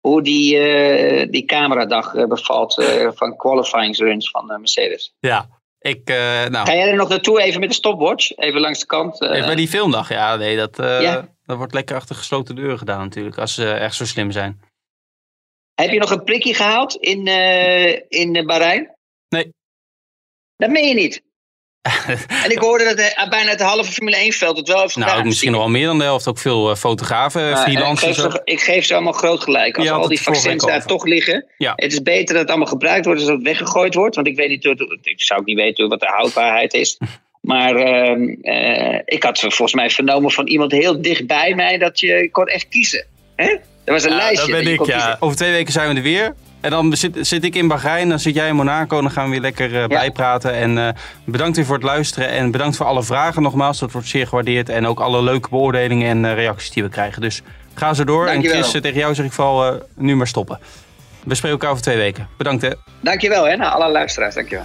hoe 0.00 0.22
die, 0.22 0.58
eh, 0.58 1.30
die 1.30 1.44
cameradag 1.44 2.14
eh, 2.14 2.26
bevalt 2.26 2.78
eh, 2.78 3.08
van 3.14 3.36
qualifying 3.36 3.96
runs 3.96 4.30
van 4.30 4.46
Mercedes. 4.46 5.14
Ja, 5.18 5.48
ik, 5.78 6.08
eh, 6.08 6.16
nou, 6.46 6.66
Ga 6.66 6.74
jij 6.74 6.88
er 6.90 6.96
nog 6.96 7.08
naartoe 7.08 7.42
even 7.42 7.60
met 7.60 7.68
de 7.68 7.74
stopwatch? 7.74 8.36
Even 8.36 8.60
langs 8.60 8.78
de 8.80 8.86
kant. 8.86 9.22
Even 9.22 9.46
bij 9.46 9.54
die 9.54 9.68
filmdag, 9.68 10.08
ja, 10.08 10.36
nee, 10.36 10.56
dat, 10.56 10.76
Ja. 10.76 11.28
dat 11.44 11.56
wordt 11.56 11.74
lekker 11.74 11.96
achter 11.96 12.16
gesloten 12.16 12.54
deuren 12.54 12.78
gedaan 12.78 13.00
natuurlijk, 13.00 13.38
als 13.38 13.54
ze 13.54 13.72
echt 13.72 13.94
zo 13.94 14.04
slim 14.04 14.30
zijn. 14.30 14.60
Heb 15.74 15.90
je 15.90 15.98
nog 15.98 16.10
een 16.10 16.24
prikje 16.24 16.54
gehaald 16.54 16.94
in, 16.94 17.26
in 18.08 18.46
Bahrein? 18.46 18.94
Nee. 19.28 19.52
Dat 20.56 20.70
meen 20.70 20.88
je 20.88 20.94
niet. 20.94 21.22
en 22.44 22.50
ik 22.50 22.58
hoorde 22.58 22.84
dat 22.84 22.96
de, 22.96 23.26
bijna 23.30 23.50
het 23.50 23.60
halve 23.60 23.92
Formule 23.92 24.16
1 24.16 24.32
veld 24.32 24.56
het 24.56 24.68
wel 24.68 24.80
heeft 24.80 24.92
gedaan. 24.92 25.08
Nou, 25.08 25.24
misschien 25.24 25.50
nog 25.50 25.60
wel 25.60 25.70
meer 25.70 25.86
dan 25.86 25.98
de 25.98 26.04
helft. 26.04 26.28
Ook 26.28 26.38
veel 26.38 26.70
uh, 26.70 26.76
fotografen, 26.76 27.50
uh, 27.50 27.62
freelancers. 27.62 28.18
Ik 28.18 28.24
geef, 28.24 28.40
ik 28.44 28.60
geef, 28.60 28.84
ze 28.84 28.94
allemaal 28.94 29.12
groot 29.12 29.42
gelijk. 29.42 29.78
Als 29.78 29.90
al 29.90 30.08
die 30.08 30.22
vaccins 30.22 30.64
daar 30.64 30.86
toch 30.86 31.04
liggen. 31.04 31.46
Ja. 31.58 31.72
Het 31.76 31.92
is 31.92 32.02
beter 32.02 32.26
dat 32.26 32.42
het 32.42 32.48
allemaal 32.48 32.66
gebruikt 32.66 33.04
wordt 33.04 33.20
dan 33.20 33.28
dat 33.28 33.38
het 33.38 33.46
weggegooid 33.46 33.94
wordt. 33.94 34.14
Want 34.14 34.26
ik 34.26 34.36
weet 34.36 34.48
niet, 34.48 34.64
ik 35.02 35.22
zou 35.22 35.40
ook 35.40 35.46
niet 35.46 35.56
weten 35.56 35.88
wat 35.88 36.00
de 36.00 36.06
houdbaarheid 36.06 36.74
is. 36.74 36.98
Maar 37.40 37.76
uh, 37.76 38.98
ik 39.04 39.22
had 39.22 39.38
volgens 39.38 39.74
mij 39.74 39.90
vernomen 39.90 40.30
van 40.30 40.46
iemand 40.46 40.72
heel 40.72 41.02
dichtbij 41.02 41.54
mij 41.54 41.78
dat 41.78 42.00
je 42.00 42.28
kon 42.32 42.46
echt 42.46 42.68
kiezen. 42.68 43.06
Hè? 43.36 43.56
Er 43.84 43.92
was 43.92 44.04
een 44.04 44.10
ja, 44.10 44.16
lijstje. 44.16 44.52
Dat 44.52 44.62
ben 44.64 44.72
ik, 44.72 44.86
ja. 44.86 45.16
Over 45.20 45.36
twee 45.36 45.50
weken 45.50 45.72
zijn 45.72 45.88
we 45.88 45.96
er 45.96 46.02
weer. 46.02 46.34
En 46.60 46.70
dan 46.70 46.96
zit, 46.96 47.16
zit, 47.20 47.44
ik 47.44 47.54
in 47.54 47.68
Bahrein, 47.68 48.08
dan 48.08 48.18
zit 48.18 48.34
jij 48.34 48.48
in 48.48 48.54
Monaco. 48.54 49.00
Dan 49.00 49.10
gaan 49.10 49.24
we 49.24 49.30
weer 49.30 49.40
lekker 49.40 49.72
uh, 49.72 49.86
bijpraten. 49.86 50.52
En 50.52 50.76
uh, 50.76 50.88
bedankt 51.24 51.56
weer 51.56 51.66
voor 51.66 51.74
het 51.74 51.84
luisteren. 51.84 52.28
En 52.28 52.50
bedankt 52.50 52.76
voor 52.76 52.86
alle 52.86 53.02
vragen 53.02 53.42
nogmaals. 53.42 53.78
Dat 53.78 53.92
wordt 53.92 54.08
zeer 54.08 54.26
gewaardeerd. 54.26 54.68
En 54.68 54.86
ook 54.86 55.00
alle 55.00 55.22
leuke 55.22 55.48
beoordelingen 55.48 56.08
en 56.08 56.24
uh, 56.24 56.34
reacties 56.34 56.70
die 56.70 56.82
we 56.82 56.88
krijgen. 56.88 57.20
Dus 57.20 57.42
ga 57.74 57.94
zo 57.94 58.04
door. 58.04 58.26
Dankjewel. 58.26 58.56
En 58.56 58.64
Chris, 58.64 58.82
tegen 58.82 58.98
jou 58.98 59.14
zeg 59.14 59.26
ik 59.26 59.32
vooral 59.32 59.82
nu 59.94 60.16
maar 60.16 60.26
stoppen. 60.26 60.58
We 61.24 61.34
spreken 61.34 61.58
elkaar 61.58 61.70
over 61.70 61.82
twee 61.82 61.96
weken. 61.96 62.28
Bedankt 62.36 62.62
hè. 62.62 62.70
Dankjewel 63.00 63.48
hè, 63.48 63.56
naar 63.56 63.70
alle 63.70 63.90
luisteraars. 63.90 64.34
Dankjewel. 64.34 64.64